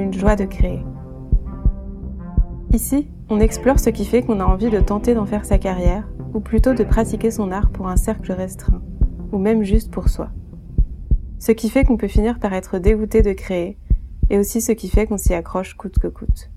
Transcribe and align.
une 0.00 0.12
joie 0.12 0.36
de 0.36 0.44
créer. 0.44 0.84
Ici, 2.72 3.08
on 3.28 3.40
explore 3.40 3.80
ce 3.80 3.90
qui 3.90 4.04
fait 4.04 4.22
qu'on 4.22 4.40
a 4.40 4.44
envie 4.44 4.70
de 4.70 4.80
tenter 4.80 5.14
d'en 5.14 5.26
faire 5.26 5.44
sa 5.44 5.58
carrière, 5.58 6.08
ou 6.34 6.40
plutôt 6.40 6.74
de 6.74 6.84
pratiquer 6.84 7.30
son 7.30 7.50
art 7.50 7.70
pour 7.70 7.88
un 7.88 7.96
cercle 7.96 8.32
restreint, 8.32 8.82
ou 9.32 9.38
même 9.38 9.62
juste 9.62 9.90
pour 9.90 10.08
soi. 10.08 10.30
Ce 11.38 11.52
qui 11.52 11.70
fait 11.70 11.84
qu'on 11.84 11.96
peut 11.96 12.08
finir 12.08 12.38
par 12.38 12.52
être 12.52 12.78
dégoûté 12.78 13.22
de 13.22 13.32
créer, 13.32 13.78
et 14.30 14.38
aussi 14.38 14.60
ce 14.60 14.72
qui 14.72 14.88
fait 14.88 15.06
qu'on 15.06 15.18
s'y 15.18 15.34
accroche 15.34 15.74
coûte 15.74 15.98
que 15.98 16.08
coûte. 16.08 16.50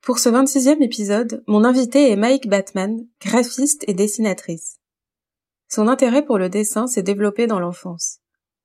Pour 0.00 0.18
ce 0.18 0.30
26e 0.30 0.82
épisode, 0.82 1.44
mon 1.46 1.64
invité 1.64 2.10
est 2.10 2.16
Mike 2.16 2.48
Batman, 2.48 3.04
graphiste 3.20 3.84
et 3.88 3.92
dessinatrice. 3.92 4.77
Son 5.68 5.86
intérêt 5.88 6.24
pour 6.24 6.38
le 6.38 6.48
dessin 6.48 6.86
s'est 6.86 7.02
développé 7.02 7.46
dans 7.46 7.60
l'enfance. 7.60 8.18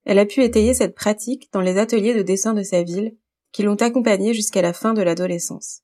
Elle 0.05 0.19
a 0.19 0.25
pu 0.25 0.41
étayer 0.43 0.73
cette 0.73 0.95
pratique 0.95 1.51
dans 1.51 1.61
les 1.61 1.77
ateliers 1.77 2.13
de 2.13 2.21
dessin 2.21 2.53
de 2.53 2.63
sa 2.63 2.83
ville, 2.83 3.17
qui 3.51 3.63
l'ont 3.63 3.75
accompagnée 3.75 4.33
jusqu'à 4.33 4.61
la 4.61 4.73
fin 4.73 4.93
de 4.93 5.01
l'adolescence. 5.01 5.81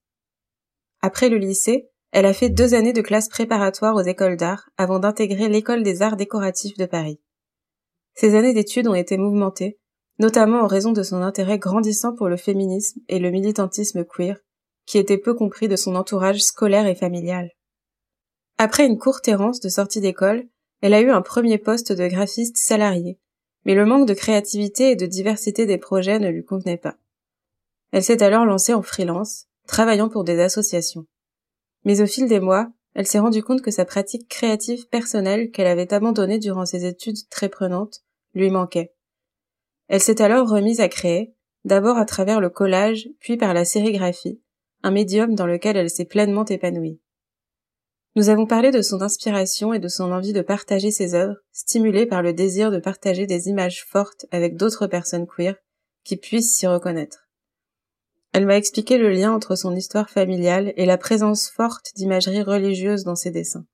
Après 1.01 1.29
le 1.29 1.37
lycée, 1.37 1.89
elle 2.11 2.25
a 2.25 2.33
fait 2.33 2.49
deux 2.49 2.73
années 2.73 2.93
de 2.93 3.01
classe 3.01 3.29
préparatoire 3.29 3.95
aux 3.95 4.01
écoles 4.01 4.37
d'art 4.37 4.69
avant 4.77 4.99
d'intégrer 4.99 5.47
l'école 5.47 5.83
des 5.83 6.01
arts 6.01 6.17
décoratifs 6.17 6.77
de 6.77 6.85
Paris. 6.85 7.21
Ces 8.15 8.35
années 8.35 8.53
d'études 8.53 8.87
ont 8.87 8.95
été 8.95 9.17
mouvementées, 9.17 9.77
notamment 10.17 10.61
en 10.61 10.67
raison 10.67 10.91
de 10.91 11.03
son 11.03 11.21
intérêt 11.21 11.59
grandissant 11.59 12.15
pour 12.15 12.27
le 12.27 12.37
féminisme 12.37 12.99
et 13.07 13.19
le 13.19 13.29
militantisme 13.29 14.03
queer, 14.03 14.37
qui 14.85 14.97
était 14.97 15.19
peu 15.19 15.33
compris 15.33 15.67
de 15.67 15.75
son 15.75 15.95
entourage 15.95 16.41
scolaire 16.41 16.87
et 16.87 16.95
familial. 16.95 17.51
Après 18.57 18.85
une 18.85 18.97
courte 18.97 19.27
errance 19.27 19.59
de 19.59 19.69
sortie 19.69 20.01
d'école, 20.01 20.47
elle 20.81 20.93
a 20.93 21.01
eu 21.01 21.09
un 21.09 21.21
premier 21.21 21.57
poste 21.57 21.91
de 21.91 22.07
graphiste 22.07 22.57
salarié, 22.57 23.19
mais 23.65 23.75
le 23.75 23.85
manque 23.85 24.07
de 24.07 24.13
créativité 24.13 24.91
et 24.91 24.95
de 24.95 25.05
diversité 25.05 25.65
des 25.65 25.77
projets 25.77 26.19
ne 26.19 26.29
lui 26.29 26.43
convenait 26.43 26.77
pas. 26.77 26.95
Elle 27.91 28.03
s'est 28.03 28.23
alors 28.23 28.45
lancée 28.45 28.73
en 28.73 28.81
freelance, 28.81 29.47
travaillant 29.67 30.09
pour 30.09 30.23
des 30.23 30.39
associations. 30.39 31.05
Mais 31.85 32.01
au 32.01 32.07
fil 32.07 32.27
des 32.27 32.39
mois, 32.39 32.71
elle 32.93 33.07
s'est 33.07 33.19
rendue 33.19 33.43
compte 33.43 33.61
que 33.61 33.71
sa 33.71 33.85
pratique 33.85 34.27
créative 34.27 34.87
personnelle 34.87 35.51
qu'elle 35.51 35.67
avait 35.67 35.93
abandonnée 35.93 36.39
durant 36.39 36.65
ses 36.65 36.85
études 36.85 37.29
très 37.29 37.49
prenantes 37.49 38.03
lui 38.33 38.49
manquait. 38.49 38.93
Elle 39.87 40.01
s'est 40.01 40.21
alors 40.21 40.49
remise 40.49 40.81
à 40.81 40.89
créer, 40.89 41.33
d'abord 41.65 41.97
à 41.97 42.05
travers 42.05 42.39
le 42.39 42.49
collage, 42.49 43.09
puis 43.19 43.37
par 43.37 43.53
la 43.53 43.65
sérigraphie, 43.65 44.41
un 44.83 44.91
médium 44.91 45.35
dans 45.35 45.47
lequel 45.47 45.77
elle 45.77 45.89
s'est 45.89 46.05
pleinement 46.05 46.45
épanouie. 46.45 46.99
Nous 48.15 48.29
avons 48.29 48.47
parlé 48.47 48.71
de 48.71 48.81
son 48.81 49.01
inspiration 49.01 49.73
et 49.73 49.79
de 49.79 49.87
son 49.87 50.11
envie 50.11 50.33
de 50.33 50.41
partager 50.41 50.91
ses 50.91 51.13
œuvres, 51.13 51.37
stimulée 51.51 52.05
par 52.05 52.21
le 52.21 52.33
désir 52.33 52.71
de 52.71 52.79
partager 52.79 53.27
des 53.27 53.47
images 53.47 53.85
fortes 53.85 54.25
avec 54.31 54.55
d'autres 54.55 54.87
personnes 54.87 55.27
queer 55.27 55.55
qui 56.03 56.17
puissent 56.17 56.55
s'y 56.55 56.65
reconnaître. 56.65 57.29
Elle 58.33 58.45
m'a 58.45 58.57
expliqué 58.57 58.97
le 58.97 59.09
lien 59.09 59.31
entre 59.31 59.55
son 59.55 59.75
histoire 59.75 60.09
familiale 60.09 60.73
et 60.75 60.85
la 60.85 60.97
présence 60.97 61.49
forte 61.49 61.91
d'imagerie 61.95 62.43
religieuse 62.43 63.03
dans 63.03 63.15
ses 63.15 63.31
dessins. 63.31 63.65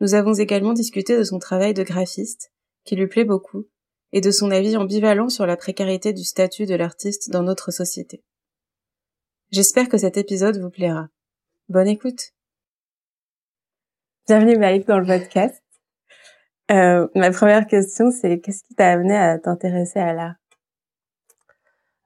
Nous 0.00 0.14
avons 0.14 0.34
également 0.34 0.72
discuté 0.72 1.16
de 1.16 1.24
son 1.24 1.38
travail 1.38 1.74
de 1.74 1.82
graphiste, 1.82 2.52
qui 2.84 2.96
lui 2.96 3.08
plaît 3.08 3.24
beaucoup, 3.24 3.66
et 4.12 4.20
de 4.20 4.30
son 4.30 4.50
avis 4.50 4.76
ambivalent 4.76 5.28
sur 5.28 5.44
la 5.46 5.56
précarité 5.56 6.12
du 6.12 6.24
statut 6.24 6.66
de 6.66 6.74
l'artiste 6.74 7.30
dans 7.30 7.42
notre 7.42 7.72
société. 7.72 8.22
J'espère 9.50 9.88
que 9.88 9.98
cet 9.98 10.16
épisode 10.16 10.60
vous 10.60 10.70
plaira. 10.70 11.08
Bonne 11.68 11.88
écoute. 11.88 12.32
Bienvenue 14.28 14.58
Malik 14.58 14.86
dans 14.86 14.98
le 14.98 15.06
podcast. 15.06 15.62
Euh, 16.70 17.08
ma 17.14 17.30
première 17.30 17.66
question, 17.66 18.10
c'est 18.10 18.40
qu'est-ce 18.40 18.62
qui 18.62 18.74
t'a 18.74 18.90
amené 18.90 19.16
à 19.16 19.38
t'intéresser 19.38 20.00
à 20.00 20.12
l'art? 20.12 20.34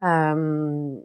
Euh, 0.04 1.00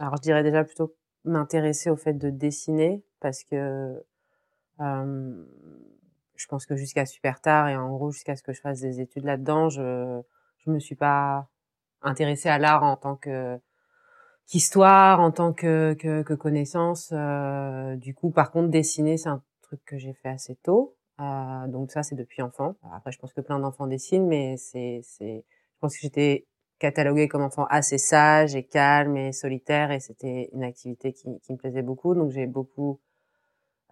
alors 0.00 0.16
je 0.16 0.22
dirais 0.22 0.42
déjà 0.42 0.64
plutôt 0.64 0.96
m'intéresser 1.22 1.90
au 1.90 1.96
fait 1.96 2.14
de 2.14 2.30
dessiner 2.30 3.04
parce 3.20 3.44
que 3.44 4.02
euh, 4.80 5.44
je 6.34 6.46
pense 6.48 6.66
que 6.66 6.74
jusqu'à 6.74 7.06
super 7.06 7.40
tard 7.40 7.68
et 7.68 7.76
en 7.76 7.88
gros 7.90 8.10
jusqu'à 8.10 8.34
ce 8.34 8.42
que 8.42 8.52
je 8.52 8.60
fasse 8.60 8.80
des 8.80 9.00
études 9.00 9.26
là-dedans, 9.26 9.68
je 9.68 10.20
je 10.58 10.70
me 10.72 10.80
suis 10.80 10.96
pas 10.96 11.48
intéressée 12.02 12.48
à 12.48 12.58
l'art 12.58 12.82
en 12.82 12.96
tant 12.96 13.14
que 13.14 13.60
qu'histoire, 14.48 15.20
en 15.20 15.30
tant 15.30 15.52
que 15.52 15.94
que, 15.94 16.22
que 16.22 16.34
connaissance. 16.34 17.10
Euh, 17.12 17.94
du 17.94 18.12
coup, 18.12 18.32
par 18.32 18.50
contre, 18.50 18.70
dessiner 18.70 19.18
c'est 19.18 19.28
un 19.28 19.44
que 19.84 19.98
j'ai 19.98 20.14
fait 20.14 20.28
assez 20.28 20.56
tôt. 20.56 20.96
Euh, 21.20 21.66
donc 21.68 21.92
ça 21.92 22.02
c'est 22.02 22.14
depuis 22.14 22.42
enfant. 22.42 22.74
Après, 22.92 23.12
je 23.12 23.18
pense 23.18 23.32
que 23.32 23.40
plein 23.40 23.58
d'enfants 23.58 23.86
dessinent, 23.86 24.26
mais 24.26 24.56
c'est 24.56 25.00
c'est 25.02 25.44
je 25.74 25.80
pense 25.80 25.94
que 25.94 26.00
j'étais 26.02 26.46
catalogué 26.78 27.28
comme 27.28 27.42
enfant 27.42 27.66
assez 27.70 27.98
sage 27.98 28.54
et 28.54 28.64
calme 28.64 29.16
et 29.16 29.32
solitaire 29.32 29.90
et 29.90 30.00
c'était 30.00 30.50
une 30.52 30.62
activité 30.62 31.12
qui, 31.12 31.40
qui, 31.40 31.52
me 31.52 31.56
plaisait 31.56 31.82
beaucoup 31.82 32.14
donc 32.14 32.30
j'ai 32.30 32.46
beaucoup 32.46 33.00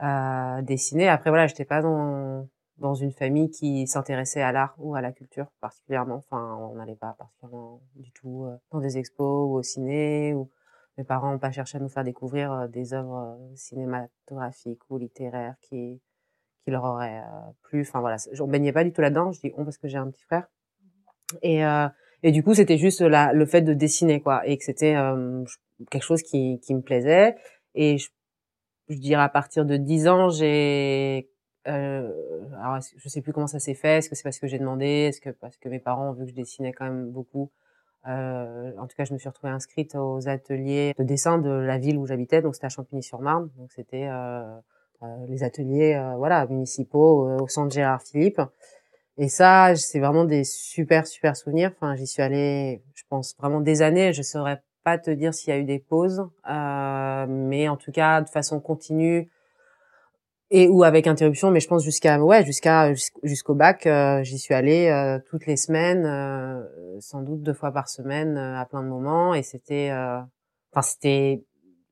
euh, 0.03 0.63
dessiné 0.63 1.09
après 1.09 1.31
voilà 1.31 1.47
j'étais 1.47 1.65
pas 1.65 1.81
dans 1.81 2.49
dans 2.79 2.95
une 2.95 3.13
famille 3.13 3.51
qui 3.51 3.87
s'intéressait 3.87 4.43
à 4.43 4.53
l'art 4.53 4.75
ou 4.79 4.95
à 4.95 5.01
la 5.01 5.13
culture 5.13 5.47
particulièrement 5.61 6.17
enfin 6.17 6.59
on 6.61 6.75
n'allait 6.75 6.97
pas 6.97 7.15
particulièrement 7.19 7.81
du 7.97 8.11
tout 8.13 8.45
euh, 8.45 8.57
dans 8.71 8.81
des 8.81 8.99
expos 8.99 9.49
ou 9.49 9.55
au 9.55 9.63
ciné 9.63 10.35
ou 10.35 10.51
mes 10.99 11.05
parents 11.05 11.33
n'ont 11.33 11.39
pas 11.39 11.51
cherché 11.51 11.79
à 11.79 11.81
nous 11.81 11.89
faire 11.89 12.05
découvrir 12.05 12.53
euh, 12.53 12.69
des 12.69 12.95
œuvres 12.95 13.37
euh, 13.39 13.57
cinématographiques 13.57 14.83
ou 14.91 14.99
littéraires 14.99 15.57
qui 15.61 16.01
qui 16.65 16.71
leur 16.71 16.85
auraient 16.85 17.23
plu 17.63 17.83
enfin 17.83 18.01
voilà 18.01 18.17
je 18.33 18.43
baignais 18.45 18.73
pas 18.73 18.85
du 18.85 18.93
tout 18.93 19.03
là-dedans 19.03 19.33
je 19.33 19.41
dis 19.41 19.53
on 19.59 19.65
parce 19.65 19.77
que 19.77 19.87
j'ai 19.87 19.99
un 19.99 20.11
petit 20.11 20.23
frère 20.23 20.47
et 21.43 21.65
euh, 21.65 21.89
et 22.25 22.33
du 22.33 22.43
coup, 22.43 22.55
c'était 22.55 22.79
juste 22.79 23.03
le 23.03 23.47
fait 23.47 23.61
de 23.61 23.75
dessiner, 23.75 24.21
quoi, 24.21 24.47
et 24.47 24.57
que 24.57 24.65
c'était 24.65 24.97
euh, 24.97 25.45
quelque 25.91 26.03
chose 26.03 26.23
qui, 26.23 26.59
qui 26.61 26.75
me 26.75 26.81
plaisait. 26.81 27.37
Et 27.75 27.99
je, 27.99 28.09
je 28.89 28.97
dirais 28.97 29.23
à 29.23 29.29
partir 29.29 29.67
de 29.67 29.77
10 29.77 30.09
ans, 30.09 30.31
j'ai 30.31 31.29
euh, 31.69 32.11
alors 32.63 32.81
je 32.97 33.09
sais 33.11 33.21
plus 33.21 33.35
comment 33.35 33.47
ça 33.47 33.59
s'est 33.61 33.75
fait. 33.75 33.99
Est-ce 33.99 34.09
que 34.09 34.15
c'est 34.17 34.23
parce 34.23 34.39
que 34.39 34.47
j'ai 34.47 34.59
demandé? 34.59 34.87
Est-ce 34.87 35.21
que 35.21 35.31
parce 35.31 35.59
que 35.59 35.69
mes 35.69 35.81
parents 35.81 36.11
ont 36.11 36.13
vu 36.15 36.25
que 36.25 36.31
je 36.31 36.35
dessinais 36.35 36.73
quand 36.73 36.87
même 36.87 37.11
beaucoup 37.11 37.51
euh, 38.09 38.73
En 38.79 38.87
tout 38.87 38.97
cas, 38.97 39.05
je 39.05 39.13
me 39.13 39.19
suis 39.19 39.29
retrouvée 39.29 39.53
inscrite 39.53 39.95
aux 39.95 40.29
ateliers 40.29 40.95
de 40.99 41.05
dessin 41.05 41.39
de 41.39 41.51
la 41.51 41.79
ville 41.79 41.99
où 41.99 42.07
j'habitais. 42.07 42.43
Donc 42.43 42.55
c'était 42.55 42.67
à 42.67 42.71
Champigny-sur-Marne. 42.71 43.51
Donc 43.57 43.73
c'était 43.73 44.09
euh, 44.09 44.43
euh 45.03 45.07
les 45.29 45.43
ateliers, 45.43 45.95
euh, 45.95 46.17
voilà, 46.17 46.47
municipaux 46.47 47.29
au 47.41 47.49
centre 47.49 47.73
Gérard 47.73 48.03
Philippe. 48.03 48.41
Et 49.17 49.29
ça, 49.29 49.75
c'est 49.77 50.01
vraiment 50.01 50.25
des 50.25 50.45
super, 50.45 51.07
super 51.07 51.37
souvenirs. 51.37 51.73
Enfin, 51.77 51.95
j'y 51.95 52.07
suis 52.07 52.23
allée, 52.23 52.83
je 52.95 53.05
pense, 53.09 53.37
vraiment 53.39 53.61
des 53.61 53.83
années. 53.83 54.13
Je 54.13 54.23
saurais 54.23 54.61
pas 54.83 54.99
te 54.99 55.11
dire 55.11 55.33
s'il 55.33 55.51
y 55.51 55.57
a 55.57 55.59
eu 55.59 55.65
des 55.65 55.79
pauses, 55.79 56.29
euh, 56.49 57.27
mais 57.29 57.69
en 57.69 57.77
tout 57.77 57.91
cas, 57.91 58.21
de 58.21 58.29
façon 58.29 58.61
continue 58.61 59.31
et 60.51 60.69
ou 60.69 60.85
avec 60.85 61.07
interruption. 61.07 61.51
Mais 61.51 61.61
je 61.61 61.69
pense 61.69 61.85
jusqu'à, 61.85 62.19
ouais, 62.21 62.45
jusqu'à 62.45 62.93
jusqu'au 63.23 63.55
bac, 63.55 63.87
euh, 63.87 64.23
j'y 64.23 64.39
suis 64.39 64.55
allée 64.55 64.89
euh, 64.89 65.19
toutes 65.29 65.47
les 65.47 65.57
semaines, 65.57 66.07
euh, 66.07 66.63
sans 67.01 67.23
doute 67.23 67.43
deux 67.43 67.55
fois 67.55 67.73
par 67.73 67.89
semaine, 67.89 68.37
euh, 68.37 68.61
à 68.61 68.65
plein 68.67 68.83
de 68.83 68.89
moments. 68.89 69.35
Et 69.35 69.43
c'était, 69.43 69.91
enfin, 69.93 70.83
c'était, 70.83 71.45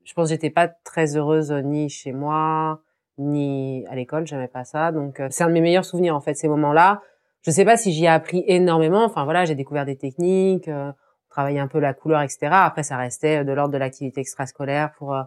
je 0.05 0.15
pense, 0.15 0.29
j'étais 0.29 0.51
pas 0.51 0.69
très 0.69 1.17
heureuse 1.17 1.53
ni 1.53 1.89
chez 1.89 2.13
moi 2.13 2.81
ni 3.19 3.85
à 3.91 3.95
l'école, 3.95 4.27
j'aimais 4.27 4.49
pas 4.49 4.65
ça. 4.65 4.91
Donc, 4.91 5.21
c'est 5.31 5.45
un 5.45 5.49
de 5.49 5.53
mes 5.53 5.61
meilleurs 5.61 5.85
souvenirs 5.85 6.17
en 6.17 6.21
fait, 6.21 6.35
ces 6.35 6.49
moments-là 6.49 7.03
je 7.43 7.51
sais 7.51 7.65
pas 7.65 7.77
si 7.77 7.93
j'y 7.93 8.05
ai 8.05 8.09
appris 8.09 8.45
énormément. 8.47 9.05
Enfin 9.05 9.25
voilà, 9.25 9.45
j'ai 9.45 9.55
découvert 9.55 9.85
des 9.85 9.97
techniques, 9.97 10.69
euh, 10.69 10.93
travaillé 11.29 11.59
un 11.59 11.69
peu 11.69 11.81
la 11.81 11.95
couleur, 11.95 12.23
etc. 12.23 12.49
Après, 12.53 12.83
ça 12.83 12.97
restait 12.97 13.45
de 13.45 13.53
l'ordre 13.53 13.73
de 13.73 13.79
l'activité 13.79 14.21
extrascolaire 14.21 14.93
pour 14.97 15.15
euh, 15.15 15.23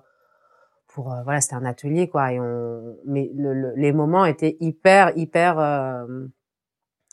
pour 0.95 1.13
euh, 1.13 1.21
voilà, 1.23 1.41
c'était 1.41 1.55
un 1.55 1.65
atelier 1.65 2.09
quoi. 2.09 2.31
Et 2.31 2.39
on, 2.39 2.95
mais 3.05 3.29
le, 3.35 3.73
les 3.75 3.91
moments 3.91 4.25
étaient 4.25 4.57
hyper 4.59 5.11
hyper 5.15 5.59
euh, 5.59 6.05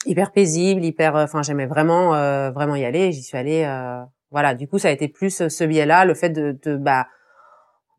hyper 0.07 0.33
paisibles, 0.33 0.85
hyper. 0.85 1.17
Enfin, 1.17 1.43
j'aimais 1.43 1.67
vraiment 1.67 2.11
vraiment 2.53 2.77
y 2.77 2.85
aller. 2.85 3.13
J'y 3.13 3.23
suis 3.23 3.37
allée. 3.37 3.69
voilà. 4.31 4.55
Du 4.55 4.67
coup, 4.69 4.79
ça 4.79 4.89
a 4.89 4.91
été 4.93 5.09
plus 5.09 5.49
ce 5.49 5.65
biais-là, 5.65 6.05
le 6.05 6.15
fait 6.15 6.31
de, 6.31 6.59
de 6.65 6.77
bah 6.77 7.07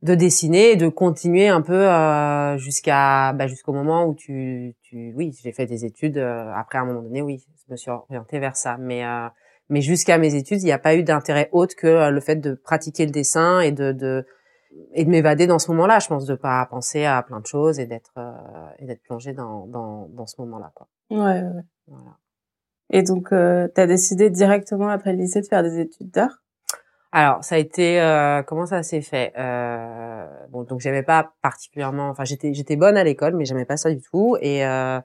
de 0.04 0.16
dessiner 0.16 0.72
et 0.72 0.76
de 0.76 0.90
continuer 0.90 1.48
un 1.48 1.62
peu 1.62 1.90
euh, 1.90 2.58
jusqu'à 2.58 3.32
bah, 3.34 3.48
jusqu'au 3.48 3.72
moment 3.72 4.06
où 4.06 4.14
tu, 4.14 4.76
tu 4.82 5.14
oui 5.16 5.34
j'ai 5.42 5.54
fait 5.54 5.66
des 5.66 5.86
études 5.86 6.18
euh, 6.18 6.52
après 6.54 6.78
à 6.78 6.82
un 6.82 6.86
moment 6.86 7.02
donné 7.02 7.22
oui 7.22 7.42
je 7.66 7.72
me 7.72 7.78
suis 7.78 7.90
orientée 7.90 8.38
vers 8.40 8.58
ça 8.58 8.76
mais 8.78 9.06
euh, 9.06 9.30
mais 9.70 9.80
jusqu'à 9.80 10.18
mes 10.18 10.36
études 10.36 10.62
il 10.62 10.66
n'y 10.66 10.74
a 10.74 10.78
pas 10.78 10.96
eu 10.96 11.04
d'intérêt 11.04 11.48
autre 11.54 11.74
que 11.78 12.10
le 12.10 12.20
fait 12.20 12.36
de 12.36 12.54
pratiquer 12.54 13.06
le 13.06 13.12
dessin 13.12 13.62
et 13.62 13.72
de, 13.72 13.94
de 13.94 14.26
et 14.94 15.06
de 15.06 15.10
m'évader 15.10 15.48
dans 15.48 15.60
ce 15.60 15.72
moment-là 15.72 16.00
je 16.00 16.08
pense 16.08 16.26
de 16.26 16.36
pas 16.36 16.66
penser 16.66 17.06
à 17.06 17.22
plein 17.24 17.40
de 17.40 17.46
choses 17.46 17.80
et 17.80 17.86
d'être 17.86 18.14
et 18.80 18.86
d'être 18.86 19.04
plongée 19.04 19.34
dans, 19.34 19.66
dans 19.68 20.08
dans 20.10 20.26
ce 20.26 20.40
moment-là 20.42 20.72
quoi 20.76 20.88
ouais, 21.10 21.18
ouais. 21.42 21.64
Voilà. 21.88 22.18
et 22.92 23.04
donc 23.04 23.30
tu 23.30 23.36
as 23.82 23.88
décidé 23.88 24.30
directement 24.30 24.90
après 24.90 25.14
le 25.14 25.20
lycée 25.20 25.42
de 25.42 25.48
faire 25.48 25.64
des 25.64 25.80
études 25.80 26.12
d'art? 26.12 26.44
Alors, 27.16 27.44
ça 27.44 27.56
a 27.56 27.58
été 27.60 28.02
euh, 28.02 28.42
comment 28.42 28.66
ça 28.66 28.82
s'est 28.82 29.02
fait? 29.02 29.34
Euh, 29.38 30.26
Bon, 30.50 30.64
donc 30.64 30.80
j'aimais 30.80 31.04
pas 31.04 31.34
particulièrement. 31.44 32.10
Enfin, 32.10 32.24
j'étais 32.26 32.56
j'étais 32.56 32.76
bonne 32.76 32.98
à 32.98 33.04
l'école, 33.04 33.36
mais 33.36 33.46
j'aimais 33.46 33.66
pas 33.66 33.78
ça 33.78 33.92
du 33.92 34.02
tout. 34.02 34.36
Et 34.42 34.66
euh, 34.66 35.00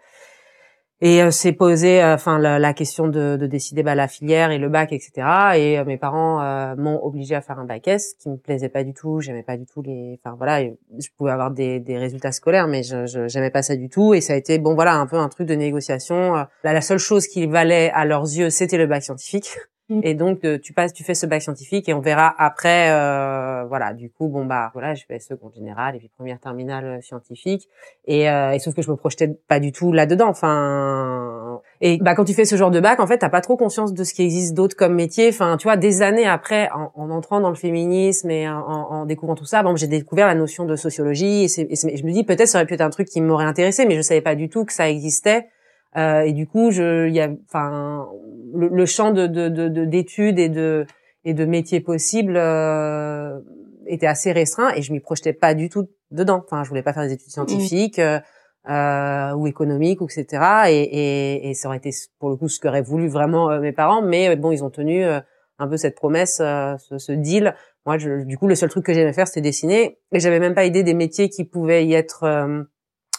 et 1.00 1.22
euh, 1.22 1.30
c'est 1.30 1.52
posé, 1.52 2.02
euh, 2.02 2.14
enfin 2.14 2.38
la, 2.38 2.74
question 2.74 3.08
de, 3.08 3.36
de 3.36 3.46
décider 3.46 3.82
bah, 3.82 3.94
la 3.94 4.08
filière 4.08 4.50
et 4.50 4.58
le 4.58 4.68
bac, 4.68 4.92
etc. 4.92 5.26
Et 5.56 5.82
mes 5.84 5.96
parents 5.96 6.38
m'ont 6.76 7.02
obligé 7.02 7.34
à 7.34 7.40
faire 7.40 7.58
un 7.58 7.64
bac 7.64 7.86
S, 7.88 8.14
qui 8.18 8.28
me 8.28 8.36
plaisait 8.36 8.68
pas 8.68 8.84
du 8.84 8.94
tout. 8.94 9.20
J'aimais 9.20 9.42
pas 9.42 9.56
du 9.56 9.66
tout 9.66 9.82
les. 9.82 10.18
Enfin 10.22 10.36
voilà, 10.36 10.62
je 10.62 11.08
pouvais 11.16 11.30
avoir 11.30 11.50
des, 11.50 11.80
des 11.80 11.98
résultats 11.98 12.32
scolaires, 12.32 12.68
mais 12.68 12.82
je, 12.82 13.26
j'aimais 13.28 13.50
pas 13.50 13.62
ça 13.62 13.76
du 13.76 13.88
tout. 13.88 14.14
Et 14.14 14.20
ça 14.20 14.32
a 14.32 14.36
été 14.36 14.58
bon 14.58 14.74
voilà 14.74 14.94
un 14.94 15.06
peu 15.06 15.16
un 15.16 15.28
truc 15.28 15.46
de 15.48 15.54
négociation. 15.54 16.32
Là, 16.34 16.48
la 16.62 16.80
seule 16.80 16.98
chose 16.98 17.26
qui 17.26 17.46
valait 17.46 17.90
à 17.94 18.04
leurs 18.04 18.24
yeux, 18.24 18.50
c'était 18.50 18.78
le 18.78 18.86
bac 18.86 19.02
scientifique. 19.02 19.56
Mm. 19.88 20.00
Et 20.02 20.14
donc 20.14 20.44
euh, 20.44 20.58
tu 20.58 20.73
passes, 20.73 20.93
tu 20.93 21.02
fais 21.02 21.14
ce 21.14 21.25
bac 21.26 21.40
scientifique 21.40 21.88
et 21.88 21.94
on 21.94 22.00
verra 22.00 22.35
après. 22.38 22.90
Euh, 22.90 23.64
voilà, 23.64 23.94
du 23.94 24.11
coup, 24.11 24.29
bon 24.29 24.44
bah 24.44 24.70
voilà, 24.75 24.94
je 24.94 25.05
fais 25.06 25.19
seconde 25.19 25.55
générale 25.55 25.96
et 25.96 25.99
puis 25.99 26.11
première 26.14 26.38
terminale 26.38 26.85
euh, 26.85 27.00
scientifique. 27.00 27.69
Et, 28.06 28.29
euh, 28.29 28.52
et 28.52 28.58
sauf 28.58 28.75
que 28.75 28.82
je 28.82 28.90
me 28.90 28.96
projetais 28.96 29.29
pas 29.49 29.61
du 29.61 29.73
tout 29.73 29.93
là-dedans. 29.93 30.29
Enfin, 30.29 31.61
et 31.81 31.99
bah 31.99 32.14
quand 32.14 32.25
tu 32.25 32.35
fais 32.35 32.44
ce 32.44 32.56
genre 32.56 32.70
de 32.70 32.81
bac, 32.81 33.00
en 33.00 33.06
fait, 33.06 33.19
t'as 33.19 33.31
pas 33.31 33.40
trop 33.40 33.56
conscience 33.56 33.94
de 33.94 34.05
ce 34.05 34.12
qui 34.12 34.23
existe 34.23 34.55
d'autre 34.55 34.76
comme 34.76 34.94
métier. 34.94 35.29
Enfin, 35.31 35.56
tu 35.56 35.64
vois, 35.64 35.76
des 35.76 36.02
années 36.02 36.26
après, 36.26 36.69
en, 36.75 36.93
en 36.94 37.11
entrant 37.11 37.40
dans 37.40 37.50
le 37.50 37.55
féminisme 37.56 38.31
et 38.31 38.49
en, 38.49 38.61
en 38.61 39.06
découvrant 39.06 39.35
tout 39.35 39.46
ça, 39.46 39.62
bon, 39.62 39.75
j'ai 39.76 39.87
découvert 39.87 40.26
la 40.26 40.35
notion 40.35 40.64
de 40.67 40.76
sociologie. 40.76 41.44
Et, 41.44 41.73
et 41.73 41.96
je 41.96 42.05
me 42.05 42.12
dis 42.12 42.25
peut-être 42.25 42.49
ça 42.49 42.58
aurait 42.58 42.67
pu 42.67 42.75
être 42.75 42.81
un 42.82 42.90
truc 42.90 43.08
qui 43.08 43.20
m'aurait 43.20 43.44
intéressé, 43.46 43.87
mais 43.87 43.96
je 43.96 44.02
savais 44.02 44.20
pas 44.20 44.35
du 44.35 44.49
tout 44.49 44.64
que 44.64 44.73
ça 44.73 44.88
existait. 44.88 45.49
Euh, 45.98 46.20
et 46.20 46.32
du 46.32 46.46
coup, 46.46 46.70
je, 46.70 47.08
il 47.08 47.14
y 47.14 47.20
a, 47.20 47.28
enfin, 47.48 48.06
le, 48.54 48.68
le, 48.68 48.86
champ 48.86 49.10
de, 49.10 49.26
d'études 49.26 50.36
de, 50.36 50.40
de, 50.40 50.44
et 50.44 50.48
de 50.48 50.86
et 51.24 51.34
de 51.34 51.44
métiers 51.44 51.80
possibles 51.80 52.36
euh, 52.36 53.38
était 53.86 54.06
assez 54.06 54.32
restreint 54.32 54.70
et 54.74 54.82
je 54.82 54.92
m'y 54.92 55.00
projetais 55.00 55.32
pas 55.32 55.54
du 55.54 55.68
tout 55.68 55.88
dedans. 56.10 56.42
Enfin, 56.44 56.64
je 56.64 56.68
voulais 56.68 56.82
pas 56.82 56.92
faire 56.92 57.02
des 57.02 57.12
études 57.12 57.30
scientifiques 57.30 57.98
euh, 57.98 58.20
euh, 58.68 59.32
ou 59.32 59.46
économiques 59.46 60.00
ou 60.00 60.06
etc. 60.06 60.26
Et, 60.68 60.82
et, 60.82 61.50
et, 61.50 61.54
ça 61.54 61.68
aurait 61.68 61.78
été 61.78 61.90
pour 62.18 62.30
le 62.30 62.36
coup 62.36 62.48
ce 62.48 62.60
qu'auraient 62.60 62.82
voulu 62.82 63.08
vraiment 63.08 63.50
euh, 63.50 63.60
mes 63.60 63.72
parents, 63.72 64.02
mais 64.02 64.36
bon, 64.36 64.52
ils 64.52 64.62
ont 64.62 64.70
tenu 64.70 65.04
un 65.04 65.68
peu 65.68 65.76
cette 65.76 65.96
promesse, 65.96 66.36
ce, 66.36 66.98
ce, 66.98 67.12
deal. 67.12 67.54
Moi, 67.84 67.98
je, 67.98 68.24
du 68.24 68.38
coup, 68.38 68.46
le 68.46 68.54
seul 68.54 68.68
truc 68.68 68.84
que 68.84 68.92
j'aimais 68.92 69.12
faire, 69.12 69.26
c'était 69.26 69.40
dessiner 69.40 69.98
et 70.12 70.20
j'avais 70.20 70.38
même 70.38 70.54
pas 70.54 70.64
idée 70.64 70.82
des 70.82 70.94
métiers 70.94 71.28
qui 71.30 71.44
pouvaient 71.44 71.84
y 71.84 71.94
être 71.94 72.24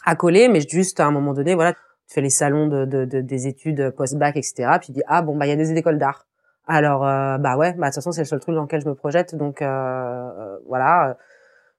accolés, 0.05 0.47
mais 0.47 0.61
juste 0.61 0.99
à 0.99 1.05
un 1.05 1.11
moment 1.11 1.33
donné, 1.33 1.55
voilà 1.55 1.73
tu 2.09 2.15
fais 2.15 2.21
les 2.21 2.31
salons 2.31 2.67
de, 2.67 2.85
de, 2.85 3.05
de 3.05 3.21
des 3.21 3.47
études 3.47 3.91
post-bac, 3.91 4.35
etc. 4.35 4.77
Puis 4.79 4.87
tu 4.87 4.91
dis 4.93 5.03
ah 5.07 5.21
bon 5.21 5.37
bah 5.37 5.45
il 5.45 5.49
y 5.49 5.51
a 5.51 5.55
des 5.55 5.71
écoles 5.73 5.99
d'art. 5.99 6.25
Alors 6.67 7.05
euh, 7.05 7.37
bah 7.37 7.55
ouais, 7.55 7.73
bah 7.73 7.89
de 7.89 7.93
toute 7.93 7.95
façon 7.95 8.11
c'est 8.11 8.21
le 8.21 8.25
seul 8.25 8.39
truc 8.39 8.55
dans 8.55 8.63
lequel 8.63 8.81
je 8.81 8.89
me 8.89 8.95
projette, 8.95 9.35
donc 9.35 9.61
euh, 9.61 9.67
euh 9.67 10.57
voilà. 10.67 11.17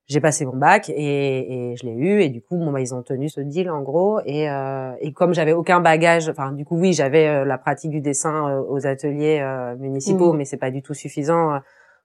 J'ai 0.07 0.21
passé 0.21 0.45
mon 0.45 0.57
bac 0.57 0.89
et, 0.89 1.71
et 1.71 1.77
je 1.77 1.87
l'ai 1.87 1.93
eu 1.93 2.21
et 2.21 2.31
du 2.31 2.43
coup 2.43 2.57
bon 2.57 2.73
bah 2.73 2.81
ils 2.81 2.93
ont 2.93 3.03
tenu 3.03 3.29
ce 3.29 3.41
deal 3.41 3.71
en 3.71 3.81
gros 3.81 4.19
et, 4.25 4.51
euh, 4.51 4.93
et 4.99 5.13
comme 5.13 5.35
j'avais 5.35 5.53
aucun 5.53 5.79
bagage, 5.81 6.29
enfin 6.29 6.51
du 6.51 6.65
coup 6.65 6.77
oui 6.77 6.93
j'avais 6.93 7.29
euh, 7.29 7.45
la 7.45 7.59
pratique 7.59 7.93
du 7.93 8.01
dessin 8.01 8.59
aux 8.69 8.87
ateliers 8.89 9.41
municipaux, 9.79 10.33
mmh. 10.33 10.37
mais 10.37 10.45
c'est 10.45 10.57
pas 10.57 10.73
du 10.73 10.83
tout 10.83 10.95
suffisant 10.95 11.61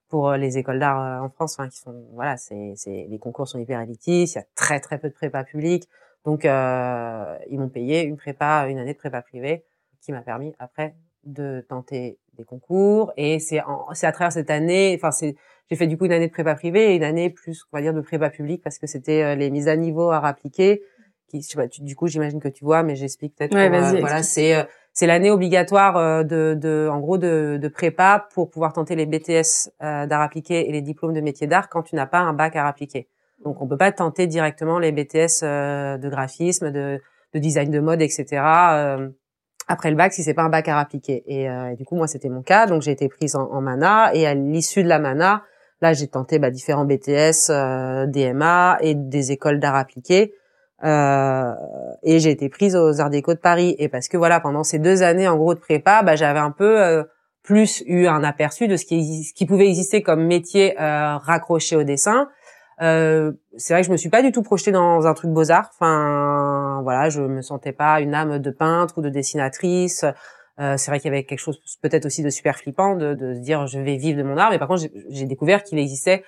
pour 0.10 0.34
les 0.34 0.60
écoles 0.60 0.78
d'art 0.78 1.24
en 1.24 1.30
France, 1.30 1.56
enfin 1.58 1.68
qui 1.68 1.80
sont 1.80 1.96
voilà 2.14 2.38
c'est 2.38 2.74
c'est 2.76 3.08
les 3.10 3.18
concours 3.18 3.48
sont 3.48 3.58
hyper 3.58 3.82
élitistes, 3.82 4.36
il 4.36 4.38
y 4.38 4.42
a 4.42 4.46
très 4.56 4.80
très 4.80 5.00
peu 5.00 5.10
de 5.10 5.14
prépa 5.16 5.44
publique. 5.44 5.90
Donc, 6.26 6.44
euh, 6.44 7.38
ils 7.50 7.60
m'ont 7.60 7.70
payé 7.70 8.04
une 8.04 8.18
prépa, 8.18 8.68
une 8.68 8.80
année 8.80 8.94
de 8.94 8.98
prépa 8.98 9.22
privée, 9.22 9.64
qui 10.02 10.12
m'a 10.12 10.22
permis 10.22 10.54
après 10.60 10.96
de 11.24 11.66
tenter 11.68 12.20
des 12.38 12.44
concours. 12.44 13.14
Et 13.18 13.40
c'est 13.40 13.62
c'est 13.94 14.08
à 14.08 14.12
travers 14.12 14.32
cette 14.32 14.50
année, 14.50 14.94
enfin 14.98 15.12
c'est, 15.12 15.36
j'ai 15.70 15.76
fait 15.76 15.88
du 15.88 15.98
coup 15.98 16.06
une 16.06 16.12
année 16.12 16.28
de 16.28 16.32
prépa 16.32 16.56
privée 16.56 16.92
et 16.92 16.96
une 16.96 17.04
année 17.04 17.30
plus, 17.30 17.64
on 17.72 17.78
va 17.78 17.82
dire, 17.82 17.94
de 17.94 18.02
prépa 18.02 18.30
publique 18.30 18.62
parce 18.64 18.78
que 18.78 18.88
c'était 18.88 19.24
euh, 19.24 19.36
les 19.36 19.50
mises 19.50 19.68
à 19.68 19.76
niveau 19.76 20.12
à 20.12 20.26
appliquer. 20.26 20.84
Qui, 21.28 21.42
je 21.42 21.48
sais 21.48 21.56
pas, 21.56 21.68
du 21.68 21.96
coup, 21.96 22.08
j'imagine 22.08 22.40
que 22.40 22.48
tu 22.48 22.64
vois, 22.64 22.84
mais 22.84 22.96
j'explique 22.96 23.36
peut-être. 23.36 23.56
Ouais, 23.56 23.68
euh, 23.68 24.00
voilà, 24.00 24.22
c'est 24.22 24.56
euh, 24.56 24.64
c'est 24.94 25.08
l'année 25.08 25.32
obligatoire 25.32 26.24
de, 26.24 26.54
de, 26.54 26.88
en 26.90 27.02
gros, 27.02 27.18
de, 27.18 27.60
de 27.62 27.68
prépa 27.68 28.30
pour 28.34 28.50
pouvoir 28.50 28.72
tenter 28.72 28.96
les 28.96 29.06
BTS 29.06 29.70
d'art 29.82 30.22
appliqué 30.22 30.70
et 30.70 30.72
les 30.72 30.82
diplômes 30.82 31.14
de 31.14 31.20
métier 31.20 31.48
d'art 31.48 31.68
quand 31.68 31.84
tu 31.84 31.96
n'as 31.96 32.06
pas 32.06 32.20
un 32.20 32.32
bac 32.32 32.56
à 32.56 32.66
appliquer. 32.66 33.10
Donc 33.44 33.62
on 33.62 33.68
peut 33.68 33.78
pas 33.78 33.92
tenter 33.92 34.28
directement 34.28 34.80
les 34.80 34.92
BTS 34.92 35.44
euh, 35.44 35.98
de 35.98 36.10
graphisme, 36.10 36.72
de, 36.72 37.02
de, 37.34 37.40
design 37.40 37.70
de 37.70 37.80
mode, 37.80 38.02
etc. 38.02 38.26
Euh, 38.42 39.10
après 39.68 39.90
le 39.90 39.96
bac 39.96 40.14
si 40.14 40.24
c'est 40.24 40.34
pas 40.34 40.44
un 40.44 40.50
bac 40.50 40.68
à 40.68 40.80
appliquer. 40.80 41.24
Euh, 41.30 41.70
et, 41.70 41.76
du 41.76 41.86
coup 41.86 41.96
moi 41.96 42.08
c'était 42.08 42.30
mon 42.30 42.42
cas, 42.42 42.66
donc 42.66 42.82
j'ai 42.82 42.92
été 42.92 43.10
prise 43.10 43.36
en, 43.36 43.52
en 43.52 43.62
mana 43.62 44.12
et 44.14 44.26
à 44.26 44.34
l'issue 44.34 44.84
de 44.84 44.88
la 44.88 45.00
mana, 45.00 45.44
là 45.82 45.94
j'ai 45.94 46.08
tenté 46.08 46.40
bah, 46.40 46.50
différents 46.50 46.86
BTS, 46.86 47.52
DMA 48.08 48.78
et 48.82 48.96
des 48.96 49.32
écoles 49.32 49.60
d'art 49.60 49.76
appliqué. 49.76 50.34
et 50.84 52.20
j'ai 52.20 52.32
été 52.32 52.48
prise 52.50 52.76
aux 52.76 53.02
Arts 53.02 53.10
Déco 53.10 53.34
de 53.34 53.40
Paris. 53.40 53.76
Et 53.80 53.90
parce 53.90 54.08
que 54.08 54.18
voilà, 54.18 54.40
pendant 54.40 54.64
ces 54.64 54.80
deux 54.80 55.04
années 55.04 55.28
en 55.28 55.36
gros 55.36 55.56
de 55.56 55.60
prépa, 55.60 56.04
bah, 56.04 56.16
j'avais 56.16 56.40
un 56.40 56.52
peu 56.52 57.04
plus 57.44 57.84
eu 57.86 58.08
un 58.08 58.24
aperçu 58.24 58.68
de 58.68 58.78
ce 58.78 58.86
qui, 58.86 59.24
ce 59.24 59.34
qui 59.34 59.46
pouvait 59.46 59.68
exister 59.68 60.02
comme 60.02 60.26
métier 60.26 60.76
raccroché 60.78 61.76
au 61.76 61.84
dessin. 61.84 62.30
Euh, 62.82 63.32
c'est 63.58 63.74
vrai 63.74 63.82
que 63.82 63.88
je 63.88 63.92
me 63.92 63.98
suis 63.98 64.10
pas 64.10 64.22
du 64.22 64.32
tout 64.32 64.42
projetée 64.42 64.72
dans 64.72 65.08
un 65.08 65.14
truc 65.14 65.32
beaux 65.32 65.52
arts. 65.52 65.70
Enfin, 65.74 66.82
voilà, 66.84 67.10
je 67.10 67.22
me 67.22 67.42
sentais 67.42 67.72
pas 67.72 68.02
une 68.02 68.14
âme 68.14 68.40
de 68.40 68.52
peintre 68.52 68.98
ou 68.98 69.02
de 69.02 69.10
dessinatrice. 69.10 70.06
Euh, 70.60 70.78
c'est 70.78 70.90
vrai 70.90 71.00
qu'il 71.00 71.12
y 71.12 71.14
avait 71.14 71.26
quelque 71.26 71.40
chose 71.40 71.60
peut-être 71.82 72.06
aussi 72.06 72.24
de 72.24 72.30
super 72.30 72.58
flippant 72.58 72.96
de, 72.96 73.14
de 73.14 73.34
se 73.34 73.40
dire 73.40 73.68
je 73.68 73.78
vais 73.80 73.98
vivre 73.98 74.18
de 74.18 74.24
mon 74.24 74.38
art. 74.38 74.52
Mais 74.52 74.60
par 74.60 74.68
contre, 74.68 74.84
j'ai 75.10 75.26
découvert 75.26 75.64
qu'il 75.64 75.80
existait 75.80 76.24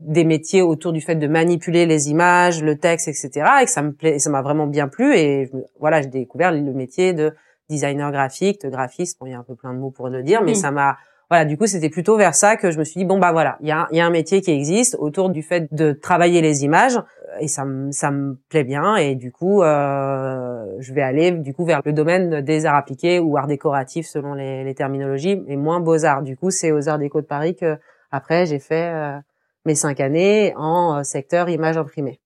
des 0.00 0.24
métiers 0.24 0.62
autour 0.62 0.92
du 0.92 1.00
fait 1.00 1.14
de 1.14 1.26
manipuler 1.26 1.86
les 1.86 2.10
images, 2.10 2.62
le 2.62 2.76
texte, 2.76 3.08
etc. 3.08 3.30
Et 3.62 3.64
que 3.64 3.70
ça 3.70 3.82
me 3.82 3.92
plaît, 3.92 4.18
ça 4.18 4.30
m'a 4.30 4.42
vraiment 4.42 4.66
bien 4.66 4.88
plu. 4.88 5.16
Et 5.16 5.50
voilà, 5.78 6.02
j'ai 6.02 6.08
découvert 6.08 6.52
le 6.52 6.60
métier 6.72 7.12
de 7.12 7.32
designer 7.68 8.10
graphique, 8.10 8.60
de 8.62 8.68
graphiste. 8.68 9.18
Bon, 9.20 9.26
il 9.26 9.32
y 9.32 9.34
a 9.34 9.38
un 9.38 9.44
peu 9.44 9.54
plein 9.54 9.72
de 9.72 9.78
mots 9.78 9.90
pour 9.90 10.08
le 10.08 10.22
dire, 10.22 10.42
mais 10.42 10.54
ça 10.54 10.70
m'a 10.70 10.96
voilà, 11.34 11.44
du 11.44 11.58
coup, 11.58 11.66
c'était 11.66 11.90
plutôt 11.90 12.16
vers 12.16 12.36
ça 12.36 12.56
que 12.56 12.70
je 12.70 12.78
me 12.78 12.84
suis 12.84 12.98
dit 13.00 13.04
bon 13.04 13.18
bah 13.18 13.32
voilà, 13.32 13.56
il 13.60 13.66
y 13.66 13.72
a, 13.72 13.88
y 13.90 13.98
a 13.98 14.06
un 14.06 14.10
métier 14.10 14.40
qui 14.40 14.52
existe 14.52 14.96
autour 15.00 15.30
du 15.30 15.42
fait 15.42 15.66
de 15.74 15.90
travailler 15.92 16.40
les 16.40 16.64
images 16.64 16.96
et 17.40 17.48
ça 17.48 17.64
me 17.64 17.90
ça 17.90 18.12
me 18.12 18.36
plaît 18.48 18.62
bien 18.62 18.94
et 18.94 19.16
du 19.16 19.32
coup 19.32 19.62
euh, 19.62 20.64
je 20.78 20.94
vais 20.94 21.02
aller 21.02 21.32
du 21.32 21.52
coup 21.52 21.64
vers 21.64 21.80
le 21.84 21.92
domaine 21.92 22.40
des 22.42 22.66
arts 22.66 22.76
appliqués 22.76 23.18
ou 23.18 23.36
arts 23.36 23.48
décoratifs 23.48 24.06
selon 24.06 24.34
les, 24.34 24.62
les 24.62 24.74
terminologies 24.76 25.42
et 25.48 25.56
moins 25.56 25.80
beaux 25.80 26.04
arts. 26.04 26.22
Du 26.22 26.36
coup, 26.36 26.52
c'est 26.52 26.70
aux 26.70 26.88
arts 26.88 27.00
déco 27.00 27.20
de 27.20 27.26
Paris 27.26 27.56
que 27.56 27.76
après 28.12 28.46
j'ai 28.46 28.60
fait 28.60 28.92
euh, 28.94 29.18
mes 29.64 29.74
cinq 29.74 29.98
années 29.98 30.54
en 30.56 30.98
euh, 30.98 31.02
secteur 31.02 31.48
image 31.48 31.76
imprimée. 31.76 32.20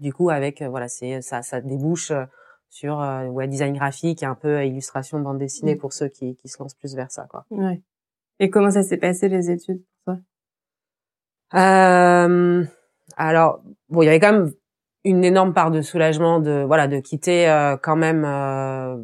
Du 0.00 0.14
coup, 0.14 0.30
avec 0.30 0.62
euh, 0.62 0.70
voilà, 0.70 0.88
c'est 0.88 1.20
ça 1.20 1.42
ça 1.42 1.60
débouche 1.60 2.12
sur 2.70 3.06
ouais 3.28 3.48
design 3.48 3.74
graphique 3.74 4.22
et 4.22 4.26
un 4.26 4.34
peu 4.34 4.64
illustration 4.64 5.20
bande 5.20 5.36
dessinée 5.36 5.74
mmh. 5.74 5.78
pour 5.78 5.92
ceux 5.92 6.08
qui, 6.08 6.36
qui 6.36 6.48
se 6.48 6.56
lancent 6.58 6.72
plus 6.72 6.96
vers 6.96 7.10
ça 7.10 7.26
quoi. 7.28 7.44
Ouais. 7.50 7.82
Et 8.42 8.50
comment 8.50 8.72
ça 8.72 8.82
s'est 8.82 8.96
passé 8.96 9.28
les 9.28 9.52
études 9.52 9.82
pour 10.04 10.16
toi? 10.16 11.60
Euh, 11.60 12.64
Alors, 13.16 13.62
bon, 13.88 14.02
il 14.02 14.06
y 14.06 14.08
avait 14.08 14.18
quand 14.18 14.32
même 14.32 14.52
une 15.04 15.22
énorme 15.22 15.54
part 15.54 15.70
de 15.70 15.80
soulagement 15.80 16.40
de 16.40 16.64
voilà 16.66 16.88
de 16.88 16.98
quitter 16.98 17.48
euh, 17.48 17.76
quand 17.80 17.94
même. 17.94 18.24
Euh, 18.24 18.96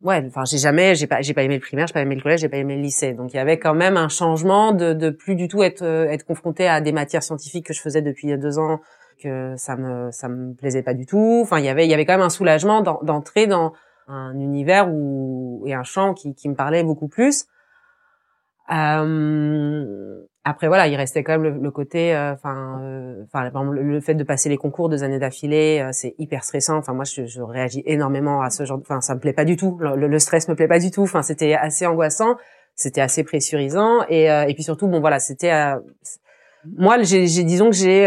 ouais, 0.00 0.24
enfin 0.26 0.44
j'ai 0.46 0.56
jamais, 0.56 0.94
j'ai 0.94 1.06
pas, 1.06 1.20
j'ai 1.20 1.34
pas 1.34 1.42
aimé 1.42 1.56
le 1.56 1.60
primaire, 1.60 1.86
j'ai 1.86 1.92
pas 1.92 2.00
aimé 2.00 2.14
le 2.14 2.22
collège, 2.22 2.40
j'ai 2.40 2.48
pas 2.48 2.56
aimé 2.56 2.76
le 2.76 2.82
lycée. 2.82 3.12
Donc 3.12 3.34
il 3.34 3.36
y 3.36 3.40
avait 3.40 3.58
quand 3.58 3.74
même 3.74 3.98
un 3.98 4.08
changement 4.08 4.72
de, 4.72 4.94
de 4.94 5.10
plus 5.10 5.34
du 5.34 5.46
tout 5.46 5.62
être 5.62 5.84
être 5.84 6.24
confronté 6.24 6.66
à 6.66 6.80
des 6.80 6.92
matières 6.92 7.22
scientifiques 7.22 7.66
que 7.66 7.74
je 7.74 7.82
faisais 7.82 8.00
depuis 8.00 8.38
deux 8.38 8.58
ans 8.58 8.80
que 9.22 9.52
ça 9.58 9.76
me 9.76 10.10
ça 10.12 10.30
me 10.30 10.54
plaisait 10.54 10.82
pas 10.82 10.94
du 10.94 11.04
tout. 11.04 11.40
Enfin 11.42 11.58
il 11.58 11.66
y 11.66 11.68
avait 11.68 11.84
il 11.84 11.90
y 11.90 11.94
avait 11.94 12.06
quand 12.06 12.14
même 12.14 12.22
un 12.22 12.30
soulagement 12.30 12.80
d'entrer 12.80 13.46
dans 13.46 13.74
un 14.10 14.38
univers 14.38 14.88
où 14.90 15.64
et 15.66 15.74
un 15.74 15.84
champ 15.84 16.14
qui, 16.14 16.34
qui 16.34 16.48
me 16.48 16.54
parlait 16.54 16.82
beaucoup 16.82 17.08
plus. 17.08 17.46
Euh, 18.72 20.20
après 20.42 20.68
voilà, 20.68 20.88
il 20.88 20.96
restait 20.96 21.22
quand 21.22 21.38
même 21.38 21.62
le, 21.62 21.70
côté, 21.70 22.14
euh, 22.14 22.32
enfin, 22.32 22.80
euh, 22.82 23.24
enfin, 23.26 23.50
le, 23.70 24.00
fait 24.00 24.14
de 24.14 24.24
passer 24.24 24.48
les 24.48 24.56
concours 24.56 24.88
deux 24.88 25.04
années 25.04 25.18
d'affilée, 25.18 25.80
euh, 25.82 25.90
c'est 25.92 26.14
hyper 26.18 26.44
stressant. 26.44 26.78
Enfin, 26.78 26.94
moi, 26.94 27.04
je, 27.04 27.26
je, 27.26 27.42
réagis 27.42 27.82
énormément 27.84 28.40
à 28.40 28.48
ce 28.48 28.64
genre. 28.64 28.78
Enfin, 28.80 29.02
ça 29.02 29.14
me 29.14 29.20
plaît 29.20 29.34
pas 29.34 29.44
du 29.44 29.56
tout. 29.56 29.76
Le, 29.80 30.06
le, 30.06 30.18
stress 30.18 30.48
me 30.48 30.54
plaît 30.54 30.68
pas 30.68 30.78
du 30.78 30.90
tout. 30.90 31.02
Enfin, 31.02 31.22
c'était 31.22 31.54
assez 31.54 31.84
angoissant, 31.84 32.36
c'était 32.74 33.02
assez 33.02 33.22
pressurisant, 33.22 34.00
et, 34.08 34.26
et 34.26 34.54
puis 34.54 34.62
surtout, 34.62 34.88
bon, 34.88 35.00
voilà, 35.00 35.18
c'était 35.18 35.52
Moi, 36.64 37.02
j'ai, 37.02 37.26
disons 37.26 37.68
que 37.70 37.76
j'ai 37.76 38.06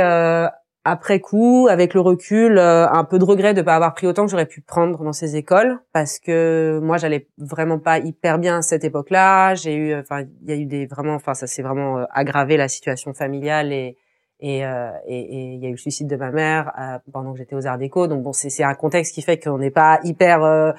après 0.86 1.22
coup, 1.22 1.68
avec 1.70 1.94
le 1.94 2.02
recul, 2.02 2.58
euh, 2.58 2.88
un 2.90 3.06
peu 3.06 3.18
de 3.18 3.24
regret 3.24 3.54
de 3.54 3.62
pas 3.62 3.76
avoir 3.76 3.94
pris 3.94 4.06
autant 4.06 4.26
que 4.26 4.32
j'aurais 4.32 4.46
pu 4.46 4.62
prendre 4.62 5.02
dans 5.02 5.14
ces 5.14 5.38
écoles, 5.38 5.80
parce 5.94 6.20
que 6.20 6.80
moi, 6.84 6.98
j'allais 6.98 7.28
vraiment 7.38 7.80
pas 7.80 8.00
hyper 8.00 8.38
bien 8.38 8.58
à 8.58 8.62
cette 8.62 8.84
époque-là. 8.84 9.56
J'ai 9.56 9.76
eu, 9.76 9.96
enfin, 9.96 10.24
il 10.42 10.50
y 10.50 10.52
a 10.52 10.56
eu 10.56 10.66
des 10.66 10.86
vraiment, 10.86 11.16
enfin, 11.16 11.36
ça 11.36 11.48
s'est 11.48 11.62
vraiment 11.62 12.00
euh, 12.00 12.06
aggravé 12.12 12.58
la 12.58 12.68
situation 12.68 13.14
familiale 13.14 13.72
et 13.72 13.98
et 14.42 14.66
euh, 14.66 14.90
et 15.08 15.54
il 15.54 15.64
y 15.64 15.66
a 15.66 15.70
eu 15.70 15.74
le 15.74 15.78
suicide 15.78 16.10
de 16.10 16.18
ma 16.18 16.32
mère 16.32 16.74
pendant 17.14 17.32
que 17.32 17.38
j'étais 17.38 17.56
aux 17.56 17.66
Arts 17.66 17.78
Déco. 17.78 18.08
Donc 18.08 18.24
bon, 18.24 18.34
c'est 18.34 18.64
un 18.64 18.74
contexte 18.74 19.14
qui 19.14 19.22
fait 19.22 19.38
qu'on 19.40 19.60
n'est 19.60 19.72
pas 19.72 20.00
hyper 20.04 20.74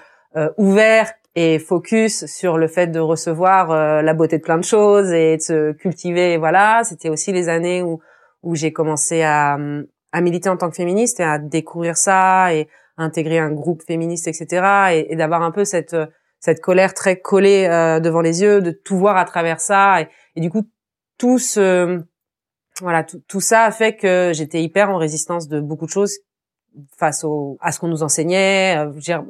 ouvert 0.59 1.13
et 1.35 1.59
focus 1.59 2.27
sur 2.27 2.59
le 2.59 2.69
fait 2.69 2.89
de 2.89 3.01
recevoir 3.01 4.03
la 4.03 4.13
beauté 4.13 4.37
de 4.37 4.43
plein 4.43 4.59
de 4.59 4.65
choses 4.65 5.13
et 5.13 5.39
de 5.39 5.41
se 5.41 5.73
cultiver. 5.73 6.37
Voilà, 6.37 6.83
c'était 6.85 7.09
aussi 7.09 7.33
les 7.33 7.49
années 7.49 7.83
où 7.83 8.01
où 8.45 8.55
j'ai 8.55 8.73
commencé 8.73 9.23
à, 9.23 9.59
à 10.15 10.21
militer 10.21 10.49
en 10.49 10.57
tant 10.57 10.71
que 10.71 10.77
féministe 10.77 11.19
et 11.19 11.25
à 11.25 11.39
découvrir 11.39 11.97
ça 11.97 12.55
et 12.55 12.69
intégrer 12.97 13.41
un 13.41 13.51
groupe 13.51 13.83
féministe, 13.83 14.29
etc. 14.29 15.07
Et, 15.11 15.17
d'avoir 15.17 15.43
un 15.43 15.51
peu 15.51 15.65
cette 15.65 15.97
cette 16.39 16.61
colère 16.61 16.95
très 16.95 17.21
collée 17.21 17.67
euh, 17.69 18.01
devant 18.01 18.21
les 18.21 18.43
yeux, 18.43 18.61
de 18.61 18.71
tout 18.71 18.97
voir 18.97 19.17
à 19.17 19.25
travers 19.25 19.61
ça. 19.61 20.03
Et, 20.37 20.41
du 20.41 20.51
coup, 20.51 20.63
tout 21.19 21.39
ce 21.39 22.01
voilà, 22.81 23.05
tout, 23.05 23.41
ça 23.41 23.65
a 23.65 23.71
fait 23.71 23.97
que 23.97 24.33
j'étais 24.35 24.63
hyper 24.63 24.91
en 24.91 24.99
résistance 24.99 25.49
de 25.49 25.61
beaucoup 25.61 25.87
de 25.87 25.91
choses 25.91 26.19
face 26.97 27.25
au, 27.25 27.57
à 27.61 27.73
ce 27.73 27.81
qu'on 27.81 27.89
nous 27.89 28.03
enseignait. 28.03 28.77
Euh, 28.79 29.21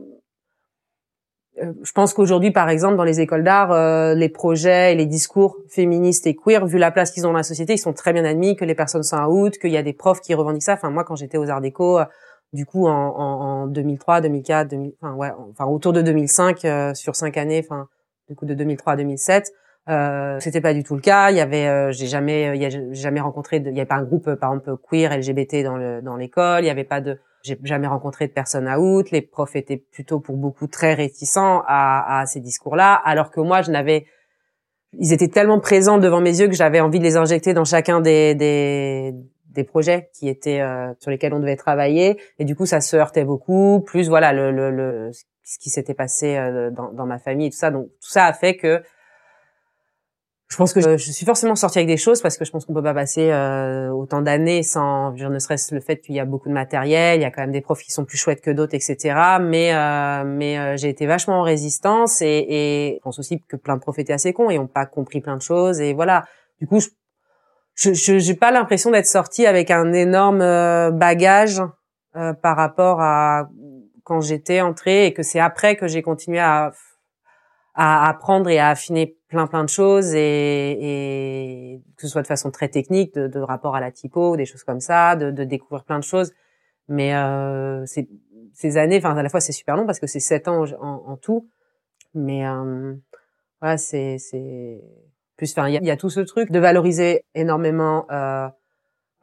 je 1.57 1.93
pense 1.93 2.15
qu'aujourd'hui, 2.15 2.51
par 2.51 2.69
exemple, 2.69 2.97
dans 2.97 3.05
les 3.05 3.21
écoles 3.21 3.45
d'art, 3.45 3.73
euh, 3.73 4.15
les 4.15 4.29
projets 4.29 4.93
et 4.93 4.97
les 4.97 5.07
discours 5.07 5.59
féministes 5.69 6.27
et 6.27 6.35
queer, 6.35 6.67
vu 6.67 6.79
la 6.79 6.91
place 6.91 7.13
qu'ils 7.13 7.27
ont 7.27 7.31
dans 7.31 7.37
la 7.37 7.45
société, 7.45 7.75
ils 7.75 7.79
sont 7.79 7.93
très 7.93 8.13
bien 8.13 8.25
admis, 8.25 8.57
que 8.57 8.65
les 8.65 8.75
personnes 8.75 9.05
sont 9.05 9.17
out, 9.17 9.59
qu'il 9.59 9.71
y 9.71 9.77
a 9.77 9.83
des 9.83 9.93
profs 9.93 10.21
qui 10.21 10.35
revendiquent 10.35 10.65
ça. 10.65 10.75
Enfin, 10.75 10.91
moi, 10.91 11.05
quand 11.05 11.17
j'étais 11.17 11.39
aux 11.39 11.49
Arts 11.49 11.61
Déco, 11.61 12.01
euh, 12.01 12.05
du 12.53 12.67
coup, 12.67 12.87
en, 12.87 12.93
en, 12.93 13.67
2003, 13.67 14.21
2004, 14.21 14.69
2000, 14.69 14.93
enfin, 15.01 15.15
ouais, 15.15 15.31
enfin, 15.51 15.67
autour 15.67 15.93
de 15.93 16.03
2005, 16.03 16.67
sur 16.95 17.17
cinq 17.17 17.37
années, 17.37 17.65
enfin, 17.65 17.89
du 18.29 18.37
coup, 18.37 18.47
de 18.47 18.55
2003 18.55 18.93
à 18.93 18.97
2007, 18.97 19.53
euh, 19.89 20.39
c'était 20.41 20.61
pas 20.61 20.75
du 20.75 20.83
tout 20.83 20.95
le 20.95 21.01
cas. 21.01 21.31
Il 21.31 21.37
y 21.37 21.41
avait, 21.41 21.93
j'ai 21.93 22.07
jamais, 22.07 22.57
il 22.57 22.63
y 22.63 22.67
a 22.67 22.93
jamais 22.93 23.21
rencontré, 23.21 23.61
de, 23.61 23.71
il 23.71 23.77
y 23.77 23.81
avait 23.81 23.87
pas 23.87 23.97
un 23.97 24.05
groupe, 24.05 24.35
par 24.35 24.53
exemple, 24.53 24.77
queer, 24.89 25.17
LGBT 25.17 25.63
dans 25.63 25.77
le 25.77 26.01
dans 26.03 26.17
l'école. 26.17 26.63
Il 26.63 26.67
y 26.67 26.71
avait 26.71 26.85
pas 26.85 27.01
de 27.01 27.19
j'ai 27.45 27.59
jamais 27.63 27.87
rencontré 27.87 28.27
de 28.27 28.33
personnes 28.33 28.69
out. 28.69 29.11
Les 29.11 29.21
profs 29.21 29.55
étaient 29.55 29.77
plutôt 29.77 30.19
pour 30.19 30.37
beaucoup 30.37 30.67
très 30.67 30.95
réticents 30.95 31.63
à, 31.67 32.21
à 32.21 32.27
ces 32.27 32.41
discours-là, 32.41 32.95
alors 32.95 33.31
que 33.31 33.41
moi, 33.41 33.61
je 33.61 33.71
n'avais, 33.71 34.07
ils 34.95 35.13
étaient 35.13 35.29
tellement 35.29 35.61
présents 35.61 35.99
devant 35.99 36.23
mes 36.23 36.41
yeux 36.41 36.49
que 36.49 36.55
j'avais 36.55 36.81
envie 36.81 36.99
de 36.99 37.05
les 37.05 37.17
injecter 37.17 37.53
dans 37.53 37.65
chacun 37.65 38.01
des 38.01 38.35
des, 38.35 39.15
des 39.51 39.65
projets 39.65 40.09
qui 40.15 40.29
étaient 40.29 40.61
euh, 40.61 40.93
sur 41.01 41.11
lesquels 41.11 41.35
on 41.35 41.41
devait 41.41 41.57
travailler. 41.57 42.19
Et 42.39 42.47
du 42.47 42.57
coup, 42.57 42.65
ça 42.65 42.81
se 42.81 42.97
heurtait 42.97 43.25
beaucoup. 43.25 43.81
Plus 43.81 44.09
voilà 44.09 44.33
le, 44.33 44.51
le, 44.51 44.71
le 44.71 45.11
ce 45.43 45.59
qui 45.59 45.69
s'était 45.69 45.95
passé 45.95 46.37
euh, 46.39 46.71
dans, 46.71 46.93
dans 46.93 47.05
ma 47.05 47.19
famille 47.19 47.49
et 47.49 47.51
tout 47.51 47.59
ça. 47.59 47.71
Donc 47.71 47.89
tout 48.01 48.11
ça 48.11 48.25
a 48.25 48.33
fait 48.33 48.57
que 48.57 48.83
je 50.49 50.57
pense 50.57 50.73
que 50.73 50.81
je, 50.81 50.97
suis 51.11 51.25
forcément 51.25 51.57
sortie 51.57 51.79
avec 51.79 51.89
des 51.89 51.97
choses 51.97 52.21
parce 52.21 52.37
que 52.37 52.45
je 52.45 52.51
pense 52.51 52.67
qu'on 52.67 52.75
peut 52.75 52.83
pas 52.83 52.95
passer 52.95 53.31
euh, 53.31 53.89
autant 53.89 54.21
d'années 54.21 54.63
sans, 54.63 55.13
ne 55.13 55.39
serait-ce 55.39 55.75
le 55.75 55.81
fait 55.81 56.01
qu'il 56.01 56.15
y 56.15 56.21
a 56.21 56.25
beaucoup 56.27 56.49
de 56.49 56.55
matériel, 56.55 57.19
il 57.19 57.23
y 57.23 57.25
a 57.25 57.31
quand 57.31 57.41
même 57.41 57.51
des 57.51 57.63
profs 57.63 57.83
qui 57.83 57.91
sont 57.91 58.05
plus 58.05 58.19
chouettes 58.19 58.43
que 58.43 58.51
d'autres, 58.51 58.75
etc. 58.75 59.39
Mais 59.41 59.75
euh, 59.75 60.23
mais 60.25 60.59
euh, 60.59 60.77
j'ai 60.77 60.91
été 60.91 61.07
vachement 61.07 61.41
en 61.41 61.43
résistance 61.43 62.21
et, 62.21 62.47
et 62.49 62.95
je 62.99 63.03
pense 63.03 63.19
aussi 63.19 63.41
que 63.49 63.57
plein 63.57 63.77
de 63.77 63.81
profs 63.81 63.99
étaient 63.99 64.13
assez 64.13 64.33
cons 64.33 64.51
et 64.51 64.59
ont 64.59 64.67
pas 64.67 64.87
compris 64.87 65.21
plein 65.21 65.37
de 65.37 65.43
choses 65.43 65.81
et 65.81 65.95
voilà. 65.95 66.25
Du 66.61 66.67
coup, 66.67 66.81
je 66.81 67.93
je 67.95 68.19
j'ai 68.19 68.35
pas 68.35 68.53
l'impression 68.53 68.91
d'être 68.91 69.07
sortie 69.07 69.47
avec 69.47 69.71
un 69.71 69.93
énorme 69.93 70.41
bagage 70.91 71.61
par 72.13 72.57
rapport 72.57 73.01
à 73.01 73.49
quand 74.05 74.21
j'étais 74.21 74.61
entrée 74.61 75.07
et 75.07 75.15
que 75.15 75.23
c'est 75.23 75.41
après 75.41 75.75
que 75.75 75.89
j'ai 75.89 76.03
continué 76.03 76.39
à 76.39 76.73
à 77.75 78.09
apprendre 78.09 78.49
et 78.51 78.59
à 78.59 78.69
affiner 78.69 79.17
plein 79.35 79.47
plein 79.47 79.65
de 79.65 79.69
choses 79.69 80.15
et, 80.15 80.79
et 80.81 81.83
que 81.97 82.03
ce 82.03 82.09
soit 82.09 82.23
de 82.23 82.27
façon 82.27 82.51
très 82.51 82.69
technique, 82.69 83.15
de, 83.15 83.27
de 83.27 83.41
rapport 83.41 83.75
à 83.77 83.81
la 83.81 83.91
typo, 83.91 84.37
des 84.37 84.47
choses 84.47 84.65
comme 84.65 84.81
ça, 84.81 85.17
de, 85.17 85.31
de 85.31 85.45
découvrir 85.45 85.85
plein 85.85 85.99
de 85.99 86.05
choses. 86.05 86.33
Mais 86.89 87.15
euh, 87.15 87.85
ces 88.53 88.77
années, 88.77 88.99
enfin 88.99 89.17
à 89.17 89.23
la 89.23 89.29
fois 89.29 89.41
c'est 89.41 89.53
super 89.53 89.77
long 89.77 89.87
parce 89.87 90.01
que 90.01 90.07
c'est 90.07 90.21
sept 90.21 90.49
ans 90.49 90.65
en, 90.81 91.03
en, 91.07 91.17
tout, 91.17 91.49
mais 92.15 92.47
euh, 92.47 92.95
voilà 93.61 93.77
c'est 93.77 94.19
c'est 94.19 94.81
plus. 95.37 95.51
Enfin 95.53 95.69
il 95.69 95.75
y 95.75 95.79
a, 95.79 95.83
y 95.83 95.91
a, 95.91 95.97
tout 95.97 96.11
ce 96.11 96.21
truc 96.21 96.51
de 96.51 96.59
valoriser 96.59 97.25
énormément. 97.35 98.07
Euh, 98.11 98.49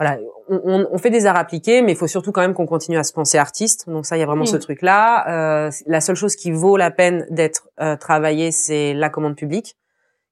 voilà, 0.02 0.18
on, 0.50 0.88
on, 0.92 0.98
fait 0.98 1.12
des 1.12 1.28
arts 1.28 1.38
appliqués, 1.38 1.84
mais 1.84 1.92
il 1.92 1.96
faut 1.96 2.08
surtout 2.08 2.32
quand 2.32 2.42
même 2.42 2.56
qu'on 2.56 2.66
continue 2.66 2.98
à 2.98 3.04
se 3.04 3.14
penser 3.14 3.38
artiste. 3.38 3.88
Donc 3.88 4.08
ça, 4.08 4.18
il 4.18 4.20
y 4.20 4.24
a 4.24 4.26
vraiment 4.26 4.48
ce 4.48 4.58
truc-là. 4.58 5.68
Euh, 5.68 5.72
la 5.86 6.02
seule 6.02 6.16
chose 6.16 6.36
qui 6.36 6.52
vaut 6.52 6.76
la 6.76 6.90
peine 6.90 7.28
d'être 7.30 7.70
euh, 7.80 7.96
travaillée, 7.96 8.50
c'est 8.50 8.96
la 8.96 9.12
commande 9.12 9.36
publique, 9.36 9.78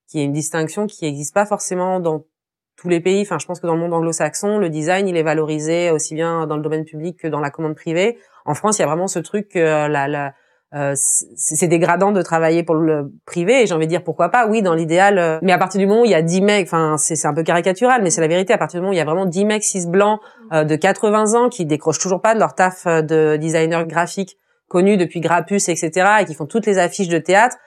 qui 0.09 0.19
est 0.19 0.23
une 0.23 0.33
distinction 0.33 0.87
qui 0.87 1.05
n'existe 1.05 1.33
pas 1.33 1.45
forcément 1.45 1.99
dans 1.99 2.25
tous 2.75 2.89
les 2.89 2.99
pays. 2.99 3.21
Enfin, 3.21 3.37
je 3.39 3.45
pense 3.45 3.59
que 3.59 3.67
dans 3.67 3.75
le 3.75 3.81
monde 3.81 3.93
anglo-saxon, 3.93 4.57
le 4.57 4.69
design, 4.69 5.07
il 5.07 5.17
est 5.17 5.23
valorisé 5.23 5.91
aussi 5.91 6.15
bien 6.15 6.47
dans 6.47 6.55
le 6.55 6.63
domaine 6.63 6.85
public 6.85 7.19
que 7.19 7.27
dans 7.27 7.39
la 7.39 7.51
commande 7.51 7.75
privée. 7.75 8.17
En 8.45 8.55
France, 8.55 8.79
il 8.79 8.81
y 8.81 8.85
a 8.85 8.87
vraiment 8.87 9.07
ce 9.07 9.19
truc 9.19 9.49
que 9.49 9.59
la, 9.59 10.07
la 10.07 10.33
euh, 10.75 10.93
c'est 10.95 11.67
dégradant 11.67 12.11
de 12.11 12.21
travailler 12.21 12.61
pour 12.61 12.75
le 12.75 13.11
privé 13.25 13.63
et 13.63 13.65
j'ai 13.65 13.73
envie 13.73 13.87
de 13.87 13.89
dire 13.89 14.03
pourquoi 14.03 14.29
pas 14.29 14.45
oui 14.45 14.61
dans 14.61 14.75
l'idéal 14.75 15.17
euh, 15.17 15.39
mais 15.41 15.51
à 15.51 15.57
partir 15.57 15.79
du 15.79 15.87
moment 15.87 16.01
où 16.01 16.05
il 16.05 16.11
y 16.11 16.15
a 16.15 16.21
10 16.21 16.41
mecs 16.41 16.67
enfin 16.67 16.95
c'est 16.99 17.25
un 17.25 17.33
peu 17.33 17.41
caricatural 17.41 18.03
mais 18.03 18.11
c'est 18.11 18.21
la 18.21 18.27
vérité 18.27 18.53
à 18.53 18.59
partir 18.59 18.79
du 18.79 18.81
moment 18.81 18.91
où 18.91 18.93
il 18.93 18.99
y 18.99 19.01
a 19.01 19.05
vraiment 19.05 19.25
10 19.25 19.45
mecs 19.45 19.63
6 19.63 19.87
blancs 19.87 20.19
euh, 20.53 20.65
de 20.65 20.75
80 20.75 21.33
ans 21.33 21.49
qui 21.49 21.65
décrochent 21.65 21.97
toujours 21.97 22.21
pas 22.21 22.35
de 22.35 22.39
leur 22.39 22.53
taf 22.53 22.85
de 22.85 23.35
designer 23.37 23.87
graphique 23.87 24.37
connu 24.67 24.95
depuis 24.95 25.21
Grappus 25.21 25.69
etc 25.69 26.07
et 26.21 26.25
qui 26.25 26.35
font 26.35 26.45
toutes 26.45 26.67
les 26.67 26.77
affiches 26.77 27.07
de 27.07 27.17
théâtre 27.17 27.57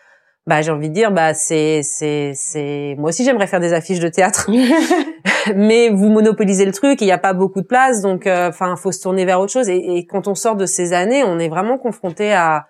bah 0.47 0.61
j'ai 0.63 0.73
envie 0.73 0.89
de 0.89 0.95
dire 0.95 1.13
bah 1.13 1.35
c'est 1.35 1.83
c'est 1.83 2.33
c'est 2.35 2.97
moi 2.99 3.11
aussi 3.11 3.25
j'aimerais 3.25 3.47
faire 3.47 3.61
des 3.61 3.73
affiches 3.73 4.01
de 4.01 4.09
théâtre 4.09 4.51
mais 5.55 5.89
vous 5.89 6.09
monopolisez 6.09 6.65
le 6.65 6.73
truc 6.73 7.01
il 7.01 7.05
n'y 7.05 7.13
a 7.13 7.19
pas 7.19 7.33
beaucoup 7.33 7.61
de 7.61 7.67
place 7.67 8.03
donc 8.03 8.27
enfin 8.27 8.77
faut 8.77 8.93
se 8.93 9.01
tourner 9.01 9.25
vers 9.25 9.41
autre 9.41 9.53
chose 9.53 9.69
et, 9.69 9.77
et, 9.77 10.07
quand 10.07 10.27
on 10.29 10.35
sort 10.35 10.57
de 10.57 10.67
ces 10.67 10.93
années 10.93 11.23
on 11.25 11.39
est 11.39 11.49
vraiment 11.49 11.79
confronté 11.79 12.33
à 12.33 12.67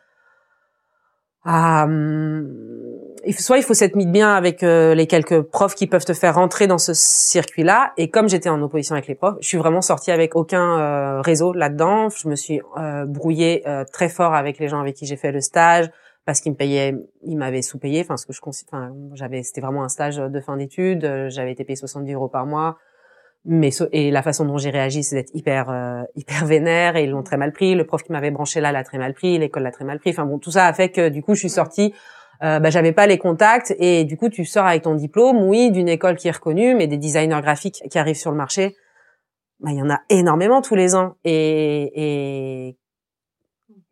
euh, 1.47 2.45
soit 3.39 3.59
il 3.59 3.63
faut 3.63 3.75
s'être 3.75 3.97
mis 3.97 4.07
bien 4.07 4.35
avec 4.35 4.63
euh, 4.63 4.95
les 4.95 5.07
quelques 5.07 5.41
profs 5.43 5.75
qui 5.75 5.87
peuvent 5.87 6.05
te 6.05 6.13
faire 6.13 6.35
rentrer 6.35 6.67
dans 6.67 6.79
ce 6.79 6.93
circuit-là. 6.95 7.93
Et 7.97 8.11
comme 8.11 8.29
j'étais 8.29 8.49
en 8.49 8.61
opposition 8.63 8.95
avec 8.95 9.09
les 9.09 9.15
profs, 9.15 9.37
je 9.41 9.49
suis 9.49 9.59
vraiment 9.59 9.83
sortie 9.83 10.11
avec 10.11 10.37
aucun 10.37 10.79
euh, 10.79 11.21
réseau 11.21 11.53
là-dedans. 11.53 12.09
Je 12.11 12.29
me 12.29 12.37
suis 12.37 12.61
euh, 12.79 13.05
brouillée 13.07 13.65
très 13.93 14.09
fort 14.09 14.35
avec 14.35 14.59
les 14.59 14.69
gens 14.69 14.81
avec 14.81 14.95
qui 14.95 15.07
j'ai 15.07 15.17
fait 15.17 15.33
le 15.33 15.41
stage 15.41 15.91
parce 16.25 16.41
qu'ils 16.41 16.53
me 16.53 16.57
payaient, 16.57 16.95
ils 17.25 17.37
m'avaient 17.37 17.63
sous-payé. 17.63 18.01
Enfin, 18.01 18.17
ce 18.17 18.27
que 18.27 18.33
je 18.33 18.41
enfin, 18.45 18.95
j'avais, 19.15 19.43
c'était 19.43 19.61
vraiment 19.61 19.85
un 19.85 19.89
stage 19.89 20.17
de 20.17 20.41
fin 20.41 20.57
d'études. 20.57 21.29
J'avais 21.29 21.53
été 21.53 21.65
payé 21.65 21.77
70 21.77 22.13
euros 22.13 22.29
par 22.29 22.47
mois 22.47 22.79
mais 23.45 23.71
et 23.91 24.11
la 24.11 24.23
façon 24.23 24.45
dont 24.45 24.57
j'ai 24.57 24.71
réagi 24.71 25.03
c'est 25.03 25.17
d'être 25.17 25.35
hyper 25.35 25.69
euh, 25.71 26.03
hyper 26.15 26.47
vénère 26.47 26.97
et 26.97 27.05
ils 27.05 27.11
l'ont 27.11 27.23
très 27.23 27.37
mal 27.37 27.53
pris 27.53 27.75
le 27.75 27.85
prof 27.85 28.03
qui 28.03 28.13
m'avait 28.13 28.31
branché 28.31 28.61
là 28.61 28.71
l'a 28.71 28.85
très 28.85 28.99
mal 28.99 29.15
pris 29.15 29.39
l'école 29.39 29.65
l'a 29.65 29.73
très 29.73 29.85
mal 29.85 29.99
pris 29.99 30.11
enfin 30.11 30.27
bon 30.27 30.39
tout 30.39 30.53
ça 30.53 30.67
a 30.67 30.73
fait 30.73 30.91
que 30.91 31.09
du 31.09 31.23
coup 31.23 31.35
je 31.35 31.41
suis 31.41 31.51
sortie 31.51 31.93
euh, 32.43 32.61
bah, 32.61 32.71
j'avais 32.71 32.93
pas 32.93 33.07
les 33.07 33.19
contacts 33.19 33.75
et 33.79 34.05
du 34.05 34.17
coup 34.17 34.29
tu 34.29 34.45
sors 34.45 34.67
avec 34.67 34.83
ton 34.83 34.95
diplôme 34.95 35.43
oui 35.43 35.71
d'une 35.71 35.89
école 35.89 36.17
qui 36.17 36.29
est 36.29 36.33
reconnue 36.33 36.75
mais 36.75 36.87
des 36.87 36.99
designers 36.99 37.41
graphiques 37.43 37.83
qui 37.91 37.99
arrivent 37.99 38.17
sur 38.17 38.31
le 38.31 38.37
marché 38.37 38.77
bah 39.59 39.71
il 39.73 39.79
y 39.79 39.83
en 39.83 39.91
a 39.91 40.01
énormément 40.09 40.63
tous 40.63 40.77
les 40.77 40.95
ans 40.95 41.17
et 41.25 41.91
et 41.97 42.79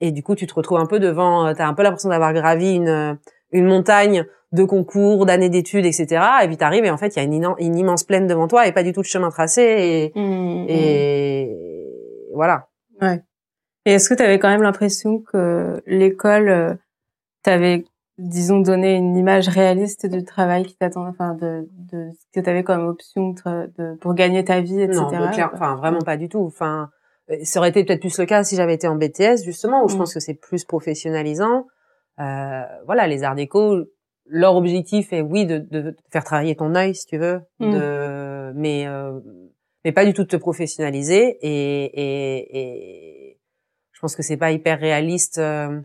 et 0.00 0.12
du 0.12 0.22
coup 0.22 0.34
tu 0.34 0.46
te 0.46 0.54
retrouves 0.54 0.78
un 0.78 0.86
peu 0.86 0.98
devant 0.98 1.46
euh, 1.46 1.54
t'as 1.54 1.66
un 1.66 1.74
peu 1.74 1.82
l'impression 1.82 2.08
d'avoir 2.08 2.32
gravi 2.32 2.74
une 2.74 3.18
une 3.52 3.66
montagne 3.66 4.24
de 4.52 4.64
concours, 4.64 5.26
d'années 5.26 5.48
d'études, 5.48 5.86
etc. 5.86 6.22
Et 6.42 6.46
puis 6.46 6.56
t'arrives 6.56 6.84
et 6.84 6.90
en 6.90 6.96
fait 6.96 7.14
il 7.14 7.18
y 7.18 7.20
a 7.20 7.22
une, 7.22 7.54
une, 7.58 7.76
immense 7.76 8.04
plaine 8.04 8.26
devant 8.26 8.48
toi 8.48 8.66
et 8.66 8.72
pas 8.72 8.82
du 8.82 8.92
tout 8.92 9.00
de 9.00 9.06
chemin 9.06 9.30
tracé 9.30 9.62
et, 9.62 10.12
mmh, 10.18 10.22
mmh. 10.22 10.66
et 10.68 11.56
voilà. 12.34 12.68
Ouais. 13.00 13.22
Et 13.86 13.92
est-ce 13.92 14.08
que 14.08 14.14
tu 14.14 14.22
avais 14.22 14.38
quand 14.38 14.48
même 14.48 14.62
l'impression 14.62 15.20
que 15.20 15.82
l'école 15.86 16.48
euh, 16.48 16.74
t'avait, 17.42 17.84
disons, 18.18 18.60
donné 18.60 18.94
une 18.94 19.16
image 19.16 19.48
réaliste 19.48 20.06
du 20.06 20.24
travail 20.24 20.64
qui 20.66 20.76
t'attendait, 20.76 21.10
enfin 21.10 21.34
de, 21.34 21.68
de 21.92 22.10
ce 22.12 22.26
que 22.38 22.44
t'avais 22.44 22.62
comme 22.62 22.86
option 22.86 23.30
de, 23.30 23.94
pour 24.00 24.14
gagner 24.14 24.44
ta 24.44 24.60
vie, 24.60 24.82
etc. 24.82 25.00
Non, 25.00 25.50
enfin 25.54 25.76
vraiment 25.76 26.00
pas 26.00 26.16
du 26.16 26.28
tout. 26.28 26.44
Enfin, 26.44 26.82
euh, 26.82 26.96
ça 27.42 27.60
aurait 27.60 27.70
été 27.70 27.84
peut-être 27.84 28.00
plus 28.00 28.18
le 28.18 28.26
cas 28.26 28.44
si 28.44 28.56
j'avais 28.56 28.74
été 28.74 28.88
en 28.88 28.96
BTS 28.96 29.44
justement 29.44 29.84
où 29.84 29.88
je 29.88 29.94
mmh. 29.94 29.98
pense 29.98 30.14
que 30.14 30.20
c'est 30.20 30.34
plus 30.34 30.64
professionnalisant. 30.64 31.66
Euh, 32.20 32.62
voilà, 32.86 33.06
les 33.06 33.22
arts 33.22 33.34
déco, 33.34 33.84
leur 34.26 34.56
objectif 34.56 35.12
est 35.12 35.22
oui 35.22 35.46
de, 35.46 35.58
de, 35.58 35.96
faire 36.12 36.24
travailler 36.24 36.54
ton 36.54 36.74
œil 36.74 36.94
si 36.94 37.06
tu 37.06 37.18
veux, 37.18 37.40
mm. 37.58 37.72
de, 37.72 38.52
mais 38.54 38.86
euh, 38.86 39.18
mais 39.84 39.92
pas 39.92 40.04
du 40.04 40.12
tout 40.12 40.22
de 40.22 40.28
te 40.28 40.36
professionnaliser 40.36 41.38
et, 41.40 41.84
et, 41.84 42.58
et 42.58 43.40
je 43.92 44.00
pense 44.00 44.14
que 44.14 44.22
c'est 44.22 44.36
pas 44.36 44.52
hyper 44.52 44.78
réaliste 44.78 45.38
euh, 45.38 45.80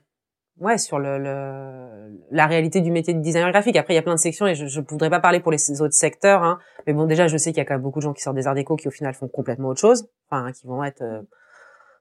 ouais 0.60 0.78
sur 0.78 1.00
le, 1.00 1.18
le 1.18 1.96
la 2.32 2.48
réalité 2.48 2.82
du 2.82 2.92
métier 2.92 3.14
de 3.14 3.20
designer 3.20 3.52
graphique. 3.52 3.76
Après, 3.76 3.94
il 3.94 3.96
y 3.96 4.00
a 4.00 4.02
plein 4.02 4.16
de 4.16 4.20
sections 4.20 4.48
et 4.48 4.56
je 4.56 4.64
ne 4.64 4.86
voudrais 4.88 5.10
pas 5.10 5.20
parler 5.20 5.40
pour 5.40 5.52
les 5.52 5.82
autres 5.82 5.94
secteurs. 5.94 6.44
Hein. 6.44 6.60
Mais 6.88 6.94
bon, 6.94 7.06
déjà, 7.06 7.28
je 7.28 7.38
sais 7.38 7.52
qu'il 7.52 7.58
y 7.58 7.62
a 7.62 7.66
quand 7.66 7.76
même 7.76 7.82
beaucoup 7.82 8.00
de 8.00 8.04
gens 8.04 8.14
qui 8.14 8.22
sortent 8.22 8.36
des 8.36 8.48
arts 8.48 8.56
déco 8.56 8.76
qui, 8.76 8.88
au 8.88 8.92
final, 8.92 9.14
font 9.14 9.28
complètement 9.28 9.70
autre 9.70 9.80
chose. 9.80 10.08
Enfin, 10.30 10.52
qui 10.52 10.68
vont 10.68 10.84
être 10.84 11.02
euh, 11.02 11.22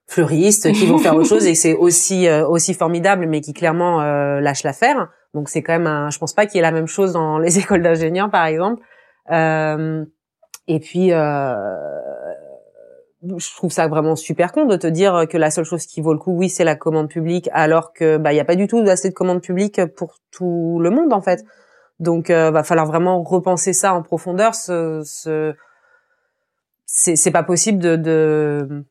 fleuristes, 0.07 0.71
qui 0.71 0.85
vont 0.85 0.97
faire 0.97 1.15
autre 1.15 1.29
chose. 1.29 1.45
Et 1.45 1.55
c'est 1.55 1.73
aussi 1.73 2.27
euh, 2.27 2.47
aussi 2.47 2.73
formidable, 2.73 3.27
mais 3.27 3.41
qui 3.41 3.53
clairement 3.53 4.01
euh, 4.01 4.39
lâchent 4.39 4.63
l'affaire. 4.63 5.09
Donc, 5.33 5.49
c'est 5.49 5.61
quand 5.61 5.73
même 5.73 5.87
un... 5.87 6.09
Je 6.09 6.17
pense 6.17 6.33
pas 6.33 6.45
qu'il 6.45 6.55
y 6.55 6.59
ait 6.59 6.61
la 6.61 6.71
même 6.71 6.87
chose 6.87 7.13
dans 7.13 7.37
les 7.37 7.59
écoles 7.59 7.81
d'ingénieurs, 7.81 8.29
par 8.29 8.45
exemple. 8.45 8.81
Euh, 9.31 10.05
et 10.67 10.79
puis... 10.79 11.11
Je 13.37 13.55
trouve 13.55 13.71
ça 13.71 13.87
vraiment 13.87 14.15
super 14.15 14.51
con 14.51 14.65
de 14.65 14.75
te 14.75 14.87
dire 14.87 15.25
que 15.29 15.37
la 15.37 15.49
seule 15.49 15.65
chose 15.65 15.85
qui 15.85 16.01
vaut 16.01 16.13
le 16.13 16.19
coup, 16.19 16.33
oui, 16.33 16.49
c'est 16.49 16.63
la 16.63 16.75
commande 16.75 17.09
publique, 17.09 17.49
alors 17.53 17.93
que 17.93 18.17
bah 18.17 18.33
il 18.33 18.35
y 18.35 18.39
a 18.39 18.45
pas 18.45 18.55
du 18.55 18.67
tout 18.67 18.79
assez 18.79 19.09
de 19.09 19.13
commande 19.13 19.41
publique 19.41 19.83
pour 19.95 20.15
tout 20.31 20.79
le 20.81 20.89
monde 20.89 21.13
en 21.13 21.21
fait. 21.21 21.43
Donc 21.99 22.29
euh, 22.29 22.51
va 22.51 22.63
falloir 22.63 22.85
vraiment 22.85 23.23
repenser 23.23 23.73
ça 23.73 23.93
en 23.93 24.03
profondeur. 24.03 24.53
Ce, 24.53 25.01
ce... 25.05 25.53
c'est 26.85 27.31
pas 27.31 27.43
possible 27.43 27.79
de, 27.79 27.95
de 27.95 28.85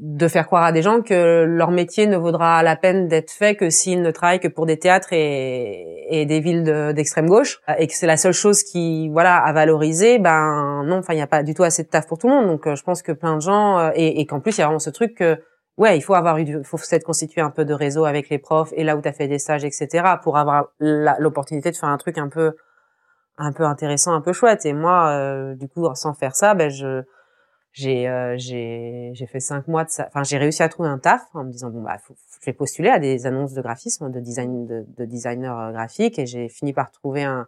de 0.00 0.28
faire 0.28 0.46
croire 0.46 0.62
à 0.62 0.72
des 0.72 0.82
gens 0.82 1.02
que 1.02 1.44
leur 1.44 1.70
métier 1.70 2.06
ne 2.06 2.16
vaudra 2.16 2.62
la 2.62 2.76
peine 2.76 3.08
d'être 3.08 3.32
fait 3.32 3.56
que 3.56 3.68
s'ils 3.68 4.00
ne 4.00 4.10
travaillent 4.10 4.38
que 4.38 4.48
pour 4.48 4.64
des 4.64 4.78
théâtres 4.78 5.08
et, 5.12 6.24
des 6.26 6.40
villes 6.40 6.92
d'extrême 6.94 7.26
gauche 7.26 7.60
et 7.78 7.86
que 7.86 7.94
c'est 7.94 8.06
la 8.06 8.16
seule 8.16 8.32
chose 8.32 8.62
qui 8.62 9.08
voilà 9.08 9.36
à 9.36 9.52
valoriser 9.52 10.18
ben 10.18 10.82
non 10.86 10.98
enfin 10.98 11.12
il 11.12 11.16
n'y 11.16 11.22
a 11.22 11.26
pas 11.26 11.42
du 11.42 11.54
tout 11.54 11.64
assez 11.64 11.82
de 11.82 11.88
taf 11.88 12.06
pour 12.06 12.18
tout 12.18 12.28
le 12.28 12.34
monde. 12.34 12.46
Donc 12.46 12.66
euh, 12.66 12.76
je 12.76 12.82
pense 12.82 13.02
que 13.02 13.12
plein 13.12 13.36
de 13.36 13.40
gens 13.40 13.78
euh, 13.78 13.90
et, 13.94 14.24
qu'en 14.26 14.40
plus 14.40 14.56
il 14.56 14.60
y 14.60 14.62
a 14.62 14.66
vraiment 14.66 14.78
ce 14.78 14.90
truc 14.90 15.16
que 15.16 15.38
ouais 15.76 15.96
il 15.98 16.00
faut 16.00 16.14
avoir 16.14 16.38
eu 16.38 16.62
faut 16.64 16.78
s'être 16.78 17.04
constitué 17.04 17.40
un 17.40 17.50
peu 17.50 17.64
de 17.64 17.74
réseau 17.74 18.04
avec 18.04 18.28
les 18.28 18.38
profs 18.38 18.72
et 18.72 18.84
là 18.84 18.96
où 18.96 19.02
tu 19.02 19.08
as 19.08 19.12
fait 19.12 19.28
des 19.28 19.38
stages 19.38 19.64
etc 19.64 20.04
pour 20.22 20.38
avoir 20.38 20.68
l'opportunité 20.78 21.70
de 21.70 21.76
faire 21.76 21.88
un 21.88 21.98
truc 21.98 22.18
un 22.18 22.28
peu 22.28 22.52
un 23.36 23.52
peu 23.52 23.64
intéressant 23.64 24.12
un 24.12 24.20
peu 24.20 24.32
chouette. 24.32 24.64
Et 24.64 24.72
moi 24.72 25.08
euh, 25.08 25.54
du 25.54 25.68
coup 25.68 25.86
sans 25.94 26.14
faire 26.14 26.36
ça 26.36 26.54
ben 26.54 26.70
je 26.70 27.02
j'ai 27.78 28.08
euh, 28.08 28.36
j'ai 28.38 29.26
fait 29.26 29.38
cinq 29.38 29.68
mois 29.68 29.84
de 29.84 29.90
ça. 29.90 30.06
Enfin 30.08 30.24
j'ai 30.24 30.36
réussi 30.36 30.62
à 30.64 30.68
trouver 30.68 30.88
un 30.88 30.98
taf 30.98 31.22
en 31.34 31.44
me 31.44 31.50
disant 31.50 31.70
bon 31.70 31.82
bah 31.82 31.96
faut, 31.98 32.14
je 32.40 32.46
vais 32.46 32.52
postuler 32.52 32.88
à 32.88 32.98
des 32.98 33.24
annonces 33.26 33.54
de 33.54 33.62
graphisme 33.62 34.10
de 34.10 34.18
design 34.20 34.66
de, 34.66 34.84
de 34.96 35.04
designer 35.04 35.56
euh, 35.56 35.72
graphique 35.72 36.18
et 36.18 36.26
j'ai 36.26 36.48
fini 36.48 36.72
par 36.72 36.90
trouver 36.90 37.22
un 37.22 37.46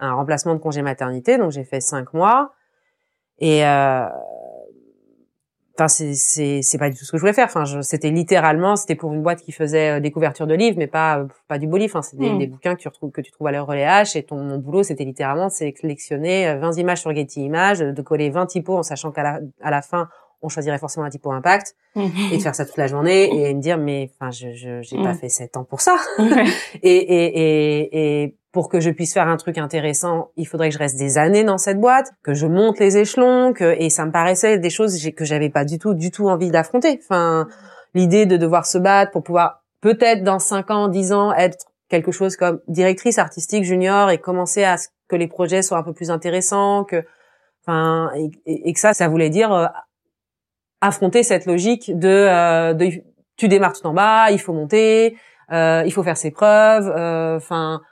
un 0.00 0.14
remplacement 0.14 0.54
de 0.54 0.60
congé 0.60 0.82
maternité. 0.82 1.38
Donc 1.38 1.52
j'ai 1.52 1.64
fait 1.64 1.80
cinq 1.80 2.12
mois 2.12 2.54
et 3.38 3.64
euh, 3.64 4.08
Enfin, 5.78 5.86
c'est 5.88 6.78
pas 6.78 6.90
du 6.90 6.96
tout 6.96 7.04
ce 7.04 7.12
que 7.12 7.18
je 7.18 7.20
voulais 7.20 7.32
faire. 7.32 7.46
Enfin, 7.46 7.82
c'était 7.82 8.10
littéralement, 8.10 8.74
c'était 8.74 8.96
pour 8.96 9.12
une 9.12 9.22
boîte 9.22 9.42
qui 9.42 9.52
faisait 9.52 9.98
euh, 9.98 10.00
des 10.00 10.10
couvertures 10.10 10.48
de 10.48 10.54
livres, 10.54 10.76
mais 10.76 10.88
pas 10.88 11.24
pas 11.46 11.58
du 11.58 11.68
beau 11.68 11.76
livre. 11.76 11.92
Enfin, 11.94 12.02
c'est 12.02 12.16
des, 12.16 12.30
hmm. 12.30 12.38
des, 12.38 12.46
bouquins 12.48 12.74
que 12.74 12.80
tu 12.80 12.88
retrouves 12.88 13.12
que 13.12 13.20
tu 13.20 13.30
trouves 13.30 13.46
à 13.46 13.52
l'heure 13.52 13.66
relais 13.66 13.86
H. 13.86 14.18
Et 14.18 14.24
ton 14.24 14.42
mon 14.42 14.58
boulot, 14.58 14.82
c'était 14.82 15.04
littéralement 15.04 15.48
sélectionner 15.50 16.52
20 16.56 16.68
euh, 16.68 16.80
images 16.80 17.00
sur 17.00 17.14
Getty 17.14 17.44
Images, 17.44 17.78
de 17.78 18.02
coller 18.02 18.28
20 18.28 18.46
typos 18.46 18.76
en 18.76 18.82
sachant 18.82 19.12
qu'à 19.12 19.22
la 19.22 19.40
à 19.62 19.70
la 19.70 19.80
fin, 19.80 20.08
on 20.42 20.48
choisirait 20.48 20.78
forcément 20.78 21.06
un 21.06 21.10
typo 21.10 21.30
impact 21.30 21.74
et 21.96 22.36
de 22.36 22.42
faire 22.42 22.54
ça 22.54 22.64
toute 22.64 22.76
la 22.76 22.86
journée 22.86 23.48
et 23.48 23.54
me 23.54 23.60
dire 23.60 23.76
mais 23.76 24.10
enfin 24.14 24.30
je 24.30 24.52
je 24.52 24.82
j'ai 24.82 24.96
pas 24.96 25.12
hmm. 25.12 25.18
fait 25.18 25.28
7 25.28 25.56
ans 25.58 25.64
pour 25.64 25.80
ça. 25.80 25.96
et, 26.82 26.90
et 26.90 27.38
et 27.38 28.22
et 28.24 28.34
pour 28.52 28.68
que 28.68 28.80
je 28.80 28.90
puisse 28.90 29.12
faire 29.12 29.28
un 29.28 29.36
truc 29.36 29.58
intéressant, 29.58 30.30
il 30.36 30.46
faudrait 30.46 30.68
que 30.68 30.74
je 30.74 30.78
reste 30.78 30.96
des 30.96 31.18
années 31.18 31.44
dans 31.44 31.58
cette 31.58 31.80
boîte, 31.80 32.12
que 32.22 32.34
je 32.34 32.46
monte 32.46 32.78
les 32.78 32.96
échelons, 32.96 33.52
que 33.52 33.76
et 33.78 33.90
ça 33.90 34.06
me 34.06 34.10
paraissait 34.10 34.58
des 34.58 34.70
choses 34.70 34.98
que 35.14 35.24
j'avais 35.24 35.50
pas 35.50 35.64
du 35.64 35.78
tout, 35.78 35.94
du 35.94 36.10
tout 36.10 36.28
envie 36.28 36.50
d'affronter. 36.50 36.98
Enfin, 37.02 37.46
l'idée 37.94 38.26
de 38.26 38.36
devoir 38.36 38.64
se 38.66 38.78
battre 38.78 39.12
pour 39.12 39.22
pouvoir 39.22 39.64
peut-être 39.80 40.24
dans 40.24 40.38
5 40.38 40.70
ans, 40.70 40.88
10 40.88 41.12
ans 41.12 41.32
être 41.34 41.66
quelque 41.88 42.12
chose 42.12 42.36
comme 42.36 42.60
directrice 42.68 43.18
artistique 43.18 43.64
junior 43.64 44.10
et 44.10 44.18
commencer 44.18 44.64
à 44.64 44.76
ce 44.76 44.88
que 45.08 45.16
les 45.16 45.28
projets 45.28 45.62
soient 45.62 45.78
un 45.78 45.82
peu 45.82 45.94
plus 45.94 46.10
intéressants, 46.10 46.84
que 46.84 47.04
enfin 47.66 48.10
et, 48.46 48.72
que 48.72 48.80
ça, 48.80 48.94
ça 48.94 49.08
voulait 49.08 49.30
dire 49.30 49.52
euh, 49.52 49.66
affronter 50.80 51.22
cette 51.22 51.46
logique 51.46 51.98
de, 51.98 52.08
euh, 52.08 52.90
tu 53.36 53.48
démarres 53.48 53.72
tout 53.72 53.86
en 53.86 53.94
bas, 53.94 54.30
il 54.30 54.38
faut 54.38 54.52
monter, 54.52 55.16
euh, 55.52 55.82
il 55.84 55.92
faut 55.92 56.02
faire 56.02 56.16
ses 56.16 56.30
preuves, 56.30 56.88
enfin 57.36 57.82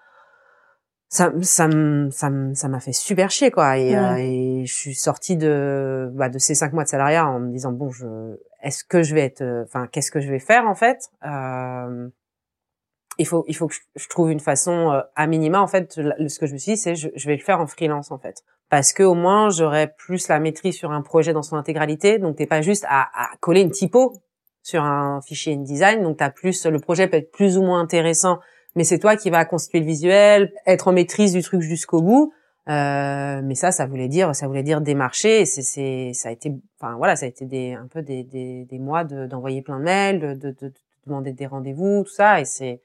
ça 1.08 1.32
ça 1.40 1.68
ça 2.10 2.30
ça 2.54 2.68
m'a 2.68 2.80
fait 2.80 2.92
super 2.92 3.30
chier 3.30 3.50
quoi. 3.50 3.78
Et, 3.78 3.96
euh, 3.96 4.16
et 4.16 4.64
je 4.66 4.74
suis 4.74 4.94
sortie 4.94 5.36
de 5.36 6.10
bah, 6.14 6.28
de 6.28 6.38
ces 6.38 6.54
cinq 6.54 6.72
mois 6.72 6.84
de 6.84 6.88
salariat 6.88 7.26
en 7.26 7.38
me 7.38 7.52
disant 7.52 7.72
bon 7.72 7.90
je 7.90 8.36
est-ce 8.62 8.82
que 8.84 9.02
je 9.02 9.14
vais 9.14 9.22
être 9.22 9.42
euh, 9.42 9.62
enfin 9.64 9.86
qu'est-ce 9.86 10.10
que 10.10 10.20
je 10.20 10.28
vais 10.28 10.40
faire 10.40 10.66
en 10.66 10.74
fait? 10.74 11.10
Euh, 11.24 12.08
il 13.18 13.26
faut 13.26 13.44
il 13.46 13.54
faut 13.54 13.68
que 13.68 13.74
je, 13.94 14.08
trouve 14.08 14.30
une 14.30 14.40
façon 14.40 14.90
euh, 14.90 15.00
à 15.14 15.26
minima 15.26 15.60
en 15.60 15.68
fait 15.68 15.92
ce 15.92 16.38
que 16.38 16.46
je 16.46 16.52
me 16.52 16.58
suis 16.58 16.72
dit 16.72 16.76
c'est 16.78 16.96
je, 16.96 17.08
je 17.14 17.28
vais 17.28 17.36
le 17.36 17.42
faire 17.42 17.60
en 17.60 17.66
freelance 17.66 18.10
en 18.10 18.18
fait. 18.18 18.42
Parce 18.68 18.92
que 18.92 19.04
au 19.04 19.14
moins 19.14 19.48
j'aurai 19.50 19.92
plus 19.96 20.26
la 20.26 20.40
maîtrise 20.40 20.74
sur 20.74 20.90
un 20.90 21.02
projet 21.02 21.32
dans 21.32 21.42
son 21.42 21.56
intégralité. 21.56 22.18
Donc 22.18 22.36
t'es 22.36 22.46
pas 22.46 22.62
juste 22.62 22.84
à, 22.88 23.02
à 23.14 23.36
coller 23.38 23.60
une 23.60 23.70
typo 23.70 24.12
sur 24.64 24.82
un 24.82 25.20
fichier 25.22 25.54
InDesign. 25.54 26.02
Donc 26.02 26.16
t'as 26.16 26.30
plus 26.30 26.66
le 26.66 26.80
projet 26.80 27.06
peut 27.06 27.18
être 27.18 27.30
plus 27.30 27.58
ou 27.58 27.62
moins 27.62 27.80
intéressant 27.80 28.40
mais 28.76 28.84
c'est 28.84 28.98
toi 28.98 29.16
qui 29.16 29.30
vas 29.30 29.44
constituer 29.44 29.80
le 29.80 29.86
visuel, 29.86 30.52
être 30.66 30.88
en 30.88 30.92
maîtrise 30.92 31.32
du 31.32 31.42
truc 31.42 31.62
jusqu'au 31.62 32.02
bout. 32.02 32.32
Euh, 32.68 33.40
mais 33.44 33.54
ça, 33.54 33.70
ça 33.70 33.86
voulait 33.86 34.08
dire, 34.08 34.34
ça 34.34 34.46
voulait 34.46 34.62
dire 34.62 34.80
démarcher. 34.80 35.46
C'est, 35.46 35.62
c'est, 35.62 36.10
ça 36.14 36.28
a 36.28 36.32
été, 36.32 36.52
enfin 36.80 36.96
voilà, 36.96 37.16
ça 37.16 37.26
a 37.26 37.28
été 37.28 37.46
des, 37.46 37.72
un 37.72 37.86
peu 37.86 38.02
des, 38.02 38.22
des, 38.22 38.64
des 38.64 38.78
mois 38.78 39.04
d'envoyer 39.04 39.62
plein 39.62 39.78
de 39.78 39.84
mails, 39.84 40.20
de, 40.20 40.34
de, 40.34 40.54
de, 40.60 40.72
demander 41.06 41.32
des 41.32 41.46
rendez-vous, 41.46 42.02
tout 42.04 42.12
ça. 42.12 42.40
Et 42.40 42.44
c'est, 42.44 42.80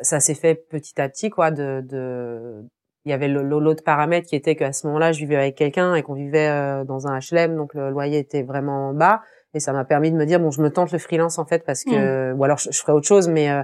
ça 0.00 0.20
s'est 0.20 0.34
fait 0.34 0.54
petit 0.54 1.00
à 1.00 1.08
petit, 1.08 1.30
quoi. 1.30 1.50
De, 1.50 1.84
de, 1.86 2.64
il 3.04 3.10
y 3.10 3.14
avait 3.14 3.28
l'autre 3.28 3.84
paramètre 3.84 4.26
qui 4.26 4.34
était 4.34 4.56
qu'à 4.56 4.72
ce 4.72 4.86
moment-là, 4.86 5.12
je 5.12 5.20
vivais 5.20 5.36
avec 5.36 5.54
quelqu'un 5.54 5.94
et 5.94 6.02
qu'on 6.02 6.14
vivait 6.14 6.48
euh, 6.48 6.84
dans 6.84 7.06
un 7.06 7.18
HLM, 7.18 7.54
donc 7.56 7.74
le 7.74 7.90
loyer 7.90 8.18
était 8.18 8.42
vraiment 8.42 8.92
bas. 8.92 9.22
Et 9.54 9.60
ça 9.60 9.72
m'a 9.72 9.84
permis 9.84 10.10
de 10.10 10.16
me 10.16 10.26
dire 10.26 10.40
bon, 10.40 10.50
je 10.50 10.60
me 10.60 10.70
tente 10.70 10.92
le 10.92 10.98
freelance 10.98 11.38
en 11.38 11.46
fait 11.46 11.64
parce 11.64 11.84
que, 11.84 12.32
mmh. 12.32 12.38
ou 12.38 12.44
alors 12.44 12.58
je, 12.58 12.70
je 12.70 12.78
ferai 12.78 12.92
autre 12.92 13.06
chose, 13.06 13.28
mais 13.28 13.50
euh, 13.50 13.62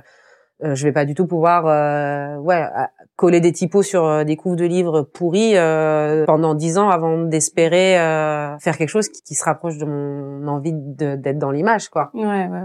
euh, 0.63 0.75
je 0.75 0.85
vais 0.85 0.93
pas 0.93 1.05
du 1.05 1.15
tout 1.15 1.27
pouvoir 1.27 1.67
euh, 1.67 2.37
ouais 2.39 2.65
coller 3.17 3.41
des 3.41 3.53
typos 3.53 3.83
sur 3.83 4.05
euh, 4.05 4.25
des 4.25 4.37
couves 4.37 4.57
de 4.57 4.65
livres 4.65 5.03
pourris 5.03 5.57
euh, 5.57 6.25
pendant 6.27 6.55
dix 6.55 6.79
ans 6.79 6.91
avant 6.91 7.19
d'espérer 7.19 7.95
faire 8.61 8.77
quelque 8.77 8.89
chose 8.89 9.09
qui, 9.09 9.35
se 9.35 9.45
rapproche 9.45 9.79
de 9.79 9.85
mon 9.85 10.47
envie 10.47 10.73
d'être 10.73 11.39
dans 11.39 11.51
l'image 11.51 11.89
quoi. 11.89 12.11
Ouais 12.15 12.25
ouais. 12.25 12.49
ouais. 12.49 12.63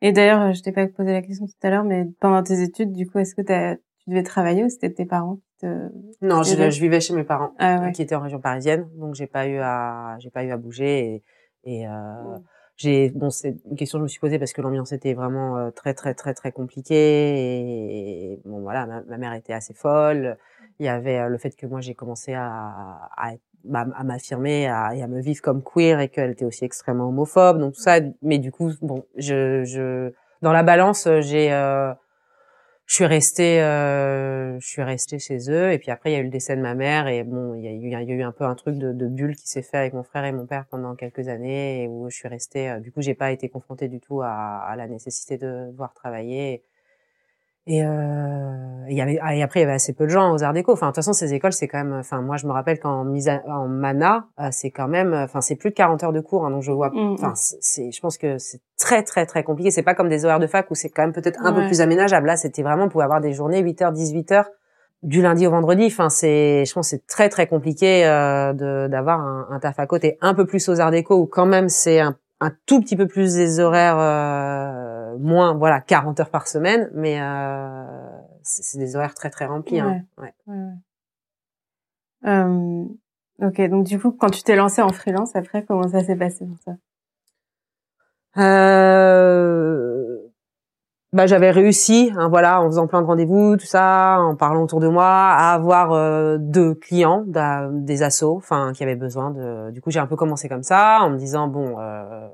Et 0.00 0.12
d'ailleurs, 0.12 0.52
je 0.52 0.62
t'ai 0.62 0.72
pas 0.72 0.86
posé 0.86 1.12
la 1.12 1.22
question 1.22 1.46
tout 1.46 1.66
à 1.66 1.70
l'heure, 1.70 1.82
mais 1.82 2.06
pendant 2.20 2.42
tes 2.44 2.62
études, 2.62 2.92
du 2.92 3.08
coup, 3.08 3.18
est-ce 3.18 3.34
que 3.34 3.42
tu 3.42 3.80
devais 4.06 4.22
travailler 4.22 4.62
ou 4.62 4.68
c'était 4.68 4.92
tes 4.92 5.06
parents 5.06 5.36
qui 5.36 5.66
te... 5.66 5.90
Non, 6.22 6.44
je, 6.44 6.70
je, 6.70 6.80
vivais 6.80 7.00
chez 7.00 7.14
mes 7.14 7.24
parents, 7.24 7.52
ah, 7.58 7.90
qui 7.90 8.02
étaient 8.02 8.14
en 8.14 8.20
région 8.20 8.40
parisienne, 8.40 8.88
donc 8.94 9.16
j'ai 9.16 9.26
pas 9.26 9.48
eu 9.48 9.58
à, 9.58 10.16
j'ai 10.20 10.30
pas 10.30 10.44
eu 10.44 10.52
à 10.52 10.56
bouger 10.56 11.00
et, 11.00 11.24
et 11.64 11.88
euh, 11.88 12.38
j'ai 12.78 13.10
bon 13.10 13.28
c'est 13.28 13.56
une 13.68 13.76
question 13.76 13.98
que 13.98 14.02
je 14.02 14.04
me 14.04 14.08
suis 14.08 14.20
posée 14.20 14.38
parce 14.38 14.52
que 14.52 14.62
l'ambiance 14.62 14.92
était 14.92 15.12
vraiment 15.12 15.58
euh, 15.58 15.70
très 15.72 15.94
très 15.94 16.14
très 16.14 16.32
très 16.32 16.52
compliquée 16.52 16.94
et, 18.32 18.40
bon 18.44 18.60
voilà 18.60 18.86
ma, 18.86 19.18
mère 19.18 19.34
était 19.34 19.52
assez 19.52 19.74
folle. 19.74 20.38
Il 20.78 20.86
y 20.86 20.88
avait 20.88 21.18
euh, 21.18 21.28
le 21.28 21.38
fait 21.38 21.56
que 21.56 21.66
moi 21.66 21.80
j'ai 21.80 21.94
commencé 21.94 22.34
à 22.34 23.10
à, 23.16 23.32
bah, 23.64 23.84
à 23.96 24.04
m'affirmer 24.04 24.62
et 24.62 24.68
à 24.68 25.06
me 25.08 25.20
vivre 25.20 25.42
comme 25.42 25.62
queer 25.62 25.98
et 25.98 26.08
qu'elle 26.08 26.30
était 26.30 26.44
aussi 26.44 26.64
extrêmement 26.64 27.08
homophobe. 27.08 27.58
Donc 27.58 27.74
tout 27.74 27.80
ça 27.80 27.98
mais 28.22 28.38
du 28.38 28.52
coup 28.52 28.70
bon 28.80 29.04
je 29.16 29.64
je 29.64 30.12
dans 30.42 30.52
la 30.52 30.62
balance 30.62 31.08
j'ai 31.20 31.52
euh, 31.52 31.92
je 32.88 32.94
suis 32.94 33.04
restée 33.04 33.62
euh, 33.62 34.58
je 34.60 34.66
suis 34.66 34.82
restée 34.82 35.18
chez 35.18 35.50
eux. 35.50 35.72
Et 35.72 35.78
puis 35.78 35.90
après 35.90 36.10
il 36.10 36.14
y 36.14 36.16
a 36.16 36.20
eu 36.20 36.24
le 36.24 36.30
décès 36.30 36.56
de 36.56 36.62
ma 36.62 36.74
mère. 36.74 37.06
Et 37.06 37.22
bon 37.22 37.54
il 37.54 37.62
y 37.62 37.94
a 37.94 38.02
eu, 38.02 38.22
un 38.22 38.32
peu 38.32 38.44
un 38.44 38.54
truc 38.54 38.76
de, 38.78 39.06
bulle 39.06 39.36
qui 39.36 39.46
s'est 39.46 39.62
fait 39.62 39.76
avec 39.76 39.92
mon 39.92 40.02
frère 40.02 40.24
et 40.24 40.32
mon 40.32 40.46
père 40.46 40.64
pendant 40.70 40.94
quelques 40.96 41.28
années 41.28 41.86
où 41.88 42.08
je 42.10 42.16
suis 42.16 42.28
restée 42.28 42.70
euh, 42.70 42.80
du 42.80 42.90
coup 42.90 43.02
j'ai 43.02 43.14
pas 43.14 43.30
été 43.30 43.48
confrontée 43.48 43.88
du 43.88 44.00
tout 44.00 44.22
à, 44.22 44.60
à 44.66 44.76
la 44.76 44.88
nécessité 44.88 45.36
de 45.38 45.70
devoir 45.70 45.92
travailler 45.94 46.62
et, 47.70 47.84
euh, 47.84 48.86
y 48.88 49.02
avait, 49.02 49.18
ah, 49.20 49.36
et 49.36 49.42
après, 49.42 49.60
il 49.60 49.64
y 49.64 49.66
avait 49.66 49.74
assez 49.74 49.92
peu 49.92 50.04
de 50.04 50.08
gens 50.08 50.32
aux 50.32 50.42
Arts 50.42 50.54
Déco. 50.54 50.72
Enfin, 50.72 50.86
de 50.86 50.92
toute 50.92 50.96
façon, 50.96 51.12
ces 51.12 51.34
écoles, 51.34 51.52
c'est 51.52 51.68
quand 51.68 51.84
même. 51.84 51.92
Enfin, 51.92 52.22
moi, 52.22 52.38
je 52.38 52.46
me 52.46 52.52
rappelle 52.52 52.80
qu'en 52.80 53.04
mise 53.04 53.30
en 53.46 53.68
mana, 53.68 54.26
euh, 54.40 54.48
c'est 54.52 54.70
quand 54.70 54.88
même. 54.88 55.12
Enfin, 55.12 55.42
c'est 55.42 55.54
plus 55.54 55.68
de 55.68 55.74
40 55.74 56.02
heures 56.02 56.14
de 56.14 56.20
cours. 56.20 56.46
Hein, 56.46 56.50
donc, 56.50 56.62
je 56.62 56.72
vois. 56.72 56.88
Mm. 56.88 57.12
Enfin, 57.12 57.34
c'est. 57.34 57.92
Je 57.92 58.00
pense 58.00 58.16
que 58.16 58.38
c'est 58.38 58.62
très, 58.78 59.02
très, 59.02 59.26
très 59.26 59.44
compliqué. 59.44 59.70
C'est 59.70 59.82
pas 59.82 59.94
comme 59.94 60.08
des 60.08 60.24
horaires 60.24 60.38
de 60.38 60.46
fac 60.46 60.70
où 60.70 60.74
c'est 60.74 60.88
quand 60.88 61.02
même 61.02 61.12
peut-être 61.12 61.44
un 61.44 61.52
peu 61.52 61.66
plus 61.66 61.82
aménageable. 61.82 62.26
Là, 62.26 62.38
c'était 62.38 62.62
vraiment 62.62 62.84
on 62.84 62.88
pouvait 62.88 63.04
avoir 63.04 63.20
des 63.20 63.34
journées 63.34 63.60
8 63.60 63.82
heures, 63.82 63.92
18 63.92 64.32
heures 64.32 64.48
du 65.02 65.20
lundi 65.20 65.46
au 65.46 65.50
vendredi. 65.50 65.84
Enfin, 65.84 66.08
c'est. 66.08 66.64
Je 66.64 66.72
pense 66.72 66.88
c'est 66.88 67.06
très, 67.06 67.28
très 67.28 67.48
compliqué 67.48 68.06
euh, 68.06 68.54
de 68.54 68.88
d'avoir 68.88 69.20
un, 69.20 69.46
un, 69.50 69.60
taf 69.60 69.78
à 69.78 69.86
côté. 69.86 70.16
Un 70.22 70.32
peu 70.32 70.46
plus 70.46 70.66
aux 70.70 70.80
Arts 70.80 70.90
Déco 70.90 71.16
où 71.16 71.26
quand 71.26 71.46
même 71.46 71.68
c'est 71.68 72.00
un, 72.00 72.16
un 72.40 72.50
tout 72.64 72.80
petit 72.80 72.96
peu 72.96 73.06
plus 73.06 73.34
des 73.34 73.60
horaires. 73.60 73.98
Euh, 73.98 74.87
moins 75.18 75.54
voilà 75.54 75.80
40 75.80 76.20
heures 76.20 76.30
par 76.30 76.48
semaine 76.48 76.90
mais 76.94 77.20
euh, 77.20 77.84
c'est 78.42 78.78
des 78.78 78.96
horaires 78.96 79.14
très 79.14 79.30
très 79.30 79.46
remplis. 79.46 79.80
Hein. 79.80 80.02
Ouais. 80.16 80.34
Euh, 82.26 82.84
ok, 83.42 83.60
donc 83.68 83.84
du 83.86 83.98
coup, 84.00 84.12
quand 84.12 84.30
tu 84.30 84.42
t'es 84.42 84.56
lancé 84.56 84.82
en 84.82 84.88
freelance, 84.88 85.36
après, 85.36 85.64
comment 85.64 85.88
ça 85.88 86.02
s'est 86.02 86.16
passé 86.16 86.44
pour 86.46 86.58
ça 86.64 86.72
euh... 88.36 90.18
bah, 91.12 91.26
j'avais 91.26 91.50
réussi, 91.50 92.12
hein, 92.16 92.28
voilà, 92.28 92.60
en 92.60 92.66
faisant 92.66 92.86
plein 92.86 93.00
de 93.00 93.06
rendez-vous, 93.06 93.56
tout 93.56 93.66
ça, 93.66 94.18
en 94.20 94.36
parlant 94.36 94.62
autour 94.62 94.80
de 94.80 94.88
moi, 94.88 95.06
à 95.06 95.54
avoir 95.54 95.92
euh, 95.92 96.36
deux 96.38 96.74
clients, 96.74 97.24
des 97.26 98.02
assos, 98.02 98.36
enfin, 98.36 98.72
qui 98.74 98.82
avaient 98.82 98.96
besoin 98.96 99.30
de. 99.30 99.70
Du 99.70 99.80
coup, 99.80 99.90
j'ai 99.90 100.00
un 100.00 100.06
peu 100.06 100.16
commencé 100.16 100.48
comme 100.48 100.62
ça, 100.62 100.98
en 101.00 101.10
me 101.10 101.16
disant 101.16 101.48
bon, 101.48 101.78
euh, 101.78 101.82
euh, 101.82 102.28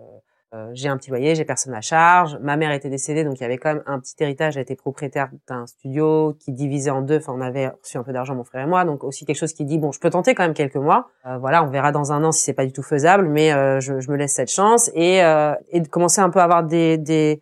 j'ai 0.73 0.88
un 0.88 0.97
petit 0.97 1.11
loyer, 1.11 1.35
j'ai 1.35 1.45
personne 1.45 1.75
à 1.75 1.81
charge. 1.81 2.38
Ma 2.40 2.57
mère 2.57 2.73
était 2.73 2.88
décédée, 2.88 3.25
donc 3.25 3.38
il 3.38 3.43
y 3.43 3.45
avait 3.45 3.59
quand 3.59 3.75
même 3.75 3.83
un 3.87 3.99
petit 3.99 4.14
héritage. 4.21 4.57
Elle 4.57 4.62
était 4.62 4.77
propriétaire 4.77 5.29
d'un 5.49 5.67
studio 5.67 6.37
qui 6.38 6.53
divisait 6.53 6.90
en 6.90 7.03
deux. 7.03 7.17
Enfin, 7.17 7.33
on 7.37 7.40
avait 7.40 7.69
reçu 7.69 7.99
un 7.99 8.03
peu 8.03 8.12
d'argent, 8.12 8.35
mon 8.35 8.45
frère 8.45 8.64
et 8.64 8.69
moi, 8.69 8.85
donc 8.85 9.05
aussi 9.05 9.25
quelque 9.25 9.38
chose 9.38 9.53
qui 9.53 9.64
dit 9.64 9.79
bon, 9.79 9.93
je 9.93 10.01
peux 10.01 10.11
tenter 10.11 10.35
quand 10.35 10.45
même 10.45 10.55
quelques 10.55 10.77
mois. 10.77 11.09
voilà, 11.40 11.64
on 11.64 11.69
verra 11.69 11.93
dans 11.93 12.12
un 12.12 12.25
an 12.25 12.33
si 12.33 12.43
c'est 12.43 12.53
pas 12.53 12.67
du 12.67 12.73
tout 12.73 12.83
faisable, 12.83 13.29
mais 13.29 13.51
je, 13.81 14.01
je, 14.01 14.11
me 14.11 14.17
laisse 14.17 14.35
cette 14.35 14.51
chance 14.51 14.90
et, 14.95 15.19
et 15.71 15.81
de 15.81 15.88
commencer 15.88 16.21
un 16.21 16.31
peu 16.31 16.40
à 16.40 16.45
avoir 16.45 16.64
des, 16.64 16.99
des 16.99 17.40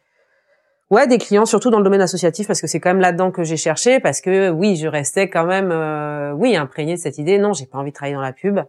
Ouais, 0.93 1.07
des 1.07 1.17
clients, 1.17 1.47
surtout 1.47 1.71
dans 1.71 1.79
le 1.79 1.85
domaine 1.85 2.03
associatif, 2.03 2.47
parce 2.47 2.61
que 2.61 2.67
c'est 2.67 2.79
quand 2.79 2.91
même 2.91 3.01
là-dedans 3.01 3.31
que 3.31 3.45
j'ai 3.45 3.57
cherché, 3.57 3.99
parce 3.99 4.21
que 4.21 4.51
oui, 4.51 4.77
je 4.77 4.87
restais 4.87 5.31
quand 5.31 5.47
même, 5.47 5.71
euh, 5.73 6.33
oui, 6.33 6.55
imprégné 6.55 6.97
de 6.97 7.01
cette 7.01 7.17
idée. 7.17 7.39
Non, 7.39 7.55
j'ai 7.55 7.65
pas 7.65 7.79
envie 7.79 7.93
de 7.93 7.95
travailler 7.95 8.15
dans 8.15 8.21
la 8.21 8.35
pub 8.35 8.61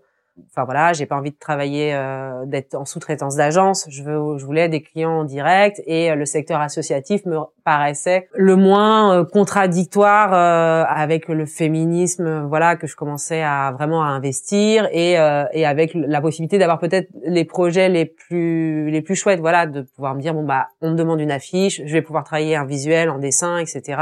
enfin 0.49 0.65
voilà, 0.65 0.93
j'ai 0.93 1.05
pas 1.05 1.15
envie 1.15 1.31
de 1.31 1.37
travailler 1.37 1.93
euh, 1.93 2.45
d'être 2.45 2.75
en 2.75 2.85
sous-traitance 2.85 3.35
d'agence. 3.35 3.85
Je 3.89 4.03
veux, 4.03 4.37
je 4.37 4.45
voulais 4.45 4.69
des 4.69 4.81
clients 4.81 5.19
en 5.19 5.23
direct 5.23 5.81
et 5.85 6.11
euh, 6.11 6.15
le 6.15 6.25
secteur 6.25 6.59
associatif 6.59 7.25
me 7.25 7.37
paraissait 7.63 8.27
le 8.33 8.55
moins 8.55 9.15
euh, 9.15 9.25
contradictoire 9.25 10.33
avec 10.33 11.27
le 11.27 11.45
féminisme, 11.45 12.45
voilà, 12.47 12.75
que 12.75 12.87
je 12.87 12.95
commençais 12.95 13.41
à 13.41 13.71
vraiment 13.71 14.03
à 14.03 14.07
investir 14.07 14.87
et 14.91 15.13
et 15.53 15.65
avec 15.65 15.91
la 15.93 16.21
possibilité 16.21 16.57
d'avoir 16.57 16.79
peut-être 16.79 17.09
les 17.25 17.45
projets 17.45 17.89
les 17.89 18.05
plus 18.05 18.89
les 18.89 19.01
plus 19.01 19.15
chouettes, 19.15 19.39
voilà, 19.39 19.65
de 19.65 19.81
pouvoir 19.81 20.15
me 20.15 20.21
dire 20.21 20.33
bon 20.33 20.43
bah 20.43 20.67
on 20.81 20.91
me 20.91 20.95
demande 20.95 21.19
une 21.19 21.31
affiche, 21.31 21.81
je 21.85 21.93
vais 21.93 22.01
pouvoir 22.01 22.23
travailler 22.23 22.55
un 22.55 22.65
visuel 22.65 23.09
en 23.09 23.19
dessin, 23.19 23.57
etc. 23.57 23.97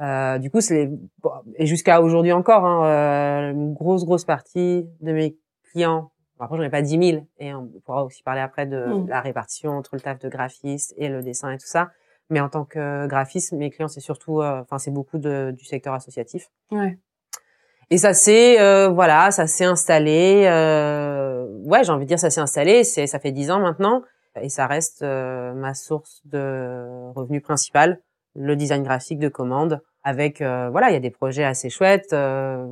Euh, 0.00 0.38
du 0.38 0.50
coup, 0.50 0.60
c'est 0.60 0.90
et 1.56 1.66
jusqu'à 1.66 2.00
aujourd'hui 2.00 2.32
encore, 2.32 2.64
hein, 2.64 2.84
euh, 2.86 3.52
une 3.52 3.74
grosse 3.74 4.04
grosse 4.04 4.24
partie 4.24 4.88
de 5.00 5.12
mes 5.12 5.36
clients. 5.70 6.10
Bon, 6.38 6.44
après, 6.46 6.56
j'en 6.56 6.62
ai 6.62 6.70
pas 6.70 6.80
10 6.80 7.10
000 7.10 7.26
et 7.38 7.52
on 7.52 7.70
pourra 7.84 8.04
aussi 8.04 8.22
parler 8.22 8.40
après 8.40 8.66
de 8.66 8.78
mmh. 8.78 9.08
la 9.08 9.20
répartition 9.20 9.72
entre 9.72 9.90
le 9.94 10.00
taf 10.00 10.18
de 10.18 10.28
graphiste 10.28 10.94
et 10.96 11.08
le 11.08 11.22
dessin 11.22 11.50
et 11.50 11.58
tout 11.58 11.66
ça. 11.66 11.90
Mais 12.30 12.40
en 12.40 12.48
tant 12.48 12.64
que 12.64 13.06
graphiste, 13.08 13.52
mes 13.52 13.70
clients, 13.70 13.88
c'est 13.88 14.00
surtout, 14.00 14.40
euh, 14.40 14.60
enfin, 14.60 14.78
c'est 14.78 14.92
beaucoup 14.92 15.18
de, 15.18 15.52
du 15.54 15.64
secteur 15.64 15.92
associatif. 15.92 16.48
Ouais. 16.70 16.96
Et 17.90 17.98
ça 17.98 18.14
s'est, 18.14 18.60
euh, 18.60 18.88
voilà, 18.88 19.32
ça 19.32 19.46
s'est 19.48 19.64
installé. 19.64 20.44
ouais, 21.64 21.84
j'ai 21.84 21.90
envie 21.90 22.04
de 22.04 22.08
dire, 22.08 22.20
ça 22.20 22.30
s'est 22.30 22.40
installé. 22.40 22.84
C'est, 22.84 23.06
ça 23.06 23.18
fait 23.18 23.32
10 23.32 23.50
ans 23.50 23.60
maintenant, 23.60 24.02
et 24.40 24.48
ça 24.48 24.66
reste 24.66 25.02
ma 25.02 25.74
source 25.74 26.22
de 26.24 27.12
revenus 27.14 27.42
principal, 27.42 28.00
le 28.36 28.54
design 28.54 28.84
graphique 28.84 29.18
de 29.18 29.28
commande 29.28 29.82
avec 30.02 30.40
euh, 30.40 30.70
voilà 30.70 30.90
il 30.90 30.94
y 30.94 30.96
a 30.96 31.00
des 31.00 31.10
projets 31.10 31.44
assez 31.44 31.68
chouettes 31.68 32.12
euh, 32.12 32.66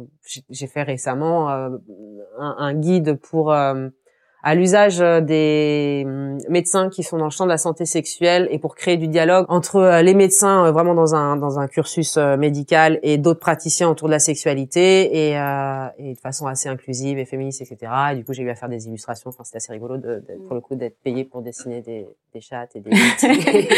j'ai 0.48 0.66
fait 0.66 0.82
récemment 0.82 1.50
euh, 1.50 1.68
un, 2.38 2.56
un, 2.58 2.74
guide 2.74 3.18
pour 3.20 3.54
à 4.42 4.54
l'usage 4.54 4.98
des 4.98 6.04
hum, 6.06 6.38
médecins 6.48 6.88
qui 6.88 7.02
sont 7.02 7.18
dans 7.18 7.24
le 7.24 7.30
champ 7.30 7.44
de 7.44 7.50
la 7.50 7.58
santé 7.58 7.84
sexuelle 7.84 8.48
et 8.50 8.58
pour 8.58 8.74
créer 8.74 8.96
du 8.96 9.08
dialogue 9.08 9.46
entre 9.48 10.00
les 10.02 10.14
médecins 10.14 10.70
vraiment 10.70 10.94
dans 10.94 11.14
un 11.14 11.36
dans 11.36 11.58
un 11.58 11.66
cursus 11.66 12.16
médical 12.16 12.98
et 13.02 13.18
d'autres 13.18 13.40
praticiens 13.40 13.88
autour 13.88 14.08
de 14.08 14.12
la 14.12 14.18
sexualité 14.18 15.28
et, 15.28 15.32
et 15.98 16.14
de 16.14 16.18
façon 16.20 16.46
assez 16.46 16.68
inclusive 16.68 17.18
et 17.18 17.24
féministe 17.24 17.62
etc 17.62 17.92
et 18.12 18.16
du 18.16 18.24
coup 18.24 18.32
j'ai 18.32 18.42
eu 18.42 18.50
à 18.50 18.54
faire 18.54 18.68
des 18.68 18.86
illustrations. 18.86 19.30
Enfin 19.30 19.44
c'était 19.44 19.58
assez 19.58 19.72
rigolo 19.72 19.96
de, 19.96 20.22
pour 20.46 20.54
le 20.54 20.60
coup 20.60 20.74
d'être 20.74 20.96
payé 21.02 21.24
pour 21.24 21.42
dessiner 21.42 21.80
des, 21.82 22.06
des 22.34 22.40
chattes 22.40 22.76
et 22.76 22.80
des 22.80 22.90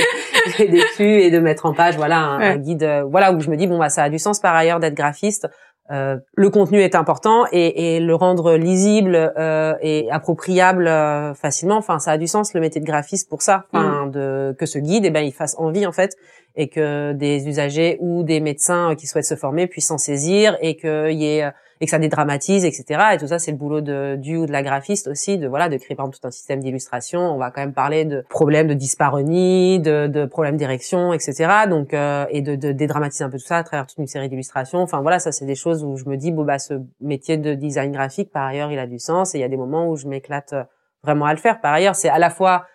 et 0.58 0.68
des 0.68 0.82
culs 0.96 1.20
et 1.20 1.30
de 1.30 1.38
mettre 1.38 1.66
en 1.66 1.74
page 1.74 1.96
voilà 1.96 2.18
un, 2.18 2.56
guide 2.56 2.82
euh, 2.82 3.04
voilà 3.04 3.32
où 3.32 3.40
je 3.40 3.50
me 3.50 3.56
dis 3.56 3.66
bon 3.66 3.78
bah 3.78 3.88
ça 3.88 4.04
a 4.04 4.10
du 4.10 4.18
sens 4.18 4.40
par 4.40 4.54
ailleurs 4.54 4.80
d'être 4.80 4.94
graphiste 4.94 5.48
euh, 5.90 6.18
le 6.36 6.50
contenu 6.50 6.80
est 6.80 6.94
important 6.94 7.46
et, 7.50 7.96
et 7.96 8.00
le 8.00 8.14
rendre 8.14 8.54
lisible 8.54 9.32
euh, 9.36 9.74
et 9.80 10.08
appropriable 10.12 10.86
euh, 10.86 11.34
facilement 11.34 11.76
enfin 11.76 11.98
ça 11.98 12.12
a 12.12 12.18
du 12.18 12.28
sens 12.28 12.54
le 12.54 12.60
métier 12.60 12.80
de 12.80 12.86
graphiste 12.86 13.28
pour 13.28 13.42
ça 13.42 13.64
enfin 13.72 14.06
mm. 14.06 14.10
de 14.12 14.56
que 14.56 14.66
ce 14.66 14.78
guide 14.78 15.04
eh 15.04 15.10
ben 15.10 15.22
il 15.22 15.32
fasse 15.32 15.56
envie 15.58 15.86
en 15.86 15.92
fait 15.92 16.16
et 16.54 16.68
que 16.68 17.12
des 17.12 17.48
usagers 17.48 17.96
ou 18.00 18.22
des 18.22 18.38
médecins 18.38 18.94
qui 18.94 19.08
souhaitent 19.08 19.24
se 19.24 19.34
former 19.34 19.66
puissent 19.66 19.88
s'en 19.88 19.98
saisir 19.98 20.56
et 20.60 20.76
qu'il 20.76 21.18
y 21.20 21.26
ait 21.26 21.50
et 21.80 21.86
que 21.86 21.90
ça 21.90 21.98
dédramatise, 21.98 22.64
etc. 22.64 23.00
Et 23.14 23.18
tout 23.18 23.26
ça, 23.26 23.38
c'est 23.38 23.50
le 23.50 23.56
boulot 23.56 23.80
de, 23.80 24.16
du 24.16 24.36
ou 24.36 24.46
de 24.46 24.52
la 24.52 24.62
graphiste 24.62 25.08
aussi, 25.08 25.38
de 25.38 25.48
voilà, 25.48 25.68
de 25.68 25.76
créer 25.78 25.96
par 25.96 26.04
exemple 26.04 26.18
tout 26.20 26.26
un 26.26 26.30
système 26.30 26.60
d'illustration. 26.60 27.20
On 27.20 27.38
va 27.38 27.50
quand 27.50 27.62
même 27.62 27.72
parler 27.72 28.04
de 28.04 28.24
problèmes 28.28 28.66
de 28.66 28.74
disparonie, 28.74 29.80
de, 29.80 30.06
de 30.06 30.26
problèmes 30.26 30.58
d'érection, 30.58 31.12
etc. 31.14 31.48
Donc 31.68 31.94
euh, 31.94 32.26
et 32.30 32.42
de, 32.42 32.54
de, 32.54 32.72
dédramatiser 32.72 33.24
un 33.24 33.30
peu 33.30 33.38
tout 33.38 33.46
ça 33.46 33.56
à 33.56 33.64
travers 33.64 33.86
toute 33.86 33.98
une 33.98 34.06
série 34.06 34.28
d'illustrations. 34.28 34.80
Enfin 34.80 35.00
voilà, 35.00 35.18
ça 35.18 35.32
c'est 35.32 35.46
des 35.46 35.54
choses 35.54 35.82
où 35.82 35.96
je 35.96 36.04
me 36.04 36.16
dis 36.16 36.32
bon 36.32 36.44
bah 36.44 36.58
ce 36.58 36.74
métier 37.00 37.38
de 37.38 37.54
design 37.54 37.92
graphique, 37.92 38.30
par 38.30 38.44
ailleurs, 38.44 38.70
il 38.70 38.78
a 38.78 38.86
du 38.86 38.98
sens. 38.98 39.34
Et 39.34 39.38
il 39.38 39.40
y 39.40 39.44
a 39.44 39.48
des 39.48 39.56
moments 39.56 39.88
où 39.88 39.96
je 39.96 40.06
m'éclate 40.06 40.54
vraiment 41.02 41.24
à 41.24 41.32
le 41.32 41.38
faire. 41.38 41.60
Par 41.62 41.72
ailleurs, 41.72 41.94
c'est 41.94 42.10
à 42.10 42.18
la 42.18 42.28
fois 42.28 42.66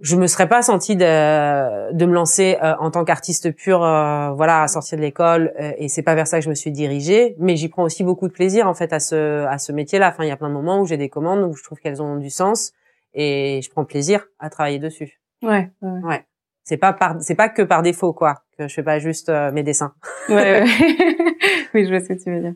je 0.00 0.16
me 0.16 0.26
serais 0.26 0.48
pas 0.48 0.62
sentie 0.62 0.94
de, 0.94 1.92
de 1.92 2.06
me 2.06 2.12
lancer 2.12 2.56
euh, 2.62 2.74
en 2.78 2.90
tant 2.90 3.04
qu'artiste 3.04 3.50
pur, 3.52 3.82
euh, 3.82 4.30
voilà, 4.32 4.62
à 4.62 4.68
sortir 4.68 4.96
de 4.96 5.02
l'école, 5.02 5.52
euh, 5.58 5.72
et 5.76 5.88
c'est 5.88 6.02
pas 6.02 6.14
vers 6.14 6.26
ça 6.26 6.38
que 6.38 6.44
je 6.44 6.48
me 6.48 6.54
suis 6.54 6.70
dirigée. 6.70 7.34
Mais 7.38 7.56
j'y 7.56 7.68
prends 7.68 7.82
aussi 7.82 8.04
beaucoup 8.04 8.28
de 8.28 8.32
plaisir 8.32 8.68
en 8.68 8.74
fait 8.74 8.92
à 8.92 9.00
ce 9.00 9.44
à 9.46 9.58
ce 9.58 9.72
métier-là. 9.72 10.10
Enfin, 10.10 10.24
il 10.24 10.28
y 10.28 10.32
a 10.32 10.36
plein 10.36 10.48
de 10.48 10.54
moments 10.54 10.80
où 10.80 10.86
j'ai 10.86 10.96
des 10.96 11.08
commandes 11.08 11.42
où 11.42 11.54
je 11.54 11.64
trouve 11.64 11.78
qu'elles 11.78 12.00
ont 12.00 12.16
du 12.16 12.30
sens 12.30 12.72
et 13.14 13.60
je 13.62 13.70
prends 13.70 13.84
plaisir 13.84 14.26
à 14.38 14.50
travailler 14.50 14.78
dessus. 14.78 15.20
Ouais. 15.42 15.70
Ouais. 15.82 16.00
ouais. 16.04 16.24
C'est 16.62 16.76
pas 16.76 16.92
par 16.92 17.16
c'est 17.20 17.34
pas 17.34 17.48
que 17.48 17.62
par 17.62 17.82
défaut 17.82 18.12
quoi 18.12 18.42
que 18.56 18.68
je 18.68 18.74
fais 18.74 18.82
pas 18.82 18.98
juste 18.98 19.30
mes 19.52 19.62
dessins. 19.62 19.94
Ouais. 20.28 20.62
ouais. 20.62 20.64
oui, 21.74 21.84
je 21.84 21.88
vois 21.88 22.00
ce 22.00 22.08
que 22.08 22.22
tu 22.22 22.30
veux 22.30 22.40
dire. 22.40 22.54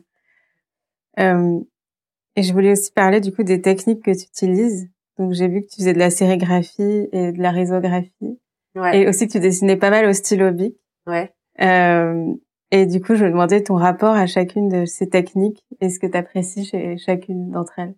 et 2.35 2.43
je 2.43 2.53
voulais 2.53 2.71
aussi 2.71 2.91
parler 2.91 3.19
du 3.19 3.33
coup 3.33 3.43
des 3.43 3.61
techniques 3.61 4.03
que 4.03 4.11
tu 4.11 4.27
utilises 4.27 4.92
donc 5.17 5.33
j'ai 5.33 5.47
vu 5.47 5.61
que 5.61 5.67
tu 5.67 5.77
faisais 5.77 5.93
de 5.93 5.99
la 5.99 6.09
sérigraphie 6.09 7.07
et 7.11 7.31
de 7.31 7.41
la 7.41 7.51
risographie. 7.51 8.39
Ouais. 8.75 9.01
Et 9.01 9.07
aussi 9.07 9.27
que 9.27 9.33
tu 9.33 9.39
dessinais 9.39 9.77
pas 9.77 9.89
mal 9.89 10.05
au 10.05 10.13
stylo 10.13 10.51
bic. 10.51 10.75
Ouais. 11.05 11.31
Euh, 11.61 12.33
et 12.71 12.87
du 12.87 13.01
coup, 13.01 13.13
je 13.13 13.23
me 13.23 13.29
demandais 13.29 13.61
ton 13.61 13.75
rapport 13.75 14.15
à 14.15 14.25
chacune 14.25 14.67
de 14.67 14.85
ces 14.85 15.07
techniques 15.07 15.63
et 15.79 15.89
ce 15.89 15.99
que 15.99 16.07
tu 16.07 16.17
apprécies 16.17 16.65
chez 16.65 16.97
chacune 16.97 17.51
d'entre 17.51 17.77
elles. 17.77 17.93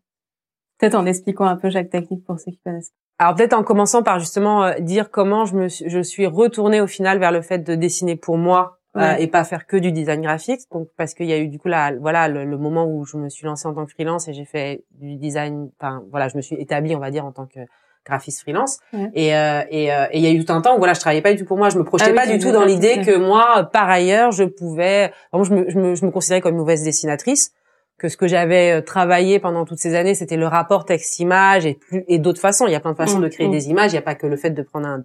Peut-être 0.77 0.95
en 0.95 1.05
expliquant 1.05 1.45
un 1.45 1.55
peu 1.55 1.69
chaque 1.69 1.89
technique 1.89 2.25
pour 2.25 2.37
ceux 2.39 2.51
qui 2.51 2.59
connaissent. 2.65 2.91
Alors 3.17 3.35
peut-être 3.35 3.53
en 3.53 3.63
commençant 3.63 4.03
par 4.03 4.19
justement 4.19 4.65
euh, 4.65 4.79
dire 4.79 5.09
comment 5.09 5.45
je 5.45 5.55
me 5.55 5.67
je 5.69 6.03
suis 6.03 6.25
retournée 6.25 6.81
au 6.81 6.87
final 6.87 7.17
vers 7.17 7.31
le 7.31 7.41
fait 7.41 7.59
de 7.59 7.75
dessiner 7.75 8.17
pour 8.17 8.37
moi 8.37 8.79
euh, 8.97 9.15
et 9.17 9.27
pas 9.27 9.43
faire 9.43 9.67
que 9.67 9.77
du 9.77 9.91
design 9.91 10.21
graphique. 10.21 10.61
Donc 10.71 10.87
parce 10.97 11.13
qu'il 11.13 11.25
y 11.25 11.33
a 11.33 11.37
eu 11.37 11.47
du 11.47 11.59
coup 11.59 11.67
là, 11.67 11.91
voilà, 11.99 12.27
le, 12.27 12.57
moment 12.57 12.85
où 12.85 13.05
je 13.05 13.17
me 13.17 13.29
suis 13.29 13.45
lancée 13.45 13.67
en 13.67 13.73
tant 13.73 13.85
que 13.85 13.91
freelance 13.91 14.27
et 14.27 14.33
j'ai 14.33 14.45
fait 14.45 14.83
du 14.91 15.15
design. 15.17 15.69
Enfin 15.79 16.03
voilà, 16.11 16.29
je 16.29 16.37
me 16.37 16.41
suis 16.41 16.55
établie, 16.55 16.95
on 16.95 16.99
va 16.99 17.11
dire, 17.11 17.25
en 17.25 17.31
tant 17.31 17.45
que 17.45 17.59
graphiste 18.05 18.41
freelance. 18.41 18.79
Et 19.13 19.35
euh, 19.35 19.61
et 19.69 19.93
euh, 19.93 20.05
il 20.13 20.21
y 20.21 20.27
a 20.27 20.31
eu 20.31 20.43
tout 20.43 20.53
un 20.53 20.61
temps 20.61 20.75
où 20.75 20.77
voilà, 20.77 20.93
je 20.93 20.99
travaillais 20.99 21.21
pas 21.21 21.33
du 21.33 21.39
tout 21.39 21.45
pour 21.45 21.57
moi. 21.57 21.69
Je 21.69 21.77
me 21.77 21.83
projetais 21.83 22.11
ah 22.11 22.13
pas 22.13 22.27
du 22.27 22.39
tout 22.39 22.51
dans 22.51 22.63
l'idée 22.63 23.01
que 23.01 23.17
moi, 23.17 23.69
par 23.73 23.89
ailleurs, 23.89 24.31
je 24.31 24.43
pouvais. 24.43 25.11
Vraiment, 25.31 25.43
je 25.43 25.53
me, 25.53 25.69
je 25.69 25.77
me, 25.77 25.95
je 25.95 26.05
me 26.05 26.11
considérais 26.11 26.41
comme 26.41 26.53
une 26.53 26.59
mauvaise 26.59 26.83
dessinatrice 26.83 27.51
que 27.97 28.09
ce 28.09 28.17
que 28.17 28.27
j'avais 28.27 28.81
travaillé 28.81 29.39
pendant 29.39 29.63
toutes 29.63 29.79
ces 29.79 29.95
années, 29.95 30.15
c'était 30.15 30.35
le 30.35 30.47
rapport 30.47 30.83
texte-image 30.83 31.65
et 31.65 31.75
plus 31.75 32.03
et 32.07 32.19
d'autres 32.19 32.41
façons. 32.41 32.67
Il 32.67 32.71
y 32.71 32.75
a 32.75 32.81
plein 32.81 32.91
de 32.91 32.97
façons 32.97 33.19
mmh, 33.19 33.23
de 33.23 33.27
créer 33.29 33.47
mmh. 33.47 33.51
des 33.51 33.69
images. 33.69 33.91
Il 33.91 33.95
n'y 33.95 33.99
a 33.99 34.03
pas 34.03 34.15
que 34.15 34.27
le 34.27 34.35
fait 34.35 34.49
de 34.49 34.61
prendre 34.61 34.87
un, 34.87 35.03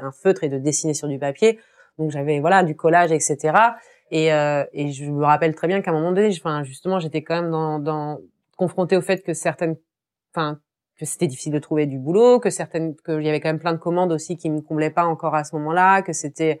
un 0.00 0.12
feutre 0.12 0.44
et 0.44 0.48
de 0.48 0.58
dessiner 0.58 0.94
sur 0.94 1.08
du 1.08 1.18
papier. 1.18 1.58
Donc 2.00 2.10
j'avais 2.10 2.40
voilà 2.40 2.64
du 2.64 2.74
collage, 2.74 3.12
etc. 3.12 3.52
Et, 4.10 4.32
euh, 4.32 4.64
et 4.72 4.90
je 4.90 5.04
me 5.04 5.24
rappelle 5.24 5.54
très 5.54 5.68
bien 5.68 5.82
qu'à 5.82 5.90
un 5.90 5.94
moment 5.94 6.12
donné, 6.12 6.28
enfin 6.28 6.64
justement, 6.64 6.98
j'étais 6.98 7.22
quand 7.22 7.42
même 7.42 7.50
dans, 7.50 7.78
dans 7.78 8.18
confrontée 8.56 8.96
au 8.96 9.02
fait 9.02 9.22
que 9.22 9.34
certaines, 9.34 9.76
enfin 10.34 10.58
que 10.98 11.06
c'était 11.06 11.26
difficile 11.26 11.52
de 11.52 11.58
trouver 11.58 11.86
du 11.86 11.98
boulot, 11.98 12.40
que 12.40 12.50
certaines, 12.50 12.94
qu'il 12.96 13.22
y 13.22 13.28
avait 13.28 13.40
quand 13.40 13.48
même 13.48 13.58
plein 13.58 13.72
de 13.72 13.78
commandes 13.78 14.12
aussi 14.12 14.36
qui 14.36 14.50
me 14.50 14.60
comblaient 14.60 14.90
pas 14.90 15.04
encore 15.04 15.34
à 15.34 15.44
ce 15.44 15.54
moment-là, 15.56 16.02
que 16.02 16.12
c'était 16.12 16.60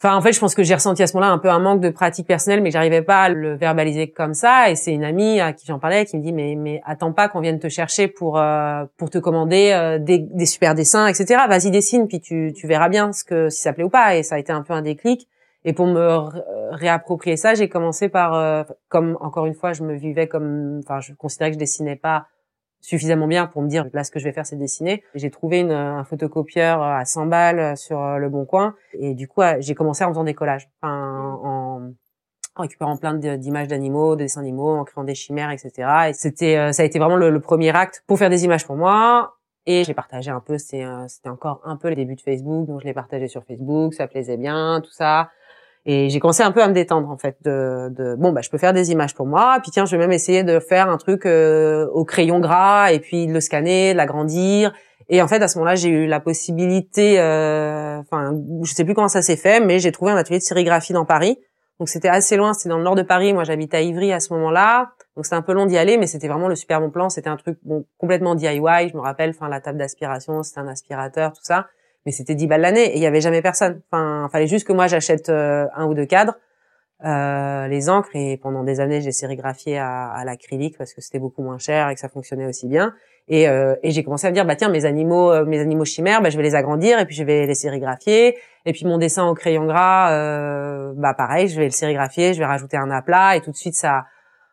Enfin, 0.00 0.14
en 0.14 0.20
fait, 0.20 0.32
je 0.32 0.38
pense 0.38 0.54
que 0.54 0.62
j'ai 0.62 0.74
ressenti 0.74 1.02
à 1.02 1.08
ce 1.08 1.16
moment-là 1.16 1.32
un 1.32 1.38
peu 1.38 1.50
un 1.50 1.58
manque 1.58 1.80
de 1.80 1.90
pratique 1.90 2.26
personnelle, 2.26 2.62
mais 2.62 2.70
j'arrivais 2.70 3.02
pas 3.02 3.22
à 3.22 3.28
le 3.30 3.56
verbaliser 3.56 4.10
comme 4.12 4.32
ça. 4.32 4.70
Et 4.70 4.76
c'est 4.76 4.92
une 4.92 5.02
amie 5.02 5.40
à 5.40 5.52
qui 5.52 5.66
j'en 5.66 5.80
parlais 5.80 6.04
qui 6.04 6.16
me 6.16 6.22
dit 6.22 6.32
mais 6.32 6.54
mais 6.56 6.80
attends 6.86 7.12
pas 7.12 7.28
qu'on 7.28 7.40
vienne 7.40 7.58
te 7.58 7.68
chercher 7.68 8.06
pour 8.06 8.38
euh, 8.38 8.84
pour 8.96 9.10
te 9.10 9.18
commander 9.18 9.72
euh, 9.72 9.98
des, 9.98 10.18
des 10.18 10.46
super 10.46 10.76
dessins, 10.76 11.08
etc. 11.08 11.42
Vas-y 11.48 11.72
dessine, 11.72 12.06
puis 12.06 12.20
tu 12.20 12.52
tu 12.54 12.68
verras 12.68 12.88
bien 12.88 13.12
ce 13.12 13.24
que 13.24 13.48
si 13.48 13.60
ça 13.60 13.72
plaît 13.72 13.82
ou 13.82 13.90
pas. 13.90 14.14
Et 14.16 14.22
ça 14.22 14.36
a 14.36 14.38
été 14.38 14.52
un 14.52 14.62
peu 14.62 14.72
un 14.72 14.82
déclic. 14.82 15.28
Et 15.64 15.72
pour 15.72 15.86
me 15.86 16.28
réapproprier 16.70 17.36
ça, 17.36 17.54
j'ai 17.54 17.68
commencé 17.68 18.08
par 18.08 18.34
euh, 18.34 18.62
comme 18.88 19.18
encore 19.20 19.46
une 19.46 19.54
fois, 19.54 19.72
je 19.72 19.82
me 19.82 19.94
vivais 19.94 20.28
comme, 20.28 20.80
enfin, 20.84 21.00
je 21.00 21.12
considérais 21.14 21.50
que 21.50 21.54
je 21.54 21.58
dessinais 21.58 21.96
pas 21.96 22.26
suffisamment 22.80 23.26
bien 23.26 23.46
pour 23.46 23.62
me 23.62 23.68
dire 23.68 23.86
là 23.92 24.04
ce 24.04 24.10
que 24.10 24.18
je 24.18 24.24
vais 24.24 24.32
faire 24.32 24.46
c'est 24.46 24.56
dessiner. 24.56 25.02
J'ai 25.14 25.30
trouvé 25.30 25.60
une, 25.60 25.72
un 25.72 26.04
photocopieur 26.04 26.82
à 26.82 27.04
100 27.04 27.26
balles 27.26 27.76
sur 27.76 28.02
euh, 28.02 28.18
le 28.18 28.28
bon 28.28 28.44
coin 28.44 28.74
et 28.92 29.14
du 29.14 29.28
coup 29.28 29.42
j'ai 29.60 29.74
commencé 29.74 30.04
en 30.04 30.08
faisant 30.08 30.24
des 30.24 30.34
collages, 30.34 30.68
enfin, 30.80 31.38
en, 31.42 31.90
récupérant 32.56 32.96
plein 32.96 33.14
d'images 33.14 33.68
d'animaux, 33.68 34.16
de 34.16 34.24
dessins 34.24 34.40
d'animaux, 34.40 34.76
en 34.76 34.84
créant 34.84 35.04
des 35.04 35.14
chimères, 35.14 35.50
etc. 35.50 36.08
Et 36.08 36.12
c'était, 36.12 36.56
euh, 36.56 36.72
ça 36.72 36.82
a 36.82 36.86
été 36.86 36.98
vraiment 36.98 37.16
le, 37.16 37.40
premier 37.40 37.74
acte 37.74 38.02
pour 38.06 38.18
faire 38.18 38.30
des 38.30 38.44
images 38.44 38.66
pour 38.66 38.76
moi 38.76 39.36
Et 39.66 39.84
j'ai 39.84 39.94
partagé 39.94 40.30
un 40.30 40.40
peu, 40.40 40.58
c'était 40.58 40.84
encore 41.26 41.60
un 41.64 41.76
peu 41.76 41.88
les 41.88 41.94
débuts 41.94 42.16
de 42.16 42.20
Facebook, 42.20 42.66
donc 42.66 42.80
je 42.80 42.86
l'ai 42.86 42.94
partagé 42.94 43.28
sur 43.28 43.44
Facebook, 43.44 43.94
ça 43.94 44.08
plaisait 44.08 44.36
bien, 44.36 44.80
tout 44.82 44.90
ça. 44.90 45.30
Et 45.90 46.10
j'ai 46.10 46.20
commencé 46.20 46.42
un 46.42 46.52
peu 46.52 46.62
à 46.62 46.68
me 46.68 46.74
détendre 46.74 47.08
en 47.08 47.16
fait 47.16 47.38
de, 47.42 47.88
de, 47.88 48.14
bon 48.14 48.30
bah 48.30 48.42
je 48.42 48.50
peux 48.50 48.58
faire 48.58 48.74
des 48.74 48.90
images 48.90 49.14
pour 49.14 49.24
moi, 49.24 49.56
puis 49.62 49.70
tiens 49.70 49.86
je 49.86 49.92
vais 49.92 49.96
même 49.96 50.12
essayer 50.12 50.42
de 50.42 50.60
faire 50.60 50.90
un 50.90 50.98
truc 50.98 51.24
euh, 51.24 51.86
au 51.94 52.04
crayon 52.04 52.40
gras 52.40 52.92
et 52.92 52.98
puis 53.00 53.26
de 53.26 53.32
le 53.32 53.40
scanner, 53.40 53.94
l'agrandir. 53.94 54.74
Et 55.08 55.22
en 55.22 55.28
fait 55.28 55.40
à 55.42 55.48
ce 55.48 55.56
moment-là 55.56 55.76
j'ai 55.76 55.88
eu 55.88 56.06
la 56.06 56.20
possibilité, 56.20 57.18
euh, 57.18 58.00
enfin 58.00 58.34
je 58.64 58.74
sais 58.74 58.84
plus 58.84 58.92
comment 58.92 59.08
ça 59.08 59.22
s'est 59.22 59.38
fait, 59.38 59.60
mais 59.60 59.78
j'ai 59.78 59.90
trouvé 59.90 60.12
un 60.12 60.16
atelier 60.16 60.36
de 60.36 60.42
sérigraphie 60.42 60.92
dans 60.92 61.06
Paris. 61.06 61.38
Donc 61.78 61.88
c'était 61.88 62.08
assez 62.08 62.36
loin, 62.36 62.52
c'était 62.52 62.68
dans 62.68 62.76
le 62.76 62.84
nord 62.84 62.94
de 62.94 63.00
Paris. 63.00 63.32
Moi 63.32 63.44
j'habite 63.44 63.72
à 63.72 63.80
Ivry 63.80 64.12
à 64.12 64.20
ce 64.20 64.34
moment-là, 64.34 64.90
donc 65.16 65.24
c'était 65.24 65.36
un 65.36 65.42
peu 65.42 65.54
long 65.54 65.64
d'y 65.64 65.78
aller, 65.78 65.96
mais 65.96 66.06
c'était 66.06 66.28
vraiment 66.28 66.48
le 66.48 66.56
super 66.56 66.82
bon 66.82 66.90
plan. 66.90 67.08
C'était 67.08 67.30
un 67.30 67.36
truc 67.38 67.56
bon 67.62 67.86
complètement 67.96 68.34
DIY. 68.34 68.90
Je 68.90 68.94
me 68.94 69.00
rappelle, 69.00 69.30
enfin 69.30 69.48
la 69.48 69.62
table 69.62 69.78
d'aspiration, 69.78 70.42
c'était 70.42 70.60
un 70.60 70.68
aspirateur, 70.68 71.32
tout 71.32 71.44
ça 71.44 71.66
mais 72.08 72.12
c'était 72.12 72.34
10 72.34 72.46
balles 72.46 72.62
l'année 72.62 72.86
et 72.86 72.96
il 72.96 73.02
y 73.02 73.06
avait 73.06 73.20
jamais 73.20 73.42
personne. 73.42 73.82
Enfin, 73.92 74.30
fallait 74.32 74.46
juste 74.46 74.66
que 74.66 74.72
moi 74.72 74.86
j'achète 74.86 75.28
euh, 75.28 75.66
un 75.76 75.84
ou 75.84 75.92
deux 75.92 76.06
cadres, 76.06 76.38
euh, 77.04 77.68
les 77.68 77.90
encres 77.90 78.08
et 78.14 78.38
pendant 78.38 78.64
des 78.64 78.80
années 78.80 79.02
j'ai 79.02 79.12
sérigraphié 79.12 79.76
à, 79.76 80.06
à 80.06 80.24
l'acrylique 80.24 80.78
parce 80.78 80.94
que 80.94 81.02
c'était 81.02 81.18
beaucoup 81.18 81.42
moins 81.42 81.58
cher 81.58 81.90
et 81.90 81.94
que 81.94 82.00
ça 82.00 82.08
fonctionnait 82.08 82.46
aussi 82.46 82.66
bien. 82.66 82.94
Et, 83.28 83.46
euh, 83.46 83.74
et 83.82 83.90
j'ai 83.90 84.02
commencé 84.04 84.26
à 84.26 84.30
me 84.30 84.34
dire 84.34 84.46
bah 84.46 84.56
tiens 84.56 84.70
mes 84.70 84.86
animaux 84.86 85.30
euh, 85.30 85.44
mes 85.44 85.60
animaux 85.60 85.84
chimères 85.84 86.22
bah 86.22 86.30
je 86.30 86.38
vais 86.38 86.42
les 86.42 86.54
agrandir 86.54 86.98
et 86.98 87.04
puis 87.04 87.14
je 87.14 87.24
vais 87.24 87.44
les 87.44 87.54
sérigraphier 87.54 88.38
et 88.64 88.72
puis 88.72 88.86
mon 88.86 88.96
dessin 88.96 89.28
au 89.28 89.34
crayon 89.34 89.66
gras 89.66 90.12
euh, 90.12 90.94
bah 90.96 91.12
pareil 91.12 91.48
je 91.48 91.58
vais 91.58 91.66
le 91.66 91.70
sérigraphier 91.70 92.32
je 92.32 92.38
vais 92.38 92.46
rajouter 92.46 92.78
un 92.78 92.90
aplat 92.90 93.36
et 93.36 93.42
tout 93.42 93.50
de 93.50 93.56
suite 93.56 93.74
ça 93.74 94.06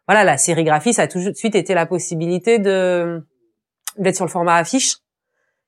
voilà 0.09 0.25
la 0.25 0.35
sérigraphie 0.35 0.91
ça 0.91 1.03
a 1.03 1.07
tout 1.07 1.23
de 1.23 1.31
suite 1.31 1.55
été 1.55 1.73
la 1.73 1.85
possibilité 1.85 2.59
de 2.59 3.25
d'être 3.97 4.15
sur 4.17 4.25
le 4.25 4.31
format 4.31 4.55
affiche 4.55 4.97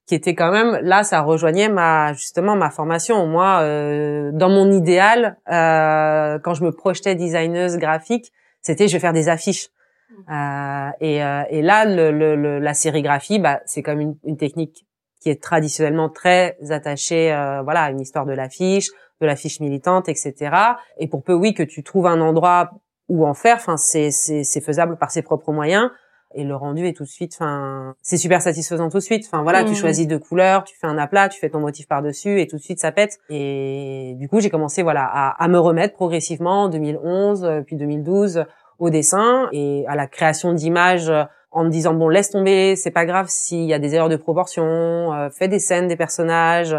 qui 0.08 0.16
était 0.16 0.36
quand 0.36 0.52
même 0.52 0.80
là 0.82 1.04
ça 1.04 1.22
rejoignait 1.22 1.70
ma 1.70 2.14
justement 2.14 2.56
ma 2.56 2.72
formation. 2.72 3.28
Moi 3.28 3.60
euh, 3.62 4.32
dans 4.34 4.50
mon 4.50 4.72
idéal 4.72 5.38
euh, 5.52 6.40
quand 6.40 6.54
je 6.54 6.64
me 6.64 6.72
projetais 6.72 7.14
designeuse 7.14 7.78
graphique 7.78 8.32
c'était 8.62 8.88
je 8.88 8.94
vais 8.94 9.00
faire 9.00 9.14
des 9.14 9.30
affiches. 9.30 9.68
Mmh. 10.10 10.32
euh, 10.32 10.90
et, 11.02 11.22
euh, 11.22 11.44
et 11.50 11.62
là 11.62 11.84
le, 11.84 12.12
le, 12.12 12.60
la 12.60 12.74
sérigraphie 12.74 13.40
bah 13.40 13.60
c'est 13.66 13.84
comme 13.84 14.00
une, 14.00 14.16
une, 14.24 14.38
technique 14.38 14.86
qui 15.20 15.30
est 15.30 15.44
traditionnellement 15.44 16.08
très 16.08 16.56
attachée 16.70 17.34
euh, 17.34 17.62
voilà 17.62 17.84
à 17.84 17.92
une 17.92 18.00
histoire 18.00 18.26
de 18.26 18.32
l'affiche 18.32 18.88
de 19.20 19.26
l'affiche 19.26 19.60
militante 19.60 20.08
etc 20.08 20.56
et 20.98 21.10
pour 21.10 21.24
peu 21.24 21.34
oui 21.34 21.54
que 21.54 21.62
tu 21.62 21.84
trouves 21.84 22.08
un 22.08 22.22
endroit 22.22 22.72
où 23.10 23.28
en 23.28 23.34
faire 23.34 23.58
enfin 23.58 23.76
c'est 23.76 24.12
c'est 24.12 24.62
faisable 24.62 24.96
par 24.96 25.12
ses 25.12 25.24
propres 25.24 25.52
moyens 25.52 25.92
et 26.34 26.44
le 26.44 26.56
rendu 26.56 26.88
est 26.88 26.94
tout 26.94 27.04
de 27.04 27.10
suite 27.10 27.38
enfin 27.40 27.96
c'est 28.02 28.18
super 28.18 28.42
satisfaisant 28.42 28.90
tout 28.90 28.98
de 28.98 29.04
suite. 29.04 29.26
Enfin 29.26 29.44
voilà 29.44 29.64
tu 29.64 29.72
mmh. 29.72 29.76
choisis 29.76 30.08
deux 30.08 30.20
couleurs 30.20 30.64
tu 30.64 30.76
fais 30.78 30.88
un 30.88 30.98
aplat 30.98 31.30
tu 31.30 31.40
fais 31.40 31.50
ton 31.50 31.60
motif 31.60 31.88
par 31.88 32.02
dessus 32.02 32.42
et 32.42 32.48
tout 32.48 32.58
de 32.58 32.62
suite 32.62 32.80
ça 32.80 32.92
pète. 32.92 33.20
Et 33.30 34.16
du 34.18 34.28
coup 34.28 34.40
j'ai 34.40 34.50
commencé 34.50 34.84
voilà 34.84 35.04
à, 35.06 35.44
à, 35.44 35.48
me 35.48 35.60
remettre 35.60 35.94
progressivement 35.94 36.64
en 36.64 36.70
2011 36.70 37.44
euh, 37.44 37.62
puis 37.62 37.76
2012 37.76 38.46
au 38.80 38.90
dessin 38.90 39.50
et 39.52 39.86
à 39.88 39.96
la 39.96 40.08
création 40.08 40.54
d'images 40.54 41.10
euh, 41.10 41.24
en 41.52 41.64
me 41.64 41.70
disant 41.70 41.94
bon 41.94 42.10
laisse 42.10 42.30
tomber 42.30 42.76
c'est 42.76 42.92
pas 42.92 43.06
grave 43.06 43.28
s'il 43.30 43.64
y 43.64 43.74
a 43.74 43.80
des 43.80 43.96
erreurs 43.96 44.10
de 44.10 44.16
proportion 44.16 45.14
euh, 45.14 45.30
fais 45.30 45.48
des 45.48 45.60
scènes 45.60 45.88
des 45.88 45.96
personnages 45.96 46.76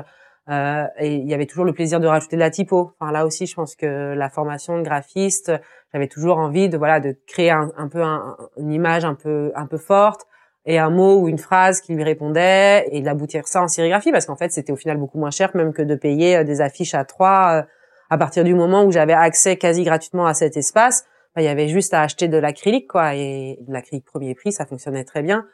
euh, 0.51 0.85
et 0.99 1.15
il 1.15 1.29
y 1.29 1.35
avait 1.35 1.47
toujours 1.47 1.65
le 1.65 1.75
plaisir 1.75 2.01
de 2.01 2.07
rajouter 2.07 2.37
de 2.37 2.41
la 2.41 2.51
typo. 2.51 2.93
Enfin 2.99 3.13
là 3.13 3.27
aussi 3.27 3.47
je 3.47 3.55
pense 3.55 3.75
que 3.75 4.15
la 4.15 4.31
formation 4.31 4.79
de 4.79 4.83
graphiste 4.83 5.53
j'avais 5.93 6.09
toujours 6.09 6.39
envie 6.39 6.69
de 6.69 6.77
voilà 6.77 7.01
de 7.01 7.17
créer 7.27 7.51
un, 7.51 7.89
peu 7.91 8.03
un, 8.03 8.37
une 8.57 8.73
image 8.73 9.05
un 9.05 9.15
peu 9.15 9.53
un 9.55 9.67
peu 9.67 9.79
forte 9.79 10.27
et 10.67 10.79
un 10.79 10.91
mot 10.91 11.21
ou 11.21 11.29
une 11.29 11.39
phrase 11.39 11.81
qui 11.81 11.95
lui 11.95 12.05
répondait 12.05 12.87
et 12.91 13.01
d'aboutir 13.01 13.47
ça 13.47 13.63
en 13.63 13.69
sérigraphie 13.69 14.13
parce 14.13 14.27
qu'en 14.27 14.37
fait 14.37 14.53
c'était 14.53 14.73
au 14.73 14.77
final 14.77 14.99
beaucoup 14.99 15.19
moins 15.19 15.31
cher 15.31 15.51
même 15.55 15.73
que 15.73 15.83
de 15.83 15.95
payer 15.95 16.37
euh, 16.37 16.45
des 16.45 16.61
affiches 16.61 16.95
à 16.95 17.05
trois 17.05 17.61
euh, 17.61 17.63
à 18.11 18.19
partir 18.19 18.45
du 18.45 18.55
moment 18.55 18.85
où 18.85 18.93
j'avais 18.93 19.15
accès 19.15 19.57
quasi 19.57 19.85
gratuitement 19.85 20.27
à 20.27 20.35
cet 20.35 20.57
espace 20.57 21.05
bah, 21.35 21.43
il 21.43 21.45
y 21.45 21.49
avait 21.49 21.69
juste 21.69 21.95
à 21.95 22.03
acheter 22.03 22.29
de 22.29 22.39
l'acrylique 22.39 22.89
quoi. 22.89 23.15
Et 23.15 23.59
de 23.67 23.73
l'acrylique 23.73 24.05
premier 24.05 24.35
prix 24.35 24.53
ça 24.53 24.67
fonctionnait 24.67 25.05
très 25.05 25.23
bien 25.23 25.47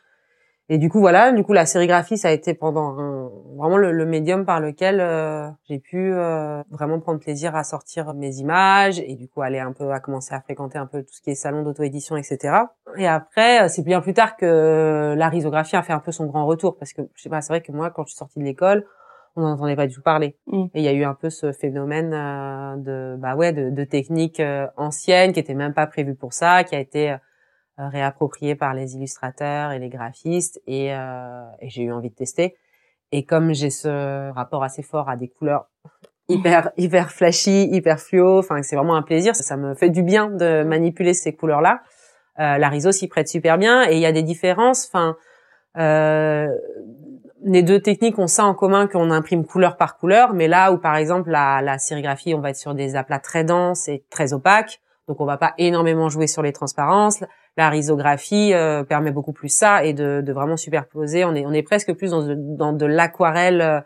et 0.68 0.78
du 0.78 0.88
coup 0.88 1.00
voilà, 1.00 1.32
du 1.32 1.42
coup 1.44 1.52
la 1.52 1.66
sérigraphie 1.66 2.16
ça 2.16 2.28
a 2.28 2.32
été 2.32 2.54
pendant 2.54 3.30
vraiment 3.56 3.76
le, 3.76 4.06
médium 4.06 4.44
par 4.44 4.60
lequel 4.60 5.00
euh, 5.00 5.48
j'ai 5.68 5.78
pu 5.78 6.12
euh, 6.12 6.62
vraiment 6.70 7.00
prendre 7.00 7.20
plaisir 7.20 7.54
à 7.54 7.64
sortir 7.64 8.14
mes 8.14 8.36
images 8.36 9.00
et 9.00 9.14
du 9.14 9.28
coup 9.28 9.42
aller 9.42 9.58
un 9.58 9.72
peu 9.72 9.90
à 9.92 10.00
commencer 10.00 10.34
à 10.34 10.40
fréquenter 10.40 10.78
un 10.78 10.86
peu 10.86 11.02
tout 11.02 11.12
ce 11.12 11.20
qui 11.20 11.30
est 11.30 11.34
salon 11.34 11.62
d'auto-édition 11.62 12.16
etc. 12.16 12.54
Et 12.96 13.06
après 13.06 13.64
euh, 13.64 13.68
c'est 13.68 13.82
bien 13.82 14.00
plus 14.00 14.14
tard 14.14 14.36
que 14.36 15.14
la 15.16 15.28
risographie 15.28 15.76
a 15.76 15.82
fait 15.82 15.92
un 15.92 16.00
peu 16.00 16.12
son 16.12 16.26
grand 16.26 16.46
retour 16.46 16.76
parce 16.76 16.92
que 16.92 17.02
je 17.14 17.22
sais 17.22 17.30
pas 17.30 17.40
c'est 17.40 17.52
vrai 17.52 17.60
que 17.60 17.72
moi 17.72 17.90
quand 17.90 18.04
je 18.04 18.10
suis 18.10 18.18
sortie 18.18 18.38
de 18.38 18.44
l'école 18.44 18.86
on 19.36 19.42
n'en 19.42 19.52
entendait 19.54 19.74
pas 19.74 19.88
du 19.88 19.94
tout 19.94 20.02
parler. 20.02 20.36
Mm. 20.46 20.66
Et 20.74 20.80
il 20.80 20.82
y 20.82 20.88
a 20.88 20.92
eu 20.92 21.04
un 21.04 21.14
peu 21.14 21.28
ce 21.28 21.52
phénomène 21.52 22.10
de 22.82 23.16
bah 23.18 23.34
ouais 23.34 23.52
de, 23.52 23.70
de 23.70 23.84
techniques 23.84 24.40
anciennes 24.76 25.32
qui 25.32 25.40
étaient 25.40 25.54
même 25.54 25.74
pas 25.74 25.86
prévues 25.86 26.14
pour 26.14 26.32
ça, 26.32 26.64
qui 26.64 26.76
a 26.76 26.78
été 26.78 27.10
euh, 27.10 27.16
réapproprié 27.78 28.54
par 28.54 28.74
les 28.74 28.94
illustrateurs 28.94 29.72
et 29.72 29.78
les 29.78 29.88
graphistes 29.88 30.60
et, 30.66 30.94
euh, 30.94 31.44
et 31.60 31.68
j'ai 31.68 31.82
eu 31.82 31.92
envie 31.92 32.10
de 32.10 32.14
tester. 32.14 32.56
Et 33.12 33.24
comme 33.24 33.52
j'ai 33.52 33.70
ce 33.70 34.30
rapport 34.32 34.62
assez 34.62 34.82
fort 34.82 35.08
à 35.08 35.16
des 35.16 35.28
couleurs 35.28 35.68
hyper 36.28 36.70
hyper 36.76 37.10
flashy, 37.10 37.68
hyper 37.70 38.00
fluo, 38.00 38.38
enfin 38.38 38.62
c'est 38.62 38.76
vraiment 38.76 38.96
un 38.96 39.02
plaisir, 39.02 39.34
ça, 39.36 39.56
me 39.56 39.74
fait 39.74 39.90
du 39.90 40.02
bien 40.02 40.30
de 40.30 40.62
manipuler 40.62 41.14
ces 41.14 41.34
couleurs-là. 41.34 41.82
Euh, 42.40 42.58
la 42.58 42.68
riso 42.68 42.92
s'y 42.92 43.08
prête 43.08 43.28
super 43.28 43.58
bien 43.58 43.88
et 43.88 43.94
il 43.94 44.00
y 44.00 44.06
a 44.06 44.12
des 44.12 44.22
différences. 44.22 44.88
Enfin, 44.88 45.16
euh, 45.76 46.48
les 47.44 47.62
deux 47.62 47.80
techniques 47.80 48.18
ont 48.18 48.26
ça 48.26 48.44
en 48.44 48.54
commun 48.54 48.86
qu'on 48.86 49.10
imprime 49.10 49.44
couleur 49.44 49.76
par 49.76 49.98
couleur, 49.98 50.32
mais 50.32 50.48
là 50.48 50.72
où 50.72 50.78
par 50.78 50.96
exemple 50.96 51.30
la, 51.30 51.60
la 51.60 51.78
sérigraphie, 51.78 52.34
on 52.34 52.40
va 52.40 52.50
être 52.50 52.56
sur 52.56 52.74
des 52.74 52.96
aplats 52.96 53.18
très 53.18 53.44
denses 53.44 53.88
et 53.88 54.04
très 54.10 54.32
opaques, 54.32 54.80
donc 55.08 55.20
on 55.20 55.26
va 55.26 55.36
pas 55.36 55.52
énormément 55.58 56.08
jouer 56.08 56.26
sur 56.26 56.42
les 56.42 56.52
transparences 56.52 57.22
la 57.56 57.70
risographie 57.70 58.52
euh, 58.52 58.82
permet 58.82 59.12
beaucoup 59.12 59.32
plus 59.32 59.48
ça 59.48 59.84
et 59.84 59.92
de, 59.92 60.20
de, 60.20 60.32
vraiment 60.32 60.56
superposer. 60.56 61.24
On 61.24 61.34
est, 61.34 61.46
on 61.46 61.52
est 61.52 61.62
presque 61.62 61.92
plus 61.94 62.10
dans 62.10 62.26
de, 62.26 62.34
dans 62.36 62.72
de 62.72 62.86
l'aquarelle 62.86 63.60
euh, 63.60 63.80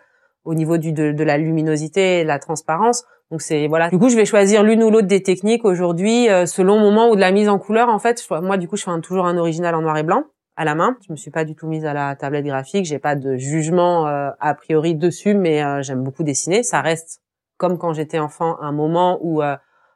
au 0.44 0.54
niveau 0.54 0.78
du, 0.78 0.92
de, 0.92 1.12
de, 1.12 1.24
la 1.24 1.36
luminosité 1.36 2.20
et 2.20 2.24
la 2.24 2.38
transparence. 2.38 3.04
Donc 3.30 3.42
c'est 3.42 3.66
voilà. 3.66 3.90
Du 3.90 3.98
coup, 3.98 4.08
je 4.08 4.16
vais 4.16 4.24
choisir 4.24 4.62
l'une 4.62 4.82
ou 4.82 4.90
l'autre 4.90 5.06
des 5.06 5.22
techniques 5.22 5.64
aujourd'hui 5.66 6.30
euh, 6.30 6.46
selon 6.46 6.76
le 6.76 6.80
moment 6.80 7.10
ou 7.10 7.14
de 7.14 7.20
la 7.20 7.30
mise 7.30 7.48
en 7.48 7.58
couleur. 7.58 7.88
En 7.90 7.98
fait, 7.98 8.26
moi 8.42 8.56
du 8.56 8.68
coup, 8.68 8.76
je 8.76 8.84
fais 8.84 9.00
toujours 9.00 9.26
un 9.26 9.36
original 9.36 9.74
en 9.74 9.82
noir 9.82 9.98
et 9.98 10.02
blanc 10.02 10.24
à 10.56 10.64
la 10.64 10.74
main. 10.74 10.96
Je 11.06 11.12
me 11.12 11.16
suis 11.16 11.30
pas 11.30 11.44
du 11.44 11.54
tout 11.54 11.68
mise 11.68 11.84
à 11.84 11.92
la 11.92 12.16
tablette 12.16 12.46
graphique. 12.46 12.86
J'ai 12.86 12.98
pas 12.98 13.16
de 13.16 13.36
jugement 13.36 14.06
a 14.06 14.54
priori 14.54 14.96
dessus, 14.96 15.34
mais 15.34 15.62
j'aime 15.84 16.02
beaucoup 16.02 16.24
dessiner. 16.24 16.64
Ça 16.64 16.80
reste 16.80 17.20
comme 17.58 17.78
quand 17.78 17.92
j'étais 17.92 18.18
enfant 18.18 18.56
un 18.60 18.72
moment 18.72 19.20
où 19.20 19.40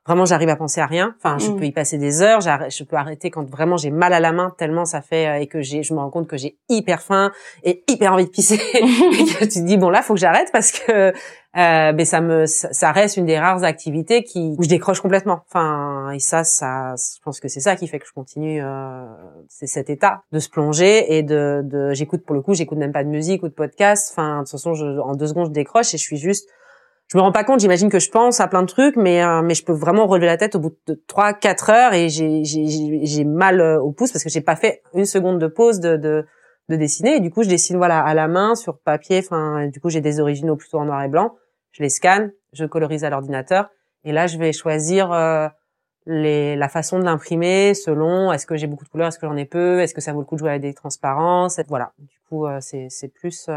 vraiment 0.06 0.24
j'arrive 0.24 0.48
à 0.48 0.56
penser 0.56 0.80
à 0.80 0.86
rien. 0.86 1.14
Enfin, 1.18 1.38
je 1.38 1.50
mm. 1.50 1.56
peux 1.56 1.64
y 1.64 1.72
passer 1.72 1.98
des 1.98 2.22
heures. 2.22 2.40
Je 2.40 2.84
peux 2.84 2.96
arrêter 2.96 3.30
quand 3.30 3.48
vraiment 3.48 3.76
j'ai 3.76 3.90
mal 3.90 4.12
à 4.12 4.20
la 4.20 4.32
main 4.32 4.54
tellement 4.58 4.84
ça 4.84 5.00
fait 5.00 5.26
euh, 5.26 5.40
et 5.40 5.46
que 5.46 5.62
j'ai, 5.62 5.82
je 5.82 5.94
me 5.94 6.00
rends 6.00 6.10
compte 6.10 6.28
que 6.28 6.36
j'ai 6.36 6.58
hyper 6.68 7.02
faim 7.02 7.30
et 7.62 7.84
hyper 7.88 8.12
envie 8.12 8.24
de 8.24 8.30
pisser. 8.30 8.54
et 8.74 8.80
que 8.80 9.44
tu 9.44 9.60
te 9.60 9.66
dis 9.66 9.76
bon 9.76 9.90
là, 9.90 10.02
faut 10.02 10.14
que 10.14 10.20
j'arrête 10.20 10.50
parce 10.52 10.72
que 10.72 11.12
euh, 11.54 11.92
ben 11.92 12.06
ça 12.06 12.20
me, 12.20 12.46
ça 12.46 12.92
reste 12.92 13.18
une 13.18 13.26
des 13.26 13.38
rares 13.38 13.62
activités 13.62 14.24
qui 14.24 14.54
où 14.58 14.62
je 14.62 14.68
décroche 14.68 15.00
complètement. 15.00 15.42
Enfin, 15.48 16.10
et 16.10 16.18
ça, 16.18 16.44
ça, 16.44 16.94
je 16.96 17.20
pense 17.22 17.40
que 17.40 17.48
c'est 17.48 17.60
ça 17.60 17.76
qui 17.76 17.86
fait 17.86 17.98
que 17.98 18.06
je 18.06 18.12
continue. 18.12 18.62
Euh, 18.62 19.04
c'est 19.48 19.66
cet 19.66 19.90
état 19.90 20.22
de 20.32 20.38
se 20.38 20.48
plonger 20.48 21.16
et 21.16 21.22
de, 21.22 21.60
de 21.64 21.92
j'écoute 21.92 22.24
pour 22.24 22.34
le 22.34 22.42
coup, 22.42 22.54
j'écoute 22.54 22.78
même 22.78 22.92
pas 22.92 23.04
de 23.04 23.08
musique 23.08 23.42
ou 23.42 23.48
de 23.48 23.54
podcast. 23.54 24.08
Enfin, 24.12 24.36
de 24.36 24.40
toute 24.40 24.52
façon, 24.52 24.74
je, 24.74 24.98
en 24.98 25.14
deux 25.14 25.26
secondes, 25.26 25.48
je 25.48 25.52
décroche 25.52 25.94
et 25.94 25.98
je 25.98 26.02
suis 26.02 26.16
juste 26.16 26.48
je 27.12 27.18
me 27.18 27.22
rends 27.22 27.32
pas 27.32 27.44
compte, 27.44 27.60
j'imagine 27.60 27.90
que 27.90 27.98
je 27.98 28.08
pense 28.08 28.40
à 28.40 28.48
plein 28.48 28.62
de 28.62 28.66
trucs, 28.66 28.96
mais 28.96 29.22
euh, 29.22 29.42
mais 29.42 29.52
je 29.52 29.62
peux 29.66 29.74
vraiment 29.74 30.06
relever 30.06 30.24
la 30.24 30.38
tête 30.38 30.54
au 30.54 30.60
bout 30.60 30.74
de 30.86 30.94
trois 31.06 31.34
quatre 31.34 31.68
heures 31.68 31.92
et 31.92 32.08
j'ai 32.08 33.24
mal 33.26 33.60
euh, 33.60 33.78
au 33.78 33.92
pouce 33.92 34.12
parce 34.12 34.24
que 34.24 34.30
j'ai 34.30 34.40
pas 34.40 34.56
fait 34.56 34.80
une 34.94 35.04
seconde 35.04 35.38
de 35.38 35.46
pause 35.46 35.78
de 35.80 35.98
de, 35.98 36.24
de 36.70 36.76
dessiner 36.76 37.16
et 37.16 37.20
du 37.20 37.30
coup 37.30 37.42
je 37.42 37.50
dessine 37.50 37.76
voilà 37.76 38.00
à 38.00 38.14
la 38.14 38.28
main 38.28 38.54
sur 38.54 38.78
papier. 38.78 39.18
Enfin 39.18 39.66
du 39.66 39.78
coup 39.78 39.90
j'ai 39.90 40.00
des 40.00 40.20
originaux 40.20 40.56
plutôt 40.56 40.78
en 40.78 40.86
noir 40.86 41.02
et 41.02 41.08
blanc. 41.08 41.34
Je 41.72 41.82
les 41.82 41.90
scanne, 41.90 42.32
je 42.54 42.64
colorise 42.64 43.04
à 43.04 43.10
l'ordinateur 43.10 43.68
et 44.04 44.12
là 44.12 44.26
je 44.26 44.38
vais 44.38 44.54
choisir 44.54 45.12
euh, 45.12 45.48
les, 46.06 46.56
la 46.56 46.70
façon 46.70 46.98
de 46.98 47.04
l'imprimer 47.04 47.74
selon 47.74 48.32
est-ce 48.32 48.46
que 48.46 48.56
j'ai 48.56 48.66
beaucoup 48.66 48.84
de 48.84 48.88
couleurs, 48.88 49.08
est-ce 49.08 49.18
que 49.18 49.26
j'en 49.26 49.36
ai 49.36 49.44
peu, 49.44 49.80
est-ce 49.80 49.92
que 49.92 50.00
ça 50.00 50.14
vaut 50.14 50.20
le 50.20 50.24
coup 50.24 50.36
de 50.36 50.40
jouer 50.40 50.48
avec 50.48 50.62
des 50.62 50.72
transparences. 50.72 51.60
Voilà. 51.68 51.92
Du 51.98 52.18
coup 52.30 52.46
c'est 52.60 52.86
c'est 52.88 53.08
plus 53.08 53.50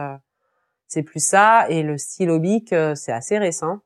c'est 0.95 1.03
plus 1.03 1.23
ça. 1.23 1.67
Et 1.69 1.83
le 1.83 1.97
stylo 1.97 2.39
bic, 2.39 2.71
euh, 2.71 2.95
c'est 2.95 3.11
assez 3.11 3.37
récent, 3.37 3.79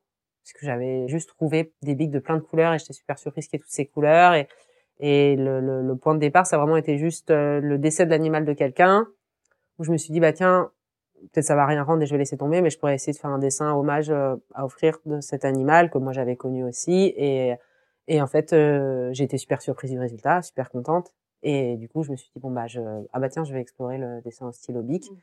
parce 0.44 0.54
que 0.54 0.66
j'avais 0.66 1.08
juste 1.08 1.30
trouvé 1.30 1.74
des 1.82 1.96
bics 1.96 2.12
de 2.12 2.20
plein 2.20 2.38
de 2.38 2.42
couleurs 2.42 2.74
et 2.74 2.80
j'étais 2.80 2.94
super 2.94 3.18
surprise 3.18 3.48
qu'il 3.48 3.58
y 3.58 3.60
ait 3.60 3.64
toutes 3.64 3.72
ces 3.72 3.88
couleurs. 3.88 4.34
Et, 5.00 5.36
le, 5.36 5.94
point 5.96 6.14
de 6.14 6.20
départ, 6.20 6.46
ça 6.46 6.58
a 6.58 6.60
vraiment 6.60 6.78
été 6.78 6.98
juste 6.98 7.32
euh, 7.32 7.60
le 7.62 7.78
décès 7.80 8.06
de 8.06 8.12
l'animal 8.12 8.46
de 8.46 8.54
quelqu'un, 8.54 9.08
où 9.80 9.84
je 9.84 9.92
me 9.92 9.98
suis 9.98 10.14
dit, 10.14 10.20
bah 10.20 10.34
tiens, 10.34 10.72
peut-être 11.34 11.46
ça 11.46 11.56
va 11.56 11.66
rien 11.66 11.84
rendre 11.84 12.04
et 12.04 12.06
je 12.06 12.12
vais 12.12 12.20
laisser 12.20 12.38
tomber, 12.38 12.62
mais 12.62 12.70
je 12.70 12.78
pourrais 12.78 12.96
essayer 12.96 13.14
de 13.14 13.18
faire 13.18 13.32
un 13.32 13.40
dessin 13.40 13.74
hommage 13.74 14.12
euh, 14.12 14.36
à 14.54 14.66
offrir 14.66 15.00
de 15.06 15.20
cet 15.20 15.46
animal 15.46 15.90
que 15.90 15.98
moi 15.98 16.14
j'avais 16.14 16.36
connu 16.36 16.64
aussi. 16.64 17.14
Et, 17.18 17.58
en 18.22 18.28
fait, 18.28 18.56
j'ai 19.14 19.24
été 19.24 19.38
super 19.38 19.62
surprise 19.62 19.92
du 19.92 20.00
résultat, 20.00 20.42
super 20.42 20.70
contente. 20.70 21.14
Et 21.44 21.78
du 21.78 21.88
coup, 21.88 22.04
je 22.04 22.12
me 22.12 22.18
suis 22.18 22.30
dit 22.36 22.40
bon 22.40 22.52
bah 22.52 22.68
je 22.68 22.82
ah 23.14 23.20
bah 23.20 23.30
tiens, 23.30 23.46
je 23.46 23.54
vais 23.54 23.62
explorer 23.62 23.98
le 24.00 24.20
dessin 24.22 24.48
en 24.48 24.52
stylo 24.52 24.82
bic. 24.82 25.10
Mmh. 25.10 25.16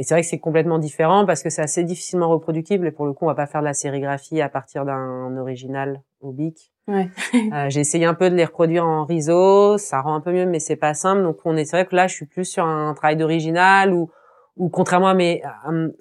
Et 0.00 0.02
c'est 0.02 0.14
vrai 0.14 0.22
que 0.22 0.28
c'est 0.28 0.38
complètement 0.38 0.78
différent 0.78 1.26
parce 1.26 1.42
que 1.42 1.50
c'est 1.50 1.60
assez 1.60 1.84
difficilement 1.84 2.30
reproductible 2.30 2.86
et 2.86 2.90
pour 2.90 3.04
le 3.04 3.12
coup, 3.12 3.26
on 3.26 3.28
va 3.28 3.34
pas 3.34 3.46
faire 3.46 3.60
de 3.60 3.66
la 3.66 3.74
sérigraphie 3.74 4.40
à 4.40 4.48
partir 4.48 4.86
d'un 4.86 5.36
original 5.36 6.00
au 6.22 6.32
bic. 6.32 6.72
Ouais. 6.88 7.10
Euh, 7.52 7.68
j'ai 7.68 7.80
essayé 7.80 8.06
un 8.06 8.14
peu 8.14 8.30
de 8.30 8.34
les 8.34 8.46
reproduire 8.46 8.86
en 8.86 9.04
riso, 9.04 9.76
ça 9.76 10.00
rend 10.00 10.14
un 10.14 10.20
peu 10.20 10.32
mieux, 10.32 10.46
mais 10.46 10.58
c'est 10.58 10.76
pas 10.76 10.94
simple. 10.94 11.22
Donc 11.22 11.36
on 11.44 11.54
est, 11.54 11.66
c'est 11.66 11.76
vrai 11.76 11.84
que 11.84 11.94
là, 11.94 12.06
je 12.06 12.14
suis 12.14 12.24
plus 12.24 12.46
sur 12.46 12.64
un 12.64 12.94
travail 12.94 13.16
d'original 13.16 13.92
ou, 13.92 14.10
ou 14.56 14.70
contrairement 14.70 15.08
à 15.08 15.14
mes 15.14 15.42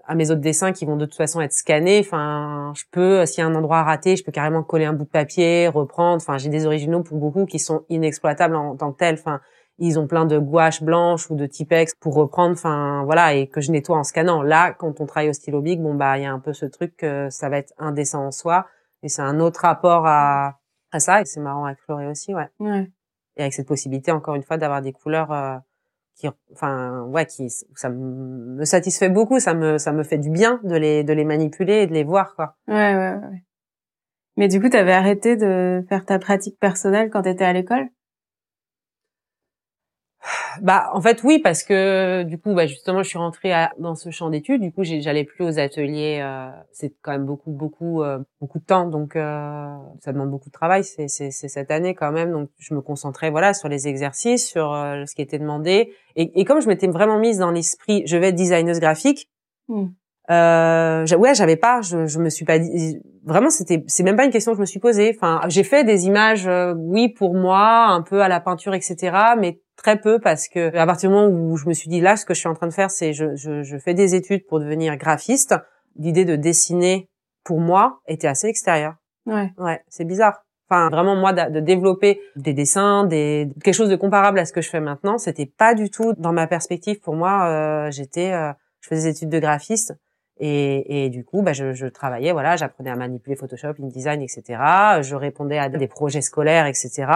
à, 0.05 0.15
mes 0.15 0.31
autres 0.31 0.39
dessins 0.39 0.71
qui 0.71 0.85
vont 0.85 0.95
de 0.95 1.05
toute 1.05 1.17
façon 1.17 1.41
être 1.41 1.51
scannés. 1.51 1.99
Enfin, 1.99 2.71
je 2.77 2.83
peux, 2.91 3.25
s'il 3.25 3.43
y 3.43 3.45
a 3.45 3.49
un 3.49 3.55
endroit 3.55 3.83
raté, 3.83 4.15
je 4.15 4.23
peux 4.23 4.31
carrément 4.31 4.63
coller 4.63 4.85
un 4.85 4.93
bout 4.93 5.03
de 5.03 5.09
papier, 5.09 5.67
reprendre. 5.67 6.21
Enfin, 6.21 6.37
j'ai 6.37 6.49
des 6.49 6.65
originaux 6.65 7.03
pour 7.03 7.17
beaucoup 7.17 7.45
qui 7.45 7.59
sont 7.59 7.83
inexploitables 7.89 8.55
en, 8.55 8.77
tant 8.77 8.93
que 8.93 8.97
tels. 8.97 9.15
Enfin, 9.15 9.41
ils 9.79 9.97
ont 9.97 10.07
plein 10.07 10.25
de 10.25 10.37
gouaches 10.37 10.83
blanches 10.83 11.29
ou 11.29 11.35
de 11.35 11.45
Tipex 11.45 11.95
pour 11.95 12.15
reprendre. 12.15 12.53
Enfin, 12.53 13.03
voilà, 13.05 13.33
et 13.33 13.47
que 13.47 13.61
je 13.61 13.71
nettoie 13.71 13.97
en 13.97 14.03
scannant. 14.03 14.41
Là, 14.41 14.73
quand 14.73 15.01
on 15.01 15.05
travaille 15.05 15.29
au 15.29 15.33
stylo 15.33 15.61
big, 15.61 15.81
bon 15.81 15.95
bah, 15.95 16.17
il 16.17 16.23
y 16.23 16.25
a 16.25 16.31
un 16.31 16.39
peu 16.39 16.53
ce 16.53 16.65
truc 16.65 16.97
que 16.97 17.29
ça 17.29 17.49
va 17.49 17.57
être 17.57 17.73
dessin 17.93 18.19
en 18.19 18.31
soi 18.31 18.67
et 19.03 19.09
c'est 19.09 19.21
un 19.21 19.39
autre 19.39 19.61
rapport 19.61 20.05
à 20.05 20.59
à 20.91 20.99
ça 20.99 21.21
et 21.21 21.25
c'est 21.25 21.39
marrant 21.39 21.65
à 21.65 21.71
explorer 21.71 22.07
aussi 22.07 22.33
ouais. 22.33 22.49
ouais. 22.59 22.89
et 23.37 23.41
avec 23.41 23.53
cette 23.53 23.67
possibilité 23.67 24.11
encore 24.11 24.35
une 24.35 24.43
fois 24.43 24.57
d'avoir 24.57 24.81
des 24.81 24.91
couleurs 24.91 25.31
euh, 25.31 25.57
qui 26.15 26.27
enfin 26.51 27.03
ouais 27.03 27.25
qui 27.25 27.49
ça 27.49 27.89
me 27.89 28.65
satisfait 28.65 29.09
beaucoup 29.09 29.39
ça 29.39 29.53
me 29.53 29.77
ça 29.77 29.91
me 29.91 30.03
fait 30.03 30.17
du 30.17 30.29
bien 30.29 30.59
de 30.63 30.75
les 30.75 31.03
de 31.03 31.13
les 31.13 31.25
manipuler 31.25 31.81
et 31.81 31.87
de 31.87 31.93
les 31.93 32.03
voir 32.03 32.35
quoi 32.35 32.55
ouais 32.67 32.95
ouais 32.95 33.13
ouais 33.13 33.43
mais 34.37 34.47
du 34.47 34.59
coup 34.59 34.69
tu 34.69 34.77
avais 34.77 34.93
arrêté 34.93 35.35
de 35.35 35.85
faire 35.87 36.05
ta 36.05 36.17
pratique 36.17 36.59
personnelle 36.59 37.09
quand 37.09 37.23
tu 37.23 37.29
étais 37.29 37.45
à 37.45 37.53
l'école? 37.53 37.89
Bah 40.61 40.89
en 40.93 41.01
fait 41.01 41.23
oui 41.23 41.39
parce 41.39 41.63
que 41.63 42.23
du 42.23 42.37
coup 42.37 42.53
bah 42.53 42.65
justement 42.65 43.03
je 43.03 43.09
suis 43.09 43.17
rentrée 43.17 43.51
dans 43.77 43.95
ce 43.95 44.09
champ 44.09 44.29
d'études 44.29 44.61
du 44.61 44.71
coup 44.71 44.83
j'allais 44.83 45.23
plus 45.23 45.43
aux 45.43 45.59
ateliers 45.59 46.19
euh, 46.21 46.49
c'est 46.71 46.93
quand 47.01 47.11
même 47.11 47.25
beaucoup 47.25 47.51
beaucoup 47.51 48.03
euh, 48.03 48.19
beaucoup 48.41 48.59
de 48.59 48.63
temps 48.63 48.87
donc 48.87 49.15
euh, 49.15 49.67
ça 50.01 50.13
demande 50.13 50.29
beaucoup 50.29 50.49
de 50.49 50.53
travail 50.53 50.83
c'est 50.83 51.07
c'est 51.07 51.31
cette 51.31 51.71
année 51.71 51.95
quand 51.95 52.11
même 52.11 52.31
donc 52.31 52.49
je 52.57 52.73
me 52.73 52.81
concentrais 52.81 53.29
voilà 53.29 53.53
sur 53.53 53.69
les 53.69 53.87
exercices 53.87 54.47
sur 54.47 54.71
ce 54.71 55.15
qui 55.15 55.21
était 55.21 55.39
demandé 55.39 55.93
et, 56.15 56.39
et 56.39 56.45
comme 56.45 56.61
je 56.61 56.67
m'étais 56.67 56.87
vraiment 56.87 57.19
mise 57.19 57.37
dans 57.37 57.51
l'esprit 57.51 58.03
je 58.05 58.17
vais 58.17 58.29
être 58.29 58.35
designeuse 58.35 58.79
graphique 58.79 59.29
mmh. 59.67 59.87
Euh, 60.31 61.07
ouais, 61.17 61.33
j'avais 61.33 61.55
pas, 61.55 61.81
je, 61.81 62.05
je 62.05 62.19
me 62.19 62.29
suis 62.29 62.45
pas 62.45 62.59
dit, 62.59 62.99
vraiment, 63.23 63.49
c'était, 63.49 63.83
c'est 63.87 64.03
même 64.03 64.15
pas 64.15 64.25
une 64.25 64.31
question 64.31 64.51
que 64.51 64.57
je 64.57 64.61
me 64.61 64.67
suis 64.67 64.79
posée. 64.79 65.11
Enfin, 65.15 65.41
j'ai 65.47 65.63
fait 65.63 65.83
des 65.83 66.05
images, 66.05 66.47
oui, 66.77 67.09
pour 67.09 67.33
moi, 67.33 67.87
un 67.87 68.03
peu 68.03 68.21
à 68.21 68.27
la 68.27 68.39
peinture, 68.39 68.75
etc., 68.75 69.11
mais 69.39 69.59
très 69.81 69.99
peu 69.99 70.19
parce 70.19 70.47
que 70.47 70.75
à 70.75 70.85
partir 70.85 71.09
du 71.09 71.15
moment 71.15 71.27
où 71.27 71.57
je 71.57 71.67
me 71.67 71.73
suis 71.73 71.89
dit 71.89 72.01
là, 72.01 72.17
ce 72.17 72.25
que 72.25 72.33
je 72.33 72.39
suis 72.39 72.49
en 72.49 72.53
train 72.53 72.67
de 72.67 72.73
faire, 72.73 72.91
c'est 72.91 73.13
je, 73.13 73.35
je, 73.35 73.63
je 73.63 73.77
fais 73.77 73.93
des 73.93 74.15
études 74.15 74.45
pour 74.45 74.59
devenir 74.59 74.95
graphiste. 74.97 75.55
L'idée 75.95 76.25
de 76.25 76.35
dessiner 76.35 77.09
pour 77.43 77.59
moi 77.59 78.01
était 78.07 78.27
assez 78.27 78.47
extérieure. 78.47 78.95
Ouais. 79.25 79.51
Ouais, 79.57 79.81
c'est 79.87 80.05
bizarre. 80.05 80.43
Enfin, 80.69 80.89
vraiment 80.89 81.15
moi 81.15 81.33
de, 81.33 81.59
développer 81.59 82.21
des 82.35 82.53
dessins, 82.53 83.05
des 83.05 83.49
quelque 83.63 83.73
chose 83.73 83.89
de 83.89 83.95
comparable 83.95 84.37
à 84.37 84.45
ce 84.45 84.53
que 84.53 84.61
je 84.61 84.69
fais 84.69 84.79
maintenant, 84.79 85.17
c'était 85.17 85.47
pas 85.47 85.73
du 85.73 85.89
tout 85.89 86.13
dans 86.17 86.31
ma 86.31 86.45
perspective. 86.45 86.99
Pour 86.99 87.15
moi, 87.15 87.47
euh, 87.47 87.91
j'étais, 87.91 88.31
euh, 88.33 88.51
je 88.81 88.89
faisais 88.89 89.09
des 89.09 89.17
études 89.17 89.29
de 89.29 89.39
graphiste. 89.39 89.95
Et, 90.41 91.05
et, 91.05 91.09
du 91.09 91.25
coup, 91.25 91.41
bah, 91.41 91.51
je, 91.51 91.73
je 91.73 91.85
travaillais, 91.85 92.31
voilà, 92.31 92.55
j'apprenais 92.55 92.91
à 92.91 92.95
manipuler 92.95 93.35
Photoshop, 93.35 93.73
InDesign, 93.81 94.21
etc. 94.21 94.43
Je 95.01 95.15
répondais 95.15 95.57
à 95.57 95.67
des 95.67 95.87
projets 95.87 96.21
scolaires, 96.21 96.65
etc 96.65 97.07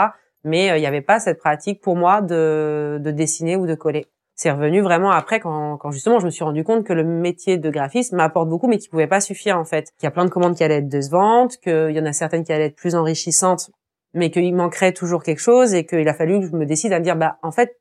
mais 0.44 0.72
euh, 0.72 0.78
il 0.78 0.82
n'y 0.82 0.88
avait 0.88 1.02
pas 1.02 1.20
cette 1.20 1.40
pratique 1.40 1.82
pour 1.82 1.96
moi 1.96 2.22
de, 2.22 3.00
de 3.02 3.12
dessiner 3.12 3.56
ou 3.56 3.68
de 3.68 3.76
coller. 3.76 4.08
C'est 4.36 4.52
revenu 4.52 4.82
vraiment 4.82 5.12
après 5.12 5.40
quand, 5.40 5.78
quand 5.78 5.92
justement 5.92 6.20
je 6.20 6.26
me 6.26 6.32
suis 6.32 6.44
rendu 6.44 6.64
compte 6.64 6.84
que 6.84 6.94
le 6.94 7.04
métier 7.04 7.58
de 7.58 7.70
graphiste 7.70 8.14
m'apporte 8.14 8.50
beaucoup 8.50 8.68
mais 8.68 8.80
qui 8.80 8.90
pouvait 8.90 9.08
pas 9.08 9.22
suffire 9.22 9.58
en 9.58 9.66
fait. 9.66 9.92
Qu'il 9.98 10.06
y 10.06 10.08
a 10.08 10.12
plein 10.12 10.26
de 10.26 10.30
commandes 10.30 10.56
qui 10.56 10.64
allaient 10.64 10.80
être 10.80 10.90
décevantes, 10.90 11.58
qu'il 11.58 11.92
y 11.92 12.00
en 12.00 12.06
a 12.06 12.14
certaines 12.14 12.44
qui 12.44 12.52
allaient 12.52 12.66
être 12.66 12.76
plus 12.76 12.96
enrichissantes 12.96 13.70
mais 14.16 14.30
qu'il 14.30 14.56
manquerait 14.56 14.94
toujours 14.94 15.24
quelque 15.24 15.40
chose 15.40 15.74
et 15.74 15.86
qu'il 15.86 16.08
a 16.08 16.14
fallu 16.14 16.40
que 16.40 16.48
je 16.48 16.56
me 16.56 16.66
décide 16.66 16.94
à 16.94 17.00
me 17.00 17.04
dire 17.04 17.16
bah 17.16 17.38
en 17.42 17.52
fait 17.52 17.76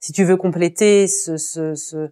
si 0.00 0.12
tu 0.12 0.24
veux 0.24 0.36
compléter 0.36 1.06
ce, 1.08 1.36
ce, 1.36 1.74
ce 1.74 2.10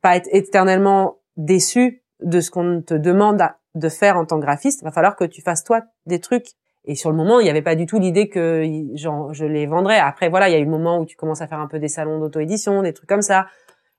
pas 0.00 0.16
être 0.16 0.28
éternellement 0.32 1.18
déçu 1.36 2.02
de 2.20 2.40
ce 2.40 2.50
qu'on 2.50 2.82
te 2.82 2.94
demande 2.94 3.42
de 3.74 3.88
faire 3.88 4.16
en 4.16 4.24
tant 4.24 4.38
que 4.38 4.44
graphiste, 4.44 4.82
va 4.82 4.92
falloir 4.92 5.16
que 5.16 5.24
tu 5.24 5.42
fasses 5.42 5.64
toi 5.64 5.82
des 6.06 6.20
trucs 6.20 6.48
et 6.84 6.96
sur 6.96 7.10
le 7.10 7.16
moment, 7.16 7.38
il 7.38 7.44
n'y 7.44 7.50
avait 7.50 7.62
pas 7.62 7.76
du 7.76 7.86
tout 7.86 7.98
l'idée 7.98 8.28
que 8.28 8.64
genre, 8.94 9.32
je 9.32 9.44
les 9.44 9.66
vendrais. 9.66 9.98
Après, 9.98 10.28
voilà, 10.28 10.48
il 10.48 10.52
y 10.52 10.56
a 10.56 10.58
eu 10.58 10.64
le 10.64 10.70
moment 10.70 10.98
où 10.98 11.06
tu 11.06 11.16
commences 11.16 11.40
à 11.40 11.46
faire 11.46 11.60
un 11.60 11.68
peu 11.68 11.78
des 11.78 11.88
salons 11.88 12.18
d'auto-édition, 12.18 12.82
des 12.82 12.92
trucs 12.92 13.08
comme 13.08 13.22
ça. 13.22 13.46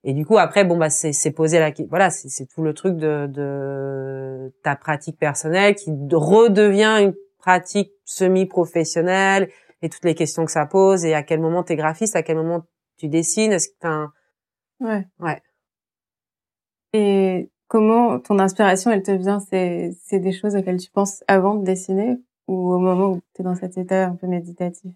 Et 0.04 0.14
du 0.14 0.26
coup, 0.26 0.38
après, 0.38 0.66
bon, 0.66 0.78
bah, 0.78 0.90
c'est 0.90 1.32
posé 1.32 1.60
la, 1.60 1.72
voilà, 1.90 2.10
c'est 2.10 2.46
tout 2.46 2.62
le 2.62 2.74
truc 2.74 2.98
de, 2.98 3.28
de 3.28 4.54
ta 4.62 4.76
pratique 4.76 5.18
personnelle 5.18 5.76
qui 5.76 5.92
redevient 6.12 6.98
une 7.02 7.14
pratique 7.38 7.94
semi-professionnelle 8.04 9.50
et 9.82 9.88
toutes 9.88 10.04
les 10.04 10.16
questions 10.16 10.44
que 10.44 10.52
ça 10.52 10.66
pose 10.66 11.06
et 11.06 11.14
à 11.14 11.24
quel 11.24 11.40
moment 11.40 11.64
t'es 11.64 11.78
graphiste, 11.78 12.18
à 12.18 12.24
quel 12.24 12.36
moment 12.36 12.64
tu 12.98 13.08
dessines, 13.08 13.54
est-ce 13.54 13.70
que 13.70 13.76
t'as 13.80 14.08
Ouais. 14.82 15.08
Ouais. 15.20 15.42
Et 16.92 17.50
comment 17.68 18.20
ton 18.20 18.40
inspiration, 18.40 18.92
elle 18.92 19.04
te 19.04 19.12
vient? 19.12 19.40
C'est, 19.40 19.92
c'est 20.04 20.20
des 20.20 20.34
choses 20.34 20.56
auxquelles 20.56 20.80
tu 20.80 20.92
penses 20.92 21.24
avant 21.28 21.56
de 21.56 21.64
dessiner? 21.64 22.18
Ou 22.48 22.74
au 22.74 22.80
moment 22.80 23.12
où 23.12 23.22
tu 23.34 23.42
es 23.42 23.44
dans 23.44 23.56
cet 23.56 23.78
état 23.78 24.08
un 24.08 24.16
peu 24.16 24.28
méditatif? 24.28 24.92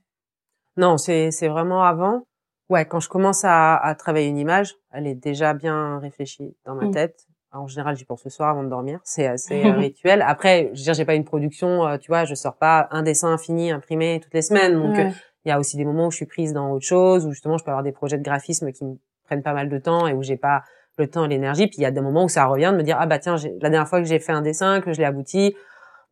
Non, 0.75 0.97
c'est 0.97 1.31
c'est 1.31 1.47
vraiment 1.47 1.83
avant. 1.83 2.23
Ouais, 2.69 2.85
quand 2.85 2.99
je 2.99 3.07
commence 3.07 3.45
à, 3.45 3.77
à, 3.77 3.95
travailler 3.95 4.27
une 4.27 4.37
image, 4.37 4.75
elle 4.91 5.07
est 5.07 5.15
déjà 5.15 5.53
bien 5.53 5.99
réfléchie 5.99 6.55
dans 6.65 6.75
ma 6.75 6.85
mmh. 6.85 6.91
tête. 6.91 7.27
En 7.53 7.65
général, 7.65 7.95
j'y 7.95 8.03
pense 8.03 8.25
le 8.25 8.29
soir 8.29 8.49
avant 8.49 8.63
de 8.63 8.69
dormir. 8.69 8.99
C'est 9.03 9.25
assez 9.25 9.61
rituel. 9.71 10.21
Après, 10.21 10.69
je 10.73 10.79
veux 10.79 10.83
dire, 10.83 10.93
j'ai 10.93 11.05
pas 11.05 11.15
une 11.15 11.23
production, 11.23 11.87
euh, 11.87 11.97
tu 11.97 12.09
vois, 12.09 12.25
je 12.25 12.35
sors 12.35 12.57
pas 12.57 12.89
un 12.91 13.03
dessin 13.03 13.37
fini 13.37 13.71
imprimé 13.71 14.19
toutes 14.21 14.33
les 14.33 14.41
semaines. 14.41 14.73
Donc, 14.73 14.97
euh, 14.97 15.09
il 15.45 15.49
y 15.49 15.51
a 15.51 15.59
aussi 15.59 15.77
des 15.77 15.85
moments 15.85 16.07
où 16.07 16.11
je 16.11 16.17
suis 16.17 16.25
prise 16.25 16.51
dans 16.51 16.71
autre 16.71 16.85
chose, 16.85 17.25
où 17.25 17.31
justement, 17.31 17.57
je 17.57 17.63
peux 17.63 17.71
avoir 17.71 17.83
des 17.83 17.93
projets 17.93 18.17
de 18.17 18.23
graphisme 18.23 18.71
qui 18.73 18.83
me 18.83 18.97
prennent 19.23 19.43
pas 19.43 19.53
mal 19.53 19.69
de 19.69 19.77
temps 19.77 20.05
et 20.05 20.13
où 20.13 20.21
j'ai 20.21 20.35
pas 20.35 20.63
le 20.97 21.09
temps 21.09 21.25
et 21.25 21.29
l'énergie. 21.29 21.67
Puis 21.67 21.77
il 21.77 21.83
y 21.83 21.85
a 21.85 21.91
des 21.91 22.01
moments 22.01 22.25
où 22.25 22.29
ça 22.29 22.45
revient 22.45 22.71
de 22.73 22.77
me 22.77 22.83
dire, 22.83 22.97
ah 22.99 23.05
bah 23.05 23.19
tiens, 23.19 23.37
la 23.37 23.69
dernière 23.69 23.87
fois 23.87 23.99
que 23.99 24.07
j'ai 24.07 24.19
fait 24.19 24.33
un 24.33 24.41
dessin, 24.41 24.81
que 24.81 24.91
je 24.91 24.99
l'ai 24.99 25.05
abouti, 25.05 25.55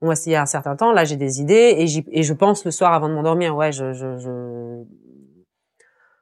moi, 0.02 0.16
c'est 0.16 0.30
il 0.30 0.34
y 0.34 0.36
a 0.36 0.42
un 0.42 0.46
certain 0.46 0.76
temps. 0.76 0.92
Là, 0.92 1.06
j'ai 1.06 1.16
des 1.16 1.42
idées 1.42 1.76
et, 1.78 2.20
et 2.20 2.24
je 2.24 2.34
pense 2.34 2.66
le 2.66 2.72
soir 2.72 2.94
avant 2.94 3.10
de 3.10 3.14
m'endormir. 3.14 3.56
Ouais, 3.56 3.72
je, 3.72 3.94
je, 3.94 4.18
je, 4.18 4.84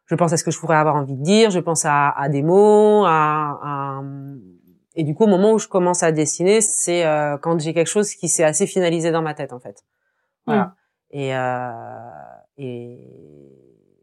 je 0.05 0.15
pense 0.15 0.31
à 0.31 0.37
ce 0.37 0.43
que 0.43 0.51
je 0.51 0.59
pourrais 0.59 0.77
avoir 0.77 0.95
envie 0.95 1.15
de 1.15 1.23
dire. 1.23 1.49
Je 1.49 1.59
pense 1.59 1.85
à, 1.85 2.09
à 2.09 2.29
des 2.29 2.43
mots. 2.43 3.03
À, 3.05 3.59
à, 3.63 4.03
Et 4.95 5.03
du 5.03 5.15
coup, 5.15 5.23
au 5.23 5.27
moment 5.27 5.53
où 5.53 5.59
je 5.59 5.67
commence 5.67 6.03
à 6.03 6.11
dessiner, 6.11 6.61
c'est 6.61 7.05
euh, 7.05 7.37
quand 7.37 7.59
j'ai 7.59 7.73
quelque 7.73 7.89
chose 7.89 8.13
qui 8.13 8.27
s'est 8.27 8.43
assez 8.43 8.67
finalisé 8.67 9.11
dans 9.11 9.21
ma 9.21 9.33
tête, 9.33 9.53
en 9.53 9.59
fait. 9.59 9.83
Voilà. 10.45 10.63
Mm. 10.63 10.73
Et, 11.11 11.35
euh, 11.35 11.59
et 12.57 12.97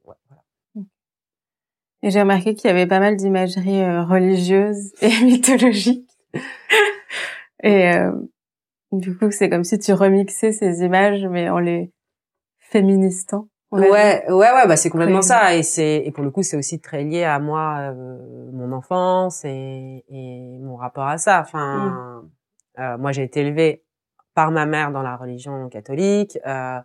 ouais, 0.04 0.16
voilà. 0.28 0.42
Mm. 0.74 0.82
Et 2.02 2.10
j'ai 2.10 2.20
remarqué 2.20 2.54
qu'il 2.54 2.68
y 2.68 2.70
avait 2.72 2.86
pas 2.86 3.00
mal 3.00 3.16
d'imagerie 3.16 3.82
euh, 3.82 4.02
religieuse 4.02 4.92
et 5.00 5.08
mythologique. 5.24 6.10
et 7.62 7.94
euh, 7.94 8.12
du 8.92 9.16
coup, 9.16 9.30
c'est 9.30 9.48
comme 9.48 9.64
si 9.64 9.78
tu 9.78 9.92
remixais 9.92 10.52
ces 10.52 10.82
images, 10.82 11.24
mais 11.26 11.48
en 11.48 11.58
les 11.58 11.92
féministant. 12.58 13.48
Ouais, 13.70 13.88
ouais, 13.88 14.32
ouais, 14.32 14.66
bah 14.66 14.76
c'est 14.76 14.90
complètement 14.90 15.22
ça. 15.22 15.54
Et 15.54 15.62
c'est 15.62 16.02
et 16.04 16.10
pour 16.10 16.24
le 16.24 16.30
coup, 16.30 16.42
c'est 16.42 16.56
aussi 16.56 16.80
très 16.80 17.04
lié 17.04 17.22
à 17.22 17.38
moi, 17.38 17.92
euh, 17.92 18.50
mon 18.52 18.72
enfance 18.72 19.44
et, 19.44 20.04
et, 20.08 20.58
mon 20.58 20.74
rapport 20.74 21.06
à 21.06 21.18
ça. 21.18 21.40
Enfin, 21.40 22.22
mm. 22.76 22.80
euh, 22.80 22.98
moi, 22.98 23.12
j'ai 23.12 23.22
été 23.22 23.40
élevée 23.40 23.84
par 24.34 24.50
ma 24.50 24.66
mère 24.66 24.90
dans 24.90 25.02
la 25.02 25.16
religion 25.16 25.68
catholique. 25.68 26.36
Euh, 26.46 26.80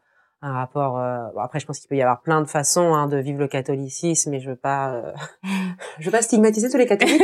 un 0.45 0.53
rapport. 0.53 0.99
Euh, 0.99 1.17
bon, 1.33 1.41
après, 1.41 1.59
je 1.59 1.65
pense 1.65 1.79
qu'il 1.79 1.89
peut 1.89 1.95
y 1.95 2.01
avoir 2.01 2.21
plein 2.21 2.41
de 2.41 2.47
façons 2.47 2.93
hein, 2.93 3.07
de 3.07 3.17
vivre 3.17 3.39
le 3.39 3.47
catholicisme, 3.47 4.31
mais 4.31 4.39
je 4.39 4.49
veux 4.49 4.55
pas, 4.55 4.91
euh, 4.91 5.11
je 5.99 6.05
veux 6.05 6.11
pas 6.11 6.21
stigmatiser 6.21 6.69
tous 6.69 6.77
les 6.77 6.85
catholiques. 6.85 7.23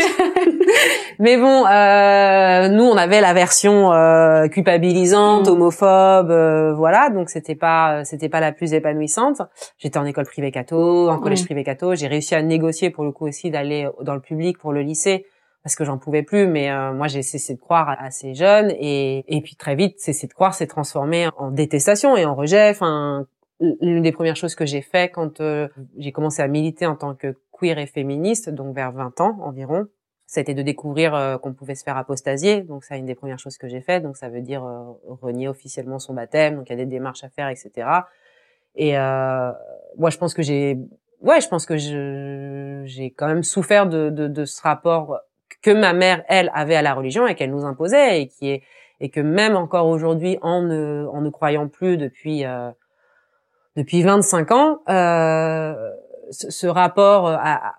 mais 1.20 1.38
bon, 1.38 1.66
euh, 1.68 2.68
nous, 2.70 2.84
on 2.84 2.98
avait 2.98 3.22
la 3.22 3.34
version 3.34 3.94
euh, 3.94 4.48
culpabilisante, 4.48 5.48
mm. 5.48 5.52
homophobe, 5.52 6.76
voilà. 6.76 7.10
Donc 7.10 7.30
c'était 7.30 7.56
pas, 7.56 8.04
c'était 8.06 8.30
pas 8.30 8.40
la 8.40 8.52
plus 8.52 8.74
épanouissante. 8.74 9.42
J'étais 9.78 10.00
en 10.00 10.06
école 10.06 10.26
privée 10.26 10.52
catho, 10.52 11.10
en 11.10 11.20
collège 11.20 11.44
mm. 11.44 11.46
privé 11.46 11.64
catho. 11.64 11.96
J'ai 11.96 12.08
réussi 12.08 12.34
à 12.34 12.42
négocier 12.42 12.90
pour 12.90 13.04
le 13.04 13.12
coup 13.12 13.28
aussi 13.28 13.52
d'aller 13.52 13.88
dans 14.02 14.16
le 14.16 14.22
public 14.22 14.58
pour 14.58 14.74
le 14.74 14.82
lycée 14.82 15.26
parce 15.64 15.76
que 15.76 15.86
j'en 15.86 15.97
pouvais 15.97 16.24
plus. 16.24 16.47
Mais 16.47 16.72
euh, 16.72 16.93
moi, 16.93 17.07
j'ai 17.07 17.22
cessé 17.22 17.55
de 17.55 17.59
croire 17.59 17.95
assez 17.99 18.34
jeune 18.34 18.72
et, 18.72 19.24
et 19.28 19.41
puis 19.41 19.55
très 19.55 19.76
vite, 19.76 19.99
cesser 19.99 20.28
de 20.28 20.34
croire 20.34 20.53
s'est 20.53 20.68
transformé 20.68 21.30
en 21.38 21.51
détestation 21.51 22.18
et 22.18 22.26
en 22.26 22.36
rejet. 22.36 22.70
Enfin, 22.70 23.28
l'une 23.59 24.01
des 24.01 24.12
premières 24.12 24.36
choses 24.36 24.55
que 24.55 24.66
j'ai 24.66 24.82
fait 24.82 25.12
quand 25.12 25.39
euh, 25.39 25.68
j'ai 25.97 26.12
commencé 26.12 26.41
à 26.41 26.47
militer 26.47 26.86
en 26.86 26.95
tant 26.95 27.14
que 27.14 27.36
queer 27.51 27.78
et 27.78 27.86
féministe, 27.86 28.49
donc 28.49 28.74
vers 28.74 28.91
20 28.91 29.22
ans 29.22 29.38
environ, 29.41 29.88
c'était 30.26 30.55
de 30.55 30.64
découvrir 30.64 31.14
euh, 31.14 31.38
qu'on 31.38 31.53
pouvait 31.53 31.76
se 31.76 31.84
faire 31.84 31.97
apostasier. 31.97 32.62
Donc 32.62 32.84
c'est 32.84 32.97
une 32.97 33.05
des 33.05 33.16
premières 33.16 33.39
choses 33.39 33.57
que 33.57 33.68
j'ai 33.68 33.82
fait. 33.82 33.99
Donc 33.99 34.18
ça 34.18 34.30
veut 34.30 34.41
dire 34.41 34.64
renier 35.05 35.47
officiellement 35.47 35.99
son 35.99 36.14
baptême. 36.14 36.55
Donc 36.55 36.70
il 36.70 36.72
y 36.72 36.74
a 36.74 36.78
des 36.78 36.86
démarches 36.86 37.24
à 37.24 37.30
faire, 37.30 37.49
etc. 37.49 37.88
Et 38.76 38.93
moi, 38.93 40.09
je 40.09 40.18
pense 40.18 40.34
que 40.34 40.41
j'ai, 40.41 40.80
ouais, 41.20 41.41
je 41.41 41.49
pense 41.49 41.66
que 41.66 41.76
j'ai 41.78 43.12
quand 43.12 43.28
même 43.28 43.43
souffert 43.43 43.88
de, 43.88 44.09
de, 44.09 44.30
de 44.30 44.45
ce 44.45 44.62
rapport 44.62 45.20
que 45.62 45.72
ma 45.72 45.93
mère, 45.93 46.24
elle, 46.28 46.51
avait 46.53 46.76
à 46.76 46.82
la 46.82 46.93
religion 46.93 47.28
et 47.28 47.36
qu'elle 47.36 47.51
nous 47.51 47.66
imposait 47.66 48.22
et 48.22 48.28
qui 48.28 48.49
est 48.49 48.64
et 49.03 49.09
que 49.09 49.20
même 49.20 49.55
encore 49.55 49.88
aujourd'hui, 49.88 50.38
en 50.43 50.62
ne, 50.62 51.07
en 51.12 51.22
ne 51.22 51.30
croyant 51.32 51.68
plus 51.68 51.97
depuis 51.97 52.45
euh, 52.45 52.70
depuis 53.76 54.03
25 54.03 54.51
ans, 54.51 54.80
euh, 54.89 55.74
ce, 56.30 56.51
ce, 56.51 56.68
rapport 56.68 57.28
à, 57.28 57.53
à, 57.55 57.74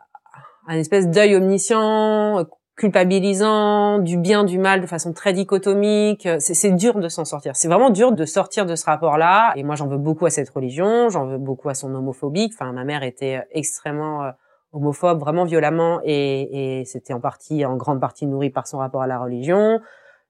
un 0.66 0.76
espèce 0.78 1.08
d'œil 1.08 1.36
omniscient, 1.36 2.44
culpabilisant, 2.76 3.98
du 3.98 4.16
bien, 4.16 4.44
du 4.44 4.58
mal 4.58 4.80
de 4.80 4.86
façon 4.86 5.12
très 5.12 5.32
dichotomique. 5.32 6.28
C'est 6.38 6.72
dur 6.72 6.98
de 6.98 7.08
s'en 7.08 7.24
sortir. 7.24 7.54
C'est 7.54 7.68
vraiment 7.68 7.90
dur 7.90 8.12
de 8.12 8.24
sortir 8.24 8.66
de 8.66 8.74
ce 8.74 8.84
rapport-là. 8.86 9.52
Et 9.56 9.62
moi, 9.62 9.76
j'en 9.76 9.86
veux 9.86 9.98
beaucoup 9.98 10.26
à 10.26 10.30
cette 10.30 10.50
religion, 10.50 11.08
j'en 11.08 11.26
veux 11.26 11.38
beaucoup 11.38 11.68
à 11.68 11.74
son 11.74 11.94
homophobie. 11.94 12.50
Enfin, 12.52 12.72
ma 12.72 12.84
mère 12.84 13.02
était 13.02 13.46
extrêmement 13.52 14.24
euh, 14.24 14.30
homophobe, 14.72 15.20
vraiment 15.20 15.44
violemment, 15.44 16.00
et, 16.04 16.80
et 16.80 16.84
c'était 16.84 17.12
en 17.12 17.20
partie, 17.20 17.64
en 17.64 17.76
grande 17.76 18.00
partie 18.00 18.26
nourri 18.26 18.50
par 18.50 18.66
son 18.66 18.78
rapport 18.78 19.02
à 19.02 19.06
la 19.06 19.18
religion. 19.18 19.80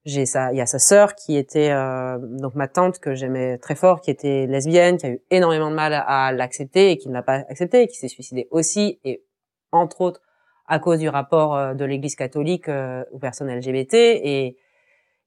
J'ai 0.04 0.26
ça, 0.26 0.52
il 0.52 0.58
y 0.58 0.60
a 0.60 0.66
sa 0.66 0.80
sœur 0.80 1.14
qui 1.14 1.36
était 1.36 1.70
euh, 1.70 2.18
donc 2.20 2.56
ma 2.56 2.66
tante 2.66 2.98
que 2.98 3.14
j'aimais 3.14 3.58
très 3.58 3.76
fort, 3.76 4.00
qui 4.00 4.10
était 4.10 4.46
lesbienne, 4.48 4.96
qui 4.96 5.06
a 5.06 5.10
eu 5.10 5.22
énormément 5.30 5.70
de 5.70 5.76
mal 5.76 5.94
à, 5.94 6.32
l'accepter 6.32 6.90
et 6.90 6.98
qui 6.98 7.08
ne 7.08 7.14
l'a 7.14 7.22
pas 7.22 7.44
accepté, 7.48 7.82
et 7.82 7.86
qui 7.86 7.96
s'est 7.96 8.08
suicidée 8.08 8.48
aussi, 8.50 8.98
et 9.04 9.22
entre 9.70 10.00
autres 10.00 10.20
à 10.66 10.80
cause 10.80 10.98
du 10.98 11.08
rapport 11.08 11.56
euh, 11.56 11.74
de 11.74 11.84
l'Église 11.84 12.16
catholique 12.16 12.68
euh, 12.68 13.04
aux 13.12 13.18
personnes 13.18 13.48
LGBT. 13.48 13.94
Et, 13.94 14.56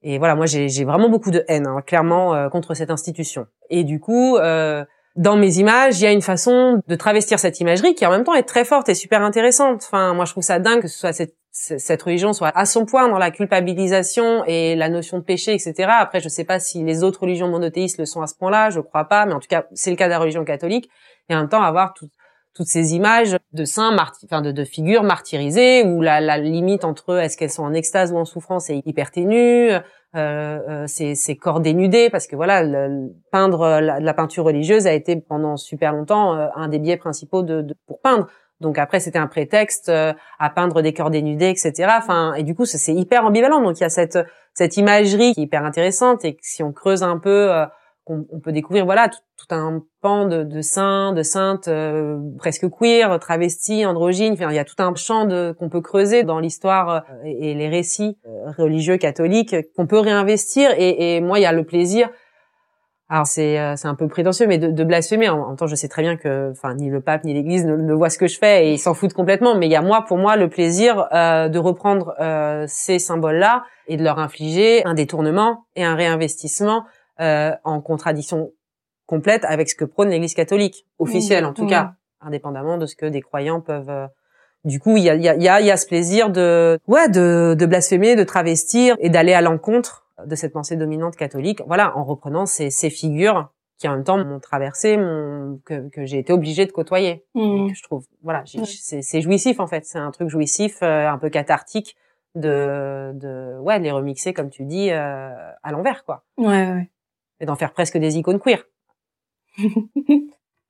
et 0.02 0.18
voilà, 0.18 0.36
moi 0.36 0.46
j'ai 0.46 0.84
vraiment 0.84 1.10
beaucoup 1.10 1.32
de 1.32 1.46
haine, 1.48 1.68
hein, 1.68 1.82
clairement, 1.82 2.50
contre 2.50 2.74
cette 2.74 2.92
institution. 2.92 3.48
Et 3.70 3.84
du 3.84 4.00
coup, 4.00 4.38
dans 5.16 5.38
mes 5.38 5.60
images, 5.60 6.00
il 6.00 6.04
y 6.04 6.08
a 6.08 6.12
une 6.12 6.22
façon 6.22 6.82
de 6.88 6.96
travestir 6.96 7.40
cette 7.40 7.60
imagerie 7.60 7.96
qui 7.96 8.06
en 8.06 8.12
même 8.12 8.24
temps 8.24 8.34
est 8.34 8.44
très 8.44 8.66
forte 8.66 8.90
et 8.90 8.96
super 8.96 9.22
intéressante. 9.22 9.84
Enfin, 9.86 10.14
moi 10.14 10.26
je 10.26 10.32
trouve 10.32 10.44
ça 10.44 10.60
dingue 10.60 10.82
que 10.82 10.88
ce 10.88 11.00
soit 11.00 11.14
cette 11.14 11.36
cette 11.58 12.04
religion 12.04 12.34
soit 12.34 12.52
à 12.54 12.66
son 12.66 12.86
point 12.86 13.08
dans 13.08 13.18
la 13.18 13.32
culpabilisation 13.32 14.44
et 14.46 14.76
la 14.76 14.90
notion 14.90 15.20
de 15.20 15.24
péché, 15.24 15.54
etc. 15.54 15.90
Après, 15.90 16.20
je 16.20 16.28
sais 16.28 16.44
pas 16.44 16.60
si 16.60 16.84
les 16.84 17.02
autres 17.02 17.22
religions 17.22 17.48
monothéistes 17.48 17.98
le 17.98 18.06
sont 18.06 18.22
à 18.22 18.28
ce 18.28 18.36
point-là, 18.36 18.72
je 18.72 18.82
crois 18.82 19.06
pas, 19.06 19.26
mais 19.26 19.34
en 19.34 19.40
tout 19.40 19.48
cas, 19.48 19.66
c'est 19.74 19.90
le 19.90 19.96
cas 19.96 20.08
de 20.08 20.10
la 20.10 20.20
religion 20.20 20.44
catholique. 20.44 20.90
Et 21.30 21.36
en 21.36 21.40
même 21.40 21.50
temps, 21.50 21.64
avoir 21.64 21.94
toutes 21.94 22.68
ces 22.68 22.94
images 22.94 23.38
de 23.54 23.64
saints, 23.64 23.96
enfin 24.26 24.42
de, 24.42 24.52
de, 24.52 24.66
figures 24.66 25.04
martyrisées, 25.04 25.84
où 25.86 26.02
la, 26.02 26.20
la 26.20 26.38
limite 26.38 26.84
entre 26.84 27.20
est-ce 27.20 27.38
qu'elles 27.38 27.52
sont 27.52 27.64
en 27.64 27.74
extase 27.74 28.12
ou 28.12 28.18
en 28.18 28.26
souffrance 28.26 28.70
est 28.70 28.82
hyper 28.86 29.12
ténue, 29.12 29.72
euh, 30.16 30.86
euh, 30.88 31.36
corps 31.42 31.60
dénudés, 31.60 32.10
parce 32.10 32.28
que 32.28 32.36
voilà, 32.36 32.64
peindre 33.32 33.80
la, 33.82 34.00
la, 34.00 34.14
peinture 34.14 34.46
religieuse 34.46 34.88
a 34.88 34.94
été 34.94 35.16
pendant 35.18 35.58
super 35.58 35.94
longtemps 35.94 36.36
euh, 36.36 36.48
un 36.56 36.68
des 36.68 36.80
biais 36.80 36.98
principaux 36.98 37.44
de, 37.44 37.62
de, 37.62 37.76
pour 37.88 38.00
peindre. 38.02 38.28
Donc 38.62 38.78
après, 38.78 39.00
c'était 39.00 39.20
un 39.20 39.28
prétexte 39.28 39.90
euh, 39.90 40.14
à 40.40 40.50
peindre 40.50 40.82
des 40.82 40.94
corps 40.94 41.10
dénudés, 41.10 41.50
etc. 41.50 41.92
Enfin, 41.98 42.34
et 42.36 42.44
du 42.44 42.56
coup, 42.56 42.66
c'est 42.66 42.94
hyper 42.94 43.26
ambivalent. 43.26 43.62
Donc 43.62 43.80
il 43.80 43.82
y 43.82 43.86
a 43.86 43.90
cette 43.90 44.20
cette 44.54 44.78
imagerie 44.78 45.34
qui 45.34 45.42
est 45.42 45.44
hyper 45.44 45.66
intéressante 45.66 46.24
et 46.24 46.38
si 46.42 46.64
on 46.64 46.72
creuse 46.72 47.04
un 47.04 47.18
peu, 47.18 47.52
euh, 48.10 48.22
on, 48.32 48.40
peut 48.40 48.52
découvrir 48.52 48.86
voilà 48.86 49.10
tout, 49.10 49.56
un 49.56 49.82
pan 50.02 50.26
de, 50.26 50.44
de 50.44 50.62
saints, 50.62 51.14
de 51.14 51.24
saintes 51.24 51.68
euh, 51.68 52.20
presque 52.38 52.70
queer, 52.70 53.20
travestis, 53.20 53.86
androgynes. 53.86 54.34
Enfin, 54.34 54.50
il 54.50 54.56
y 54.56 54.60
a 54.60 54.66
tout 54.66 54.76
un 54.80 54.94
champ 54.96 55.28
qu'on 55.58 55.70
peut 55.70 55.82
creuser 55.82 56.24
dans 56.24 56.40
l'histoire 56.40 57.06
et, 57.24 57.54
les 57.54 57.70
récits 57.70 58.18
religieux 58.58 58.98
catholiques 58.98 59.56
qu'on 59.76 59.88
peut 59.88 60.00
réinvestir. 60.00 60.72
Et, 60.78 61.16
et 61.16 61.22
moi, 61.22 61.40
il 61.40 61.44
y 61.44 61.46
a 61.48 61.52
le 61.52 61.64
plaisir 61.64 62.10
alors 63.08 63.28
c'est 63.28 63.60
euh, 63.60 63.76
c'est 63.76 63.88
un 63.88 63.94
peu 63.94 64.08
prétentieux, 64.08 64.48
mais 64.48 64.58
de, 64.58 64.72
de 64.72 64.84
blasphémer. 64.84 65.30
En, 65.30 65.50
même 65.50 65.58
temps, 65.58 65.68
je 65.68 65.76
sais 65.76 65.88
très 65.88 66.02
bien 66.02 66.18
que, 66.18 66.50
enfin, 66.52 66.74
ni 66.74 66.90
le 66.90 67.02
pape 67.02 67.24
ni 67.24 67.34
l'Église 67.36 67.64
ne, 67.66 67.76
ne 67.76 67.94
voient 67.94 68.10
ce 68.10 68.18
que 68.18 68.28
je 68.28 68.38
fais 68.38 68.68
et 68.68 68.74
ils 68.74 68.80
s'en 68.80 68.96
foutent 68.96 69.14
complètement. 69.14 69.56
Mais 69.56 69.68
il 69.68 69.72
y 69.72 69.76
a 69.76 69.82
moi, 69.82 70.06
pour 70.08 70.18
moi, 70.18 70.36
le 70.38 70.50
plaisir 70.50 71.08
euh, 71.14 71.48
de 71.48 71.60
reprendre 71.60 72.16
euh, 72.20 72.66
ces 72.68 72.98
symboles-là 72.98 73.64
et 73.88 73.98
de 73.98 74.04
leur 74.04 74.18
infliger 74.18 74.84
un 74.86 74.96
détournement 74.96 75.66
et 75.76 75.84
un 75.84 75.94
réinvestissement 75.94 76.78
euh, 76.78 76.82
en 77.20 77.82
contradiction 77.82 78.52
complète 79.06 79.46
avec 79.46 79.70
ce 79.70 79.76
que 79.76 79.86
prône 79.86 80.10
l'Église 80.10 80.34
catholique 80.34 80.86
officielle, 81.00 81.46
en 81.46 81.54
tout 81.54 81.68
cas, 81.68 81.94
indépendamment 82.22 82.78
de 82.78 82.86
ce 82.86 82.96
que 82.96 83.06
des 83.06 83.22
croyants 83.22 83.62
peuvent. 83.62 83.90
Euh, 83.90 84.08
du 84.64 84.80
coup, 84.80 84.98
il 84.98 85.04
y 85.04 85.10
a, 85.12 85.16
y, 85.16 85.30
a, 85.30 85.36
y, 85.36 85.48
a, 85.48 85.62
y 85.62 85.70
a 85.70 85.78
ce 85.78 85.86
plaisir 85.86 86.32
de, 86.32 86.80
ouais, 86.88 87.08
de, 87.08 87.56
de 87.58 87.66
blasphémer, 87.68 88.16
de 88.16 88.24
travestir 88.24 88.96
et 89.00 89.10
d'aller 89.10 89.34
à 89.34 89.42
l'encontre 89.42 90.08
de 90.26 90.36
cette 90.36 90.54
pensée 90.54 90.76
dominante 90.76 91.16
catholique, 91.16 91.62
voilà, 91.68 91.96
en 91.96 92.04
reprenant 92.04 92.48
ces, 92.48 92.72
ces 92.72 92.90
figures 92.90 93.52
qui 93.78 93.88
en 93.88 93.92
même 93.92 94.04
temps 94.04 94.18
m'ont 94.18 94.40
traversé, 94.40 94.98
mon, 94.98 95.60
que, 95.66 95.90
que 95.90 96.06
j'ai 96.06 96.18
été 96.18 96.34
obligée 96.34 96.66
de 96.66 96.72
côtoyer. 96.72 97.26
Mmh. 97.36 97.74
je 97.74 97.84
trouve, 97.84 98.06
voilà, 98.24 98.44
c'est 98.46 99.22
jouissif 99.22 99.60
en 99.60 99.68
fait, 99.68 99.86
c'est 99.86 100.00
un 100.00 100.12
truc 100.12 100.30
jouissif, 100.30 100.80
euh, 100.82 101.08
un 101.08 101.18
peu 101.18 101.30
cathartique 101.30 101.96
de, 102.34 103.12
de, 103.14 103.60
ouais, 103.60 103.78
de 103.78 103.84
les 103.84 103.92
remixer 103.92 104.34
comme 104.34 104.50
tu 104.50 104.64
dis 104.64 104.90
euh, 104.92 105.30
à 105.62 105.72
l'envers, 105.72 106.06
quoi. 106.06 106.24
Ouais, 106.38 106.72
ouais. 106.72 106.90
Et 107.40 107.46
d'en 107.46 107.56
faire 107.56 107.74
presque 107.74 107.98
des 107.98 108.18
icônes 108.18 108.40
queer. 108.40 108.64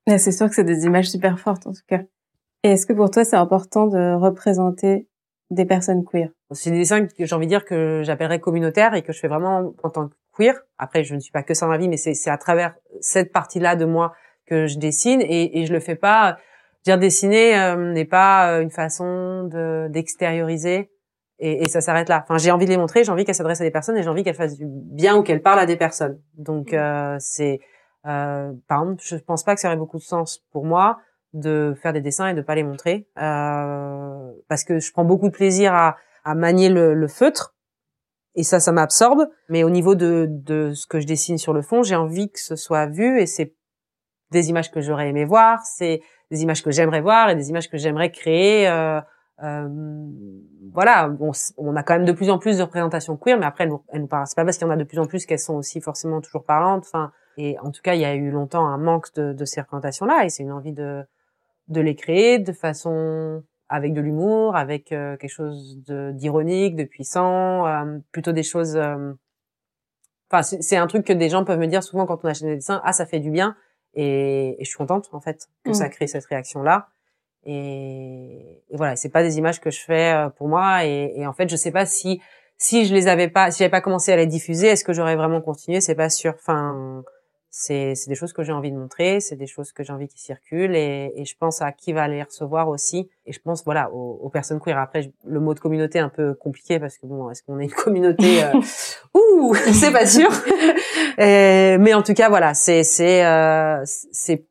c'est 0.07 0.31
sûr 0.31 0.47
que 0.47 0.55
c'est 0.55 0.63
des 0.63 0.85
images 0.85 1.09
super 1.09 1.39
fortes 1.39 1.67
en 1.67 1.73
tout 1.73 1.85
cas. 1.87 2.01
Et 2.63 2.71
est-ce 2.71 2.85
que 2.85 2.93
pour 2.93 3.11
toi 3.11 3.23
c'est 3.23 3.35
important 3.35 3.87
de 3.87 4.13
représenter 4.15 5.07
des 5.51 5.65
personnes 5.65 6.03
queer? 6.03 6.29
C'est 6.51 6.71
des 6.71 6.79
dessins 6.79 7.05
que 7.05 7.25
j'ai 7.25 7.35
envie 7.35 7.45
de 7.45 7.51
dire 7.51 7.65
que 7.65 8.01
j'appellerais 8.03 8.39
communautaires 8.39 8.93
et 8.95 9.01
que 9.01 9.13
je 9.13 9.19
fais 9.19 9.27
vraiment 9.27 9.73
en 9.83 9.89
tant 9.89 10.07
que 10.07 10.15
queer. 10.35 10.55
Après, 10.77 11.03
je 11.03 11.15
ne 11.15 11.19
suis 11.19 11.31
pas 11.31 11.43
que 11.43 11.53
ça 11.53 11.65
dans 11.65 11.71
la 11.71 11.77
vie, 11.77 11.87
mais 11.87 11.97
c'est 11.97 12.29
à 12.29 12.37
travers 12.37 12.75
cette 13.01 13.31
partie-là 13.31 13.75
de 13.75 13.85
moi 13.85 14.13
que 14.45 14.67
je 14.67 14.77
dessine 14.77 15.21
et, 15.21 15.59
et 15.59 15.65
je 15.65 15.73
le 15.73 15.79
fais 15.79 15.95
pas. 15.95 16.37
Dire 16.83 16.99
dessiner 16.99 17.57
euh, 17.57 17.93
n'est 17.93 18.05
pas 18.05 18.61
une 18.61 18.69
façon 18.69 19.49
d'extérioriser 19.89 20.91
et, 21.39 21.63
et, 21.63 21.69
ça 21.69 21.81
s'arrête 21.81 22.09
là. 22.09 22.23
Enfin, 22.23 22.37
j'ai 22.37 22.51
envie 22.51 22.65
de 22.65 22.69
les 22.69 22.77
montrer, 22.77 23.03
j'ai 23.03 23.11
envie 23.11 23.25
qu'elles 23.25 23.35
s'adressent 23.35 23.61
à 23.61 23.65
des 23.65 23.71
personnes 23.71 23.97
et 23.97 24.03
j'ai 24.03 24.09
envie 24.09 24.23
qu'elles 24.23 24.35
fassent 24.35 24.55
du 24.55 24.65
bien 24.67 25.17
ou 25.17 25.23
qu'elles 25.23 25.41
parlent 25.41 25.59
à 25.59 25.65
des 25.65 25.75
personnes. 25.75 26.19
Donc, 26.37 26.71
mmh. 26.71 26.75
euh, 26.75 27.17
c'est 27.19 27.59
euh, 28.05 28.53
par 28.67 28.83
exemple, 28.83 29.01
je 29.03 29.15
pense 29.15 29.43
pas 29.43 29.55
que 29.55 29.61
ça 29.61 29.67
aurait 29.67 29.77
beaucoup 29.77 29.97
de 29.97 30.03
sens 30.03 30.43
pour 30.51 30.63
moi 30.63 30.99
de 31.33 31.75
faire 31.81 31.91
des 31.91 32.01
dessins 32.01 32.27
et 32.27 32.33
de 32.33 32.41
pas 32.41 32.55
les 32.55 32.63
montrer 32.63 33.07
euh, 33.21 34.31
parce 34.47 34.63
que 34.63 34.79
je 34.79 34.91
prends 34.91 35.03
beaucoup 35.03 35.27
de 35.27 35.33
plaisir 35.33 35.73
à, 35.73 35.97
à 36.23 36.35
manier 36.35 36.69
le, 36.69 36.93
le, 36.93 37.07
feutre 37.07 37.55
et 38.35 38.43
ça 38.43 38.61
ça 38.61 38.71
m'absorbe 38.71 39.27
mais 39.49 39.63
au 39.63 39.69
niveau 39.69 39.95
de, 39.95 40.27
de 40.29 40.71
ce 40.73 40.87
que 40.87 41.01
je 41.01 41.05
dessine 41.05 41.37
sur 41.37 41.51
le 41.51 41.61
fond 41.61 41.83
j'ai 41.83 41.97
envie 41.97 42.31
que 42.31 42.39
ce 42.39 42.55
soit 42.55 42.85
vu 42.85 43.19
et 43.19 43.25
c'est 43.25 43.53
des 44.31 44.49
images 44.49 44.71
que 44.71 44.79
j'aurais 44.79 45.09
aimé 45.09 45.25
voir 45.25 45.59
c'est 45.65 45.99
des 46.31 46.41
images 46.41 46.63
que 46.63 46.71
j'aimerais 46.71 47.01
voir 47.01 47.29
et 47.29 47.35
des 47.35 47.49
images 47.49 47.69
que 47.69 47.77
j'aimerais 47.77 48.11
créer 48.11 48.69
euh, 48.69 49.01
euh, 49.43 49.67
voilà 50.73 51.13
on, 51.19 51.31
on, 51.57 51.75
a 51.75 51.83
quand 51.83 51.95
même 51.95 52.05
de 52.05 52.13
plus 52.13 52.29
en 52.29 52.39
plus 52.39 52.57
de 52.57 52.63
représentations 52.63 53.17
queer 53.17 53.37
mais 53.37 53.45
après 53.45 53.65
elles 53.65 53.69
nous, 53.69 53.83
elles 53.89 54.01
nous 54.01 54.07
parlent 54.07 54.27
c'est 54.27 54.35
pas 54.35 54.45
parce 54.45 54.57
qu'il 54.57 54.65
y 54.65 54.69
en 54.69 54.73
a 54.73 54.77
de 54.77 54.85
plus 54.85 54.99
en 54.99 55.07
plus 55.07 55.25
qu'elles 55.25 55.39
sont 55.39 55.55
aussi 55.55 55.81
forcément 55.81 56.21
toujours 56.21 56.45
parlantes 56.45 56.85
enfin 56.85 57.11
et 57.37 57.59
en 57.59 57.71
tout 57.71 57.81
cas 57.81 57.95
il 57.95 58.01
y 58.01 58.05
a 58.05 58.15
eu 58.15 58.31
longtemps 58.31 58.65
un 58.65 58.77
manque 58.77 59.13
de, 59.15 59.33
de 59.33 59.45
ces 59.45 59.59
représentations 59.59 60.05
là 60.05 60.23
et 60.23 60.29
c'est 60.29 60.43
une 60.43 60.53
envie 60.53 60.71
de 60.71 61.03
de 61.67 61.81
les 61.81 61.95
créer 61.95 62.39
de 62.39 62.53
façon 62.53 63.43
avec 63.69 63.93
de 63.93 64.01
l'humour, 64.01 64.55
avec 64.55 64.91
euh, 64.91 65.17
quelque 65.17 65.31
chose 65.31 65.79
d'ironique, 65.83 66.75
de, 66.75 66.83
puissant, 66.83 67.65
euh, 67.65 67.97
plutôt 68.11 68.31
des 68.31 68.43
choses. 68.43 68.75
Euh, 68.75 69.13
enfin, 70.29 70.43
c'est 70.43 70.77
un 70.77 70.87
truc 70.87 71.05
que 71.05 71.13
des 71.13 71.29
gens 71.29 71.43
peuvent 71.43 71.59
me 71.59 71.67
dire 71.67 71.83
souvent 71.83 72.05
quand 72.05 72.23
on 72.23 72.27
achète 72.27 72.47
des 72.47 72.55
dessins. 72.55 72.81
Ah, 72.83 72.93
ça 72.93 73.05
fait 73.05 73.19
du 73.19 73.31
bien, 73.31 73.55
et, 73.93 74.55
et 74.59 74.63
je 74.63 74.69
suis 74.69 74.77
contente 74.77 75.09
en 75.11 75.21
fait 75.21 75.47
que 75.63 75.73
ça 75.73 75.87
mmh. 75.87 75.91
crée 75.91 76.07
cette 76.07 76.25
réaction 76.25 76.61
là. 76.61 76.89
Et, 77.45 78.63
et 78.69 78.77
voilà, 78.77 78.95
c'est 78.95 79.09
pas 79.09 79.23
des 79.23 79.37
images 79.37 79.59
que 79.59 79.71
je 79.71 79.79
fais 79.79 80.15
pour 80.37 80.47
moi, 80.47 80.85
et, 80.85 81.13
et, 81.15 81.27
en 81.27 81.33
fait, 81.33 81.49
je 81.49 81.55
sais 81.55 81.71
pas 81.71 81.85
si 81.85 82.21
si 82.57 82.85
je 82.85 82.93
les 82.93 83.07
avais 83.07 83.27
pas, 83.27 83.51
si 83.51 83.59
j'avais 83.59 83.69
pas 83.69 83.81
commencé 83.81 84.13
à 84.13 84.15
les 84.15 84.27
diffuser, 84.27 84.67
est-ce 84.67 84.85
que 84.85 84.93
j'aurais 84.93 85.17
vraiment 85.17 85.41
continué? 85.41 85.81
C'est 85.81 85.95
pas 85.95 86.09
sûr. 86.09 86.33
Enfin 86.35 87.03
c'est 87.57 87.93
des 88.09 88.15
choses 88.15 88.33
que 88.33 88.43
j'ai 88.43 88.51
envie 88.51 88.69
de 88.69 88.75
montrer, 88.75 89.21
c'est 89.21 89.37
des 89.37 89.47
choses 89.47 89.71
que 89.71 89.81
j'ai 89.81 89.93
envie 89.93 90.09
qui 90.09 90.19
circulent 90.19 90.75
et, 90.75 91.13
et, 91.15 91.23
je 91.23 91.37
pense 91.37 91.61
à 91.61 91.71
qui 91.71 91.93
va 91.93 92.05
les 92.09 92.21
recevoir 92.21 92.67
aussi. 92.67 93.09
Et 93.25 93.31
je 93.31 93.39
pense 93.39 93.63
voilà 93.63 93.89
aux, 93.93 94.19
aux 94.21 94.29
personnes 94.29 94.59
queer. 94.59 94.77
Après, 94.77 95.09
le 95.25 95.39
mot 95.39 95.53
de 95.53 95.61
communauté 95.61 95.99
est 95.99 96.01
un 96.01 96.09
peu 96.09 96.33
compliqué 96.33 96.79
parce 96.79 96.97
que 96.97 97.05
bon, 97.07 97.29
est-ce 97.29 97.43
qu'on 97.43 97.59
est 97.59 97.63
une 97.63 97.71
communauté 97.71 98.43
euh... 98.43 98.59
Ouh, 99.13 99.55
c'est 99.71 99.93
pas 99.93 100.05
sûr. 100.05 100.29
mais 101.17 101.93
en 101.93 102.03
tout 102.03 102.13
cas, 102.13 102.27
voilà, 102.27 102.53
c'est 102.53 102.83
c'est 102.83 103.25
euh, 103.25 103.81
c'est 103.85 104.45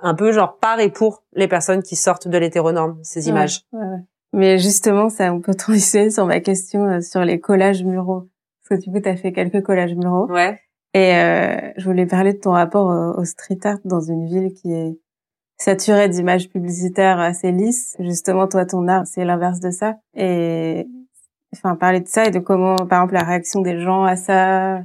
un 0.00 0.14
peu 0.14 0.32
genre 0.32 0.58
par 0.58 0.80
et 0.80 0.90
pour 0.90 1.24
les 1.34 1.48
personnes 1.48 1.82
qui 1.82 1.96
sortent 1.96 2.28
de 2.28 2.38
l'hétéronorme 2.38 2.98
ces 3.02 3.28
images. 3.28 3.62
Ouais, 3.72 3.80
ouais. 3.80 4.04
Mais 4.32 4.58
justement, 4.58 5.08
ça, 5.08 5.32
on 5.32 5.40
peut 5.40 5.54
transitionner 5.54 6.10
sur 6.10 6.26
ma 6.26 6.40
question 6.40 6.84
euh, 6.86 7.00
sur 7.00 7.24
les 7.24 7.40
collages 7.40 7.82
muraux. 7.82 8.28
Parce 8.68 8.80
que 8.80 8.84
du 8.84 8.92
coup, 8.92 9.00
tu 9.00 9.08
as 9.08 9.16
fait 9.16 9.32
quelques 9.32 9.62
collages 9.62 9.94
muraux. 9.94 10.26
Ouais. 10.30 10.60
Et 10.94 11.14
euh, 11.14 11.72
je 11.76 11.84
voulais 11.84 12.06
parler 12.06 12.32
de 12.32 12.38
ton 12.38 12.52
rapport 12.52 13.18
au, 13.18 13.24
street 13.24 13.60
art 13.64 13.78
dans 13.84 14.00
une 14.00 14.26
ville 14.26 14.52
qui 14.54 14.72
est 14.72 14.98
saturée 15.58 16.08
d'images 16.08 16.48
publicitaires 16.48 17.20
assez 17.20 17.52
lisses. 17.52 17.96
Justement, 17.98 18.48
toi, 18.48 18.64
ton 18.64 18.88
art, 18.88 19.06
c'est 19.06 19.24
l'inverse 19.24 19.60
de 19.60 19.70
ça. 19.70 19.96
Et 20.14 20.86
enfin, 21.54 21.76
parler 21.76 22.00
de 22.00 22.08
ça 22.08 22.26
et 22.26 22.30
de 22.30 22.38
comment, 22.38 22.76
par 22.86 23.00
exemple, 23.00 23.14
la 23.14 23.24
réaction 23.24 23.60
des 23.60 23.80
gens 23.80 24.04
à 24.04 24.16
ça 24.16 24.82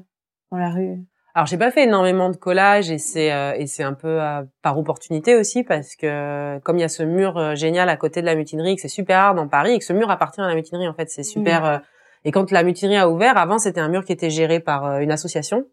dans 0.51 0.57
la 0.57 0.69
rue. 0.69 0.99
Alors 1.35 1.47
j'ai 1.47 1.57
pas 1.57 1.71
fait 1.71 1.85
énormément 1.85 2.29
de 2.29 2.37
collages 2.37 2.91
et 2.91 2.99
c'est 2.99 3.33
euh, 3.33 3.53
et 3.55 3.65
c'est 3.65 3.81
un 3.81 3.93
peu 3.93 4.21
euh, 4.21 4.43
par 4.61 4.77
opportunité 4.77 5.35
aussi 5.35 5.63
parce 5.63 5.95
que 5.95 6.59
comme 6.59 6.77
il 6.77 6.81
y 6.81 6.83
a 6.83 6.89
ce 6.89 7.01
mur 7.01 7.37
euh, 7.37 7.55
génial 7.55 7.89
à 7.89 7.97
côté 7.97 8.21
de 8.21 8.27
la 8.27 8.35
mutinerie 8.35 8.75
que 8.75 8.81
c'est 8.83 8.87
super 8.87 9.19
rare 9.19 9.35
dans 9.35 9.47
Paris 9.47 9.71
et 9.71 9.79
que 9.79 9.85
ce 9.85 9.93
mur 9.93 10.11
appartient 10.11 10.41
à 10.41 10.47
la 10.47 10.53
mutinerie 10.53 10.87
en 10.87 10.93
fait 10.93 11.09
c'est 11.09 11.23
super 11.23 11.63
Mmh. 11.63 11.81
et 12.25 12.31
quand 12.31 12.51
la 12.51 12.63
mutinerie 12.63 12.97
a 12.97 13.09
ouvert 13.09 13.37
avant 13.37 13.57
c'était 13.57 13.79
un 13.79 13.87
mur 13.89 14.05
qui 14.05 14.11
était 14.11 14.29
géré 14.29 14.59
par 14.59 14.99
une 14.99 15.11
association 15.11 15.65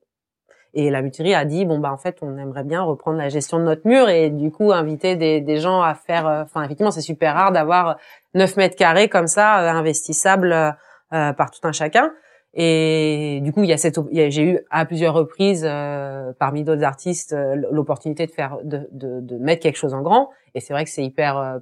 et 0.72 0.88
la 0.88 1.02
mutinerie 1.02 1.34
a 1.34 1.44
dit 1.44 1.66
bon 1.66 1.78
bah 1.78 1.92
en 1.92 1.98
fait 1.98 2.18
on 2.22 2.38
aimerait 2.38 2.64
bien 2.64 2.82
reprendre 2.82 3.18
la 3.18 3.28
gestion 3.28 3.58
de 3.58 3.64
notre 3.64 3.86
mur 3.86 4.08
et 4.08 4.30
du 4.30 4.50
coup 4.50 4.72
inviter 4.72 5.16
des, 5.16 5.42
des 5.42 5.58
gens 5.58 5.82
à 5.82 5.94
faire 5.94 6.26
enfin 6.26 6.62
effectivement 6.62 6.90
c'est 6.90 7.00
super 7.02 7.34
rare 7.34 7.52
d'avoir 7.52 7.98
9 8.34 8.56
mètres 8.56 8.76
carrés 8.76 9.08
comme 9.08 9.26
ça 9.26 9.56
investissables 9.72 10.74
euh, 11.12 11.32
par 11.32 11.50
tout 11.50 11.66
un 11.66 11.72
chacun 11.72 12.12
et 12.54 13.40
du 13.42 13.52
coup, 13.52 13.62
il 13.62 13.68
y 13.68 13.72
a 13.72 13.76
cette, 13.76 13.98
j'ai 14.12 14.42
eu 14.42 14.58
à 14.70 14.84
plusieurs 14.84 15.14
reprises, 15.14 15.64
euh, 15.68 16.32
parmi 16.38 16.64
d'autres 16.64 16.82
artistes, 16.82 17.32
euh, 17.32 17.54
l'opportunité 17.70 18.26
de 18.26 18.32
faire, 18.32 18.58
de, 18.64 18.88
de, 18.90 19.20
de 19.20 19.36
mettre 19.38 19.62
quelque 19.62 19.76
chose 19.76 19.94
en 19.94 20.02
grand. 20.02 20.30
Et 20.54 20.60
c'est 20.60 20.72
vrai 20.72 20.84
que 20.84 20.90
c'est 20.90 21.04
hyper 21.04 21.38
euh, 21.38 21.58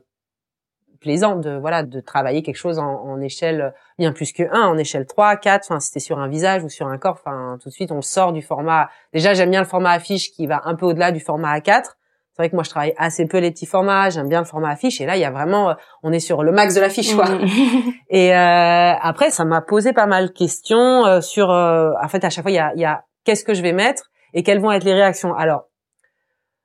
plaisant 1.01 1.36
de, 1.36 1.57
voilà, 1.59 1.82
de 1.82 2.01
travailler 2.01 2.43
quelque 2.43 2.57
chose 2.57 2.78
en, 2.78 3.03
en 3.05 3.20
échelle 3.20 3.74
bien 3.99 4.12
plus 4.12 4.32
que 4.32 4.45
1, 4.45 4.62
en 4.62 4.78
échelle 4.78 5.07
3, 5.07 5.36
4. 5.36 5.66
Enfin, 5.66 5.78
si 5.80 5.89
c'était 5.89 6.01
sur 6.01 6.18
un 6.18 6.28
visage 6.28 6.64
ou 6.64 6.70
sur 6.70 6.86
un 6.86 6.97
corps, 6.97 7.20
enfin, 7.22 7.59
tout 7.62 7.68
de 7.68 7.74
suite, 7.74 7.93
on 7.93 8.01
sort 8.01 8.32
du 8.32 8.41
format. 8.41 8.89
Déjà, 9.12 9.34
j'aime 9.34 9.51
bien 9.51 9.61
le 9.61 9.66
format 9.66 9.91
affiche 9.91 10.30
qui 10.32 10.47
va 10.47 10.62
un 10.64 10.74
peu 10.74 10.86
au-delà 10.86 11.12
du 11.12 11.20
format 11.20 11.59
A4. 11.59 11.97
C'est 12.39 12.43
vrai 12.45 12.51
que 12.51 12.55
moi, 12.55 12.62
je 12.62 12.70
travaille 12.70 12.95
assez 12.99 13.26
peu 13.26 13.39
les 13.39 13.51
petits 13.51 13.66
formats. 13.66 14.11
J'aime 14.11 14.28
bien 14.28 14.39
le 14.39 14.45
format 14.45 14.68
affiche. 14.70 15.01
Et 15.01 15.07
là, 15.07 15.16
il 15.16 15.20
y 15.20 15.24
a 15.24 15.30
vraiment, 15.32 15.70
euh, 15.70 15.74
on 16.05 16.12
est 16.12 16.20
sur 16.20 16.45
le 16.45 16.53
max 16.53 16.72
de 16.76 16.80
l'affiche, 16.80 17.12
quoi. 17.16 17.24
Mmh. 17.28 17.47
Et 18.11 18.32
euh, 18.32 18.93
après, 19.03 19.30
ça 19.30 19.45
m'a 19.45 19.61
posé 19.61 19.93
pas 19.93 20.07
mal 20.07 20.28
de 20.28 20.32
questions 20.32 21.05
euh, 21.05 21.20
sur. 21.20 21.51
euh, 21.51 21.91
en 22.01 22.07
fait, 22.07 22.24
à 22.24 22.30
chaque 22.30 22.45
fois, 22.45 22.53
il 22.53 22.55
y 22.55 22.61
a, 22.61 22.72
y 22.76 22.84
a 22.84 23.03
qu'est-ce 23.24 23.43
que 23.43 23.55
je 23.55 23.62
vais 23.62 23.72
mettre 23.72 24.05
et 24.34 24.45
quelles 24.45 24.61
vont 24.61 24.70
être 24.70 24.84
les 24.84 24.95
réactions. 24.95 25.34
Alors, 25.34 25.64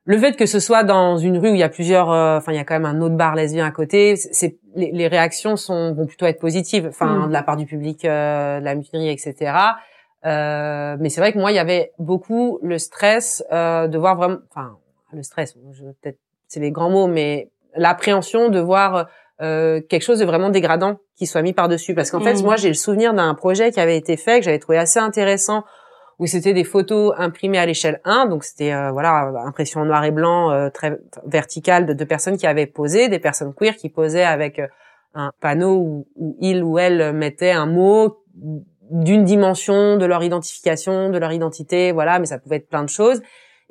le 0.05 0.19
fait 0.19 0.36
que 0.36 0.45
ce 0.45 0.59
soit 0.59 0.84
dans 0.84 1.17
une 1.17 1.39
rue 1.39 1.49
où 1.49 1.53
il 1.55 1.59
y 1.59 1.63
a 1.63 1.69
plusieurs, 1.69 2.11
euh, 2.11 2.38
enfin, 2.38 2.51
il 2.51 2.55
y 2.55 2.59
a 2.59 2.65
quand 2.65 2.76
même 2.76 2.86
un 2.86 3.01
autre 3.01 3.15
bar 3.15 3.34
lesbien 3.34 3.65
à 3.65 3.71
côté, 3.71 4.15
c'est 4.15 4.59
les, 4.76 4.91
les 4.91 5.07
réactions 5.07 5.55
sont 5.55 5.95
vont 5.95 6.05
plutôt 6.05 6.28
être 6.28 6.39
positives, 6.39 6.86
enfin, 6.88 7.07
Mm. 7.26 7.28
de 7.30 7.34
la 7.34 7.41
part 7.41 7.57
du 7.57 7.65
public, 7.65 8.05
euh, 8.05 8.59
de 8.59 8.65
la 8.65 8.76
mutinerie, 8.76 9.09
etc. 9.09 9.55
Euh, 10.26 10.97
mais 10.99 11.09
c'est 11.09 11.19
vrai 11.19 11.34
que 11.34 11.39
moi, 11.39 11.51
il 11.51 11.55
y 11.55 11.59
avait 11.59 11.93
beaucoup 11.97 12.59
le 12.61 12.78
stress 12.78 13.43
euh, 13.51 13.88
de 13.88 13.97
voir 13.97 14.15
vraiment, 14.15 14.38
enfin, 14.51 14.78
le 15.14 15.24
stress, 15.24 15.53
peut-être 15.53 16.18
c'est 16.47 16.59
les 16.59 16.72
grands 16.72 16.89
mots, 16.89 17.07
mais 17.07 17.49
l'appréhension 17.76 18.49
de 18.49 18.59
voir 18.59 19.07
euh, 19.41 19.82
quelque 19.82 20.03
chose 20.03 20.20
de 20.20 20.26
vraiment 20.26 20.49
dégradant 20.49 20.99
qui 21.16 21.26
soit 21.26 21.41
mis 21.41 21.53
par-dessus. 21.53 21.95
Parce 21.95 22.11
qu'en 22.11 22.20
fait, 22.22 22.36
Mhm. 22.36 22.43
moi, 22.43 22.55
j'ai 22.55 22.68
le 22.68 22.76
souvenir 22.76 23.14
d'un 23.14 23.34
projet 23.34 23.72
qui 23.72 23.80
avait 23.80 23.97
été 23.97 24.16
fait, 24.16 24.39
que 24.39 24.45
j'avais 24.45 24.59
trouvé 24.59 24.78
assez 24.78 24.99
intéressant, 24.99 25.64
où 26.20 26.28
c'était 26.28 26.53
des 26.53 26.64
photos 26.64 27.14
imprimées 27.18 27.57
à 27.57 27.66
l'échelle 27.66 27.99
1, 28.05 28.28
donc 28.28 28.43
c'était 28.43 28.72
euh, 28.72 28.91
voilà 28.91 29.34
impression 29.45 29.82
en 29.82 29.86
noir 29.86 30.03
et 30.05 30.11
blanc 30.11 30.51
euh, 30.51 30.70
très 30.70 30.99
verticale 31.26 31.88
de 31.88 31.93
deux 31.93 32.05
personnes 32.05 32.38
qui 32.38 32.45
avaient 32.45 32.68
posé, 32.68 33.09
des 33.09 33.20
personnes 33.20 33.53
queer 33.53 33.76
qui 33.76 33.89
posaient 33.89 34.24
avec 34.24 34.59
euh, 34.59 34.68
un 35.16 35.32
panneau 35.41 35.76
où, 35.76 36.07
où 36.16 36.38
il 36.39 36.64
ou 36.64 36.78
elle 36.78 37.14
mettait 37.14 37.51
un 37.51 37.66
mot 37.66 38.24
d'une 38.91 39.24
dimension 39.26 39.97
de 39.97 40.05
leur 40.05 40.24
identification, 40.24 41.09
de 41.09 41.18
leur 41.18 41.32
identité, 41.32 41.91
voilà, 41.91 42.20
mais 42.20 42.28
ça 42.28 42.38
pouvait 42.38 42.57
être 42.57 42.70
plein 42.70 42.84
de 42.84 42.89
choses. 42.89 43.22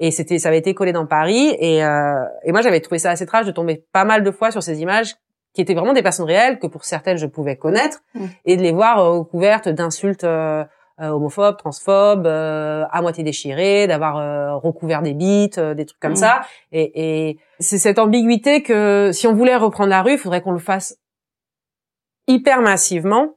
Et 0.05 0.11
c'était, 0.11 0.38
ça 0.40 0.48
avait 0.48 0.59
été 0.59 0.74
collé 0.74 0.92
dans 0.92 1.07
Paris. 1.07 1.55
Et, 1.61 1.84
euh, 1.84 2.24
et 2.44 2.50
moi, 2.53 2.61
j'avais 2.61 2.80
trouvé 2.80 2.98
ça 2.98 3.11
assez 3.11 3.24
trash 3.24 3.46
de 3.46 3.53
tomber 3.53 3.84
pas 3.92 4.05
mal 4.05 4.24
de 4.24 4.30
fois 4.32 4.50
sur 4.50 4.62
ces 4.62 4.80
images 4.82 5.14
qui 5.55 5.61
étaient 5.61 5.74
vraiment 5.74 5.92
des 5.92 6.03
personnes 6.03 6.26
réelles 6.26 6.59
que 6.59 6.66
pour 6.66 6.84
certaines 6.84 7.18
je 7.18 7.26
pouvais 7.26 7.57
connaître 7.57 8.03
Mm. 8.14 8.24
et 8.46 8.57
de 8.57 8.62
les 8.62 8.72
voir 8.72 8.98
euh, 8.98 9.18
recouvertes 9.18 9.68
d'insultes 9.68 10.24
euh, 10.24 10.64
euh, 11.00 11.09
homophobes, 11.11 11.57
transphobes, 11.57 12.26
euh, 12.26 12.84
à 12.90 13.00
moitié 13.00 13.22
déchirées, 13.22 13.86
d'avoir 13.86 14.61
recouvert 14.62 15.03
des 15.03 15.14
bites, 15.14 15.61
des 15.61 15.86
trucs 15.86 16.00
comme 16.00 16.12
Mm. 16.12 16.16
ça. 16.16 16.40
Et, 16.72 17.28
et 17.28 17.38
c'est 17.61 17.78
cette 17.78 17.98
ambiguïté 18.00 18.62
que 18.62 19.11
si 19.12 19.26
on 19.28 19.34
voulait 19.34 19.57
reprendre 19.57 19.90
la 19.90 20.03
rue, 20.03 20.12
il 20.14 20.18
faudrait 20.18 20.40
qu'on 20.42 20.53
le 20.53 20.59
fasse 20.59 20.96
hyper 22.26 22.61
massivement 22.61 23.36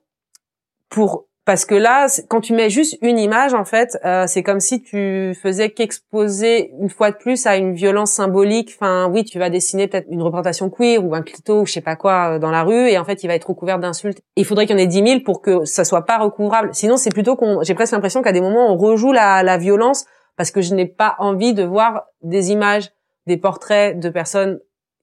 pour 0.90 1.26
parce 1.46 1.66
que 1.66 1.76
là, 1.76 2.08
quand 2.28 2.42
tu 2.42 2.54
mets 2.54 2.72
juste 2.72 2.98
une 3.04 3.20
image, 3.20 3.54
en 3.54 3.66
fait, 3.66 4.00
euh, 4.04 4.26
c'est 4.26 4.42
comme 4.42 4.60
si 4.60 4.82
tu 4.82 5.38
faisais 5.44 5.70
qu'exposer 5.70 6.72
une 6.82 6.90
fois 6.90 7.12
de 7.12 7.18
plus 7.18 7.46
à 7.46 7.56
une 7.56 7.76
violence 7.76 8.12
symbolique. 8.12 8.76
Enfin, 8.76 9.08
oui, 9.14 9.24
tu 9.24 9.38
vas 9.38 9.52
dessiner 9.52 9.88
peut-être 9.88 10.08
une 10.10 10.24
représentation 10.24 10.72
queer 10.72 11.06
ou 11.06 11.14
un 11.14 11.22
clito 11.22 11.62
ou 11.62 11.66
je 11.68 11.74
sais 11.74 11.82
pas 11.82 11.96
quoi 11.96 12.34
euh, 12.34 12.40
dans 12.40 12.50
la 12.50 12.64
rue, 12.64 12.90
et 12.90 12.98
en 12.98 13.06
fait, 13.06 13.24
il 13.24 13.28
va 13.28 13.36
être 13.36 13.48
recouvert 13.48 13.78
d'insultes. 13.78 14.22
Il 14.36 14.44
faudrait 14.44 14.66
qu'il 14.66 14.76
y 14.76 14.80
en 14.80 14.84
ait 14.84 14.88
10 14.88 15.08
000 15.08 15.20
pour 15.20 15.44
que 15.44 15.66
ça 15.66 15.86
soit 15.86 16.06
pas 16.08 16.18
recouvrable. 16.18 16.70
Sinon, 16.74 16.98
c'est 16.98 17.12
plutôt 17.12 17.36
qu'on. 17.36 17.62
J'ai 17.62 17.76
presque 17.76 17.94
l'impression 17.94 18.24
qu'à 18.24 18.32
des 18.32 18.42
moments, 18.42 18.74
on 18.74 18.76
rejoue 18.76 19.12
la, 19.12 19.58
violence 19.58 20.06
parce 20.38 20.50
que 20.50 20.62
je 20.62 20.74
n'ai 20.74 20.88
pas 20.88 21.16
envie 21.20 21.54
de 21.54 21.64
voir 21.64 22.06
des 22.24 22.52
images, 22.52 22.92
des 23.28 23.38
portraits 23.38 24.00
de 24.00 24.10
personnes 24.10 24.60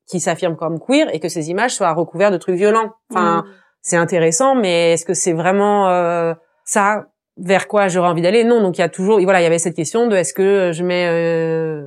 qui 0.08 0.18
s'affirment 0.18 0.56
comme 0.56 0.80
queer 0.80 1.08
et 1.14 1.20
que 1.20 1.28
ces 1.28 1.50
images 1.50 1.74
soient 1.74 1.92
recouvertes 1.92 2.32
de 2.32 2.38
trucs 2.38 2.56
violents. 2.56 2.90
Enfin 3.10 3.44
c'est 3.82 3.96
intéressant, 3.96 4.54
mais 4.54 4.92
est-ce 4.92 5.04
que 5.04 5.14
c'est 5.14 5.32
vraiment 5.32 5.88
euh, 5.90 6.34
ça 6.64 7.06
vers 7.36 7.66
quoi 7.68 7.88
j'aurais 7.88 8.08
envie 8.08 8.22
d'aller? 8.22 8.44
Non, 8.44 8.60
donc 8.62 8.78
il 8.78 8.80
y 8.80 8.84
a 8.84 8.88
toujours, 8.88 9.20
voilà, 9.20 9.40
il 9.40 9.44
y 9.44 9.46
avait 9.46 9.58
cette 9.58 9.74
question 9.76 10.06
de 10.06 10.16
est-ce 10.16 10.32
que 10.34 10.70
je 10.72 10.82
mets, 10.84 11.06
euh, 11.08 11.86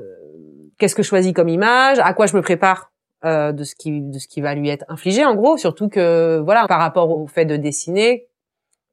qu'est-ce 0.77 0.95
que 0.95 1.03
je 1.03 1.07
choisis 1.07 1.33
comme 1.33 1.49
image, 1.49 1.97
à 1.99 2.13
quoi 2.13 2.25
je 2.27 2.35
me 2.35 2.41
prépare 2.41 2.91
euh, 3.23 3.51
de 3.51 3.63
ce 3.63 3.75
qui 3.75 4.01
de 4.01 4.19
ce 4.19 4.27
qui 4.27 4.41
va 4.41 4.53
lui 4.55 4.69
être 4.69 4.85
infligé, 4.89 5.25
en 5.25 5.35
gros, 5.35 5.57
surtout 5.57 5.87
que 5.89 6.39
voilà, 6.43 6.67
par 6.67 6.79
rapport 6.79 7.09
au 7.09 7.25
fait 7.27 7.45
de 7.45 7.55
dessiner, 7.57 8.27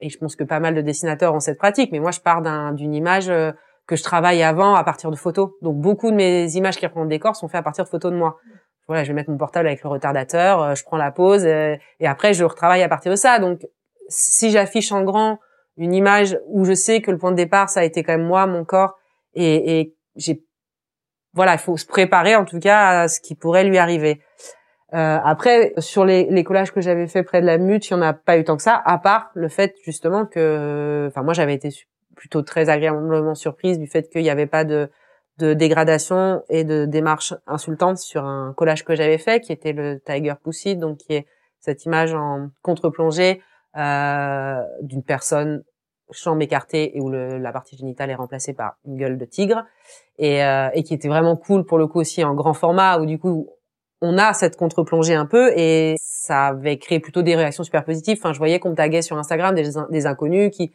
et 0.01 0.09
je 0.09 0.19
pense 0.19 0.37
que 0.37 0.45
pas 0.45 0.61
mal 0.61 0.75
de 0.75 0.81
dessinateurs 0.81 1.35
ont 1.35 1.41
cette 1.41 1.59
pratique, 1.59 1.91
mais 1.93 2.01
moi 2.01 2.11
je 2.13 2.21
pars 2.21 2.41
d'un- 2.43 2.73
d'une 2.73 2.95
image 2.95 3.29
euh, 3.29 3.53
que 3.87 3.97
je 3.97 4.03
travaille 4.03 4.43
avant 4.43 4.75
à 4.75 4.85
partir 4.85 5.11
de 5.11 5.17
photos, 5.17 5.51
donc 5.61 5.77
beaucoup 5.77 6.11
de 6.11 6.17
mes 6.17 6.51
images 6.57 6.77
qui 6.77 6.87
représentent 6.87 7.09
des 7.09 7.19
corps 7.19 7.35
sont 7.37 7.49
faites 7.49 7.59
à 7.61 7.63
partir 7.63 7.85
de 7.85 7.89
photos 7.91 8.13
de 8.13 8.17
moi 8.17 8.37
voilà, 8.89 9.05
je 9.05 9.09
vais 9.09 9.15
mettre 9.15 9.31
mon 9.31 9.39
portable 9.39 9.69
avec 9.69 9.83
le 9.83 9.89
retardateur, 9.89 10.63
euh, 10.63 10.75
je 10.75 10.85
prends 10.85 10.97
la 10.97 11.11
pause 11.11 11.45
euh, 11.45 11.77
et 12.01 12.07
après 12.07 12.35
je 12.35 12.45
retravaille 12.45 12.83
à 12.83 12.89
partir 12.89 13.11
de 13.11 13.17
ça. 13.17 13.39
Donc 13.39 13.61
si 14.09 14.51
j'affiche 14.51 14.93
en 14.93 15.03
grand 15.03 15.39
une 15.77 15.95
image 15.95 16.39
où 16.49 16.65
je 16.65 16.75
sais 16.75 17.01
que 17.01 17.11
le 17.11 17.19
point 17.19 17.31
de 17.31 17.37
départ 17.37 17.69
ça 17.69 17.81
a 17.81 17.85
été 17.85 18.03
quand 18.03 18.13
même 18.13 18.27
moi, 18.27 18.47
mon 18.47 18.65
corps 18.65 18.99
et, 19.35 19.81
et 19.81 19.97
j'ai 20.17 20.45
voilà, 21.35 21.55
il 21.55 21.59
faut 21.59 21.77
se 21.77 21.87
préparer 21.87 22.37
en 22.37 22.45
tout 22.45 22.59
cas 22.59 23.03
à 23.03 23.09
ce 23.09 23.21
qui 23.21 23.35
pourrait 23.35 23.65
lui 23.65 23.79
arriver. 23.79 24.21
Euh, 24.93 25.19
après, 25.25 25.73
sur 25.79 26.05
les, 26.05 26.27
les 26.29 26.45
collages 26.45 26.71
que 26.71 26.83
j'avais 26.83 27.07
fait 27.07 27.23
près 27.23 27.41
de 27.41 27.47
la 27.47 27.57
mute, 27.57 27.89
il 27.89 27.93
y 27.93 27.95
en 27.95 28.03
a 28.03 28.13
pas 28.13 28.37
eu 28.37 28.45
tant 28.45 28.57
que 28.57 28.63
ça, 28.63 28.83
à 28.85 28.99
part 28.99 29.31
le 29.33 29.49
fait 29.49 29.75
justement 29.83 30.27
que, 30.27 31.07
enfin 31.09 31.23
moi 31.23 31.33
j'avais 31.33 31.55
été 31.55 31.71
plutôt 32.15 32.43
très 32.43 32.69
agréablement 32.69 33.35
surprise 33.35 33.79
du 33.79 33.87
fait 33.87 34.11
qu'il 34.11 34.23
n'y 34.23 34.31
avait 34.31 34.47
pas 34.47 34.65
de 34.65 34.91
de 35.43 35.55
dégradation 35.55 36.43
et 36.49 36.63
de 36.63 36.85
démarche 36.87 37.35
insultante 37.49 37.99
sur 37.99 38.25
un 38.25 38.55
collage 38.57 38.85
que 38.85 38.95
j'avais 38.95 39.19
fait, 39.19 39.41
qui 39.41 39.53
était 39.53 39.73
le 39.73 40.01
Tiger 40.01 40.35
Pussy, 40.43 40.77
donc 40.77 40.99
qui 40.99 41.15
est 41.15 41.27
cette 41.59 41.85
image 41.85 42.15
en 42.15 42.51
contre-plongée 42.63 43.43
euh, 43.77 44.61
d'une 44.83 45.03
personne 45.03 45.65
chambre 46.13 46.43
écartée 46.43 46.97
et 46.97 47.01
où 47.01 47.09
le, 47.09 47.39
la 47.39 47.53
partie 47.53 47.77
génitale 47.77 48.11
est 48.11 48.15
remplacée 48.15 48.53
par 48.53 48.77
une 48.85 48.97
gueule 48.97 49.19
de 49.19 49.25
tigre 49.25 49.65
et, 50.19 50.45
euh, 50.45 50.69
et 50.75 50.83
qui 50.85 50.95
était 50.95 51.09
vraiment 51.09 51.37
cool 51.37 51.65
pour 51.65 51.79
le 51.79 51.87
coup 51.87 51.99
aussi 51.99 52.23
en 52.23 52.35
grand 52.35 52.53
format 52.53 52.99
où 52.99 53.07
du 53.07 53.19
coup 53.19 53.49
on 54.03 54.19
a 54.19 54.35
cette 54.35 54.57
contre-plongée 54.57 55.15
un 55.15 55.27
peu 55.27 55.53
et 55.57 55.95
ça 55.99 56.49
avait 56.49 56.77
créé 56.77 57.01
plutôt 57.01 57.23
des 57.23 57.35
réactions 57.35 57.65
super 57.65 57.85
positives. 57.85 58.19
Enfin, 58.21 58.33
je 58.33 58.39
voyais 58.39 58.59
qu'on 58.59 58.71
me 58.71 58.75
taguait 58.75 59.01
sur 59.01 59.17
Instagram 59.17 59.55
des, 59.55 59.71
des 59.91 60.07
inconnus 60.07 60.51
qui 60.55 60.73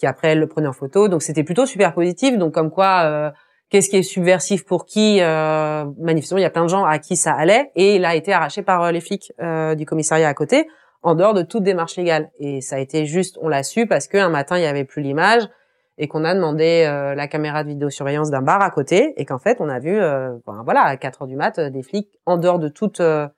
qui 0.00 0.06
après 0.06 0.34
le 0.34 0.46
prenaient 0.46 0.66
en 0.66 0.72
photo, 0.72 1.08
donc 1.08 1.22
c'était 1.22 1.44
plutôt 1.44 1.66
super 1.66 1.92
positif. 1.92 2.38
Donc 2.38 2.54
comme 2.54 2.70
quoi 2.70 3.02
euh, 3.04 3.30
qu'est-ce 3.70 3.88
qui 3.88 3.96
est 3.96 4.02
subversif 4.02 4.64
pour 4.64 4.84
qui 4.84 5.20
euh, 5.20 5.84
manifestement 5.98 6.38
il 6.38 6.42
y 6.42 6.46
a 6.46 6.50
plein 6.50 6.64
de 6.64 6.68
gens 6.68 6.84
à 6.84 6.98
qui 6.98 7.16
ça 7.16 7.32
allait. 7.32 7.70
Et 7.76 7.96
il 7.96 8.04
a 8.04 8.14
été 8.14 8.32
arraché 8.32 8.62
par 8.62 8.82
euh, 8.82 8.92
les 8.92 9.00
flics 9.00 9.32
euh, 9.40 9.74
du 9.74 9.86
commissariat 9.86 10.28
à 10.28 10.34
côté 10.34 10.68
en 11.02 11.14
dehors 11.14 11.34
de 11.34 11.42
toute 11.42 11.62
démarche 11.62 11.96
légale. 11.96 12.30
Et 12.38 12.60
ça 12.60 12.76
a 12.76 12.78
été 12.78 13.06
juste 13.06 13.38
on 13.40 13.48
l'a 13.48 13.62
su 13.62 13.86
parce 13.86 14.06
qu'un 14.06 14.28
matin 14.28 14.58
il 14.58 14.62
y 14.62 14.66
avait 14.66 14.84
plus 14.84 15.02
l'image 15.02 15.48
et 15.98 16.08
qu'on 16.08 16.24
a 16.24 16.34
demandé 16.34 16.84
euh, 16.86 17.14
la 17.14 17.28
caméra 17.28 17.62
de 17.62 17.68
vidéosurveillance 17.68 18.30
d'un 18.30 18.42
bar 18.42 18.62
à 18.62 18.70
côté 18.70 19.12
et 19.16 19.24
qu'en 19.24 19.38
fait 19.38 19.58
on 19.60 19.68
a 19.68 19.78
vu 19.78 19.94
euh, 20.00 20.36
ben, 20.46 20.62
voilà 20.64 20.82
à 20.82 20.96
4 20.96 21.22
heures 21.22 21.28
du 21.28 21.36
mat 21.36 21.58
euh, 21.58 21.70
des 21.70 21.82
flics 21.82 22.08
en 22.26 22.38
dehors 22.38 22.58
de 22.58 22.68
toute 22.68 23.00
euh, 23.00 23.28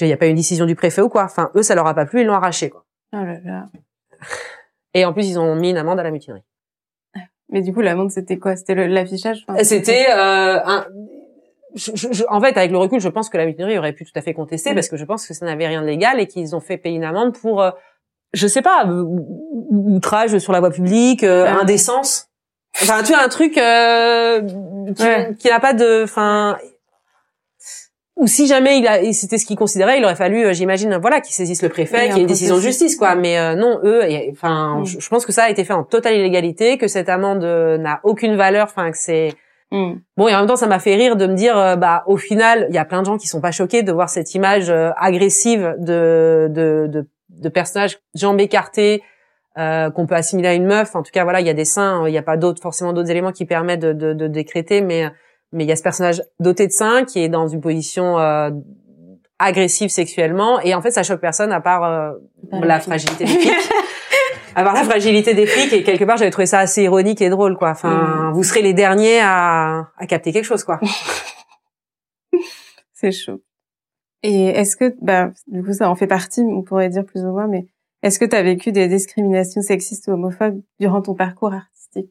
il 0.00 0.08
n'y 0.08 0.12
a 0.12 0.16
pas 0.16 0.26
eu 0.26 0.30
une 0.30 0.36
décision 0.36 0.66
du 0.66 0.74
préfet 0.74 1.00
ou 1.00 1.08
quoi. 1.08 1.24
Enfin 1.24 1.50
eux 1.54 1.62
ça 1.62 1.74
leur 1.74 1.86
a 1.86 1.94
pas 1.94 2.04
plu 2.04 2.20
ils 2.20 2.26
l'ont 2.26 2.34
arraché 2.34 2.68
quoi. 2.68 2.84
Oh 3.12 3.24
là 3.24 3.38
là. 3.44 3.64
et 4.94 5.04
en 5.04 5.12
plus 5.12 5.28
ils 5.28 5.38
ont 5.38 5.54
mis 5.54 5.70
une 5.70 5.78
amende 5.78 6.00
à 6.00 6.02
la 6.02 6.10
mutinerie 6.10 6.44
Mais 7.50 7.62
du 7.62 7.72
coup, 7.72 7.80
l'amende, 7.80 8.10
c'était 8.10 8.38
quoi? 8.38 8.56
C'était 8.56 8.74
l'affichage? 8.88 9.44
Enfin, 9.48 9.62
C'était 9.62 10.06
euh, 10.10 10.58
un... 10.64 10.86
je, 11.74 11.92
je- 11.94 12.08
je- 12.12 12.24
en 12.28 12.40
fait, 12.40 12.56
avec 12.56 12.70
le 12.72 12.78
recul, 12.78 13.00
je 13.00 13.08
pense 13.08 13.28
que 13.28 13.36
la 13.38 13.46
mutinerie 13.46 13.78
aurait 13.78 13.92
pu 13.92 14.04
tout 14.04 14.12
à 14.16 14.20
fait 14.22 14.34
contester 14.34 14.72
Mm. 14.72 14.74
parce 14.74 14.88
que 14.88 14.96
je 14.96 15.04
pense 15.04 15.26
que 15.26 15.34
ça 15.34 15.46
n'avait 15.46 15.66
rien 15.68 15.80
de 15.82 15.86
légal 15.86 16.18
et 16.20 16.26
qu'ils 16.26 16.56
ont 16.56 16.60
fait 16.60 16.76
payer 16.76 16.96
une 16.96 17.04
amende 17.04 17.36
pour, 17.38 17.62
euh, 17.62 17.70
je 18.32 18.46
sais 18.48 18.62
pas, 18.62 18.84
outrage 19.70 20.38
sur 20.38 20.52
la 20.52 20.60
voie 20.60 20.70
publique, 20.70 21.22
euh, 21.22 21.44
Ah. 21.48 21.60
indécence. 21.62 22.28
Enfin, 22.82 23.02
tu 23.04 23.14
as 23.14 23.22
un 23.22 23.28
truc 23.28 23.56
euh, 23.58 24.42
qui, 24.94 25.02
Ouais. 25.02 25.34
qui 25.38 25.48
n'a 25.48 25.60
pas 25.60 25.72
de, 25.72 26.02
enfin, 26.04 26.58
ou 28.16 28.26
si 28.26 28.46
jamais 28.46 28.78
il 28.78 28.88
a, 28.88 29.12
c'était 29.12 29.36
ce 29.36 29.44
qu'il 29.44 29.56
considérait, 29.56 29.98
il 29.98 30.04
aurait 30.04 30.16
fallu, 30.16 30.42
euh, 30.42 30.54
j'imagine, 30.54 30.96
voilà, 30.96 31.20
qu'ils 31.20 31.34
saisissent 31.34 31.62
le 31.62 31.68
préfet, 31.68 32.06
qu'il 32.06 32.16
y 32.16 32.18
ait 32.18 32.22
une 32.22 32.26
décision 32.26 32.56
de 32.56 32.62
justice, 32.62 32.96
quoi. 32.96 33.14
Mais 33.14 33.38
euh, 33.38 33.54
non, 33.54 33.78
eux, 33.84 34.02
enfin, 34.32 34.80
mm. 34.80 34.86
je, 34.86 35.08
pense 35.10 35.26
que 35.26 35.32
ça 35.32 35.44
a 35.44 35.50
été 35.50 35.64
fait 35.64 35.74
en 35.74 35.84
totale 35.84 36.14
illégalité, 36.14 36.78
que 36.78 36.88
cette 36.88 37.10
amende 37.10 37.44
euh, 37.44 37.76
n'a 37.76 38.00
aucune 38.04 38.34
valeur, 38.34 38.64
enfin, 38.64 38.90
que 38.90 38.96
c'est 38.96 39.34
mm. 39.70 39.92
bon. 40.16 40.28
Et 40.28 40.34
en 40.34 40.38
même 40.38 40.48
temps, 40.48 40.56
ça 40.56 40.66
m'a 40.66 40.78
fait 40.78 40.94
rire 40.94 41.16
de 41.16 41.26
me 41.26 41.34
dire, 41.34 41.76
bah, 41.76 42.04
au 42.06 42.16
final, 42.16 42.66
il 42.70 42.74
y 42.74 42.78
a 42.78 42.86
plein 42.86 43.02
de 43.02 43.06
gens 43.06 43.18
qui 43.18 43.26
sont 43.26 43.42
pas 43.42 43.52
choqués 43.52 43.82
de 43.82 43.92
voir 43.92 44.08
cette 44.08 44.34
image 44.34 44.72
agressive 44.96 45.74
de, 45.78 46.48
de, 46.50 46.86
de, 46.88 47.06
de 47.28 47.48
personnages 47.50 47.98
jambes 48.14 48.40
écartées. 48.40 49.02
qu'on 49.56 50.06
peut 50.08 50.14
assimiler 50.14 50.48
à 50.48 50.54
une 50.54 50.66
meuf. 50.66 50.96
En 50.96 51.02
tout 51.02 51.12
cas, 51.12 51.24
voilà, 51.24 51.42
il 51.42 51.46
y 51.46 51.50
a 51.50 51.54
des 51.54 51.66
seins, 51.66 52.08
il 52.08 52.12
n'y 52.12 52.18
a 52.18 52.22
pas 52.22 52.38
d'autres, 52.38 52.62
forcément 52.62 52.94
d'autres 52.94 53.10
éléments 53.10 53.32
qui 53.32 53.44
permettent 53.44 53.80
de, 53.80 53.92
de, 53.92 54.14
de 54.14 54.26
décréter, 54.26 54.80
mais 54.80 55.04
mais 55.52 55.64
il 55.64 55.68
y 55.68 55.72
a 55.72 55.76
ce 55.76 55.82
personnage 55.82 56.22
doté 56.40 56.66
de 56.66 56.72
seins 56.72 57.04
qui 57.04 57.20
est 57.20 57.28
dans 57.28 57.48
une 57.48 57.60
position 57.60 58.18
euh, 58.18 58.50
agressive 59.38 59.90
sexuellement. 59.90 60.60
Et 60.60 60.74
en 60.74 60.82
fait 60.82 60.90
ça 60.90 61.02
choque 61.02 61.20
personne 61.20 61.52
à 61.52 61.60
part 61.60 61.84
euh, 61.84 62.12
la 62.52 62.80
fragilité 62.80 63.24
des 63.24 63.30
flics. 63.30 63.52
À 64.58 64.64
part 64.64 64.72
la 64.72 64.84
fragilité 64.84 65.34
des 65.34 65.44
flics. 65.46 65.70
Et 65.74 65.82
quelque 65.82 66.04
part 66.04 66.16
j'avais 66.16 66.30
trouvé 66.30 66.46
ça 66.46 66.60
assez 66.60 66.84
ironique 66.84 67.20
et 67.20 67.28
drôle 67.28 67.58
quoi. 67.58 67.72
Enfin 67.72 68.30
mm. 68.30 68.32
vous 68.32 68.42
serez 68.42 68.62
les 68.62 68.72
derniers 68.72 69.20
à, 69.20 69.90
à 69.98 70.06
capter 70.06 70.32
quelque 70.32 70.46
chose 70.46 70.64
quoi. 70.64 70.80
C'est 72.94 73.12
chaud. 73.12 73.42
Et 74.22 74.46
est-ce 74.46 74.78
que 74.78 74.96
bah 75.02 75.30
du 75.46 75.62
coup 75.62 75.74
ça 75.74 75.90
en 75.90 75.94
fait 75.94 76.06
partie 76.06 76.40
on 76.40 76.62
pourrait 76.62 76.88
dire 76.88 77.04
plus 77.04 77.20
ou 77.20 77.32
moins 77.32 77.48
mais 77.48 77.66
est-ce 78.02 78.18
que 78.18 78.24
tu 78.24 78.34
as 78.34 78.42
vécu 78.42 78.72
des 78.72 78.88
discriminations 78.88 79.60
sexistes 79.60 80.08
ou 80.08 80.12
homophobes 80.12 80.62
durant 80.80 81.02
ton 81.02 81.14
parcours 81.14 81.52
euh, 81.52 82.02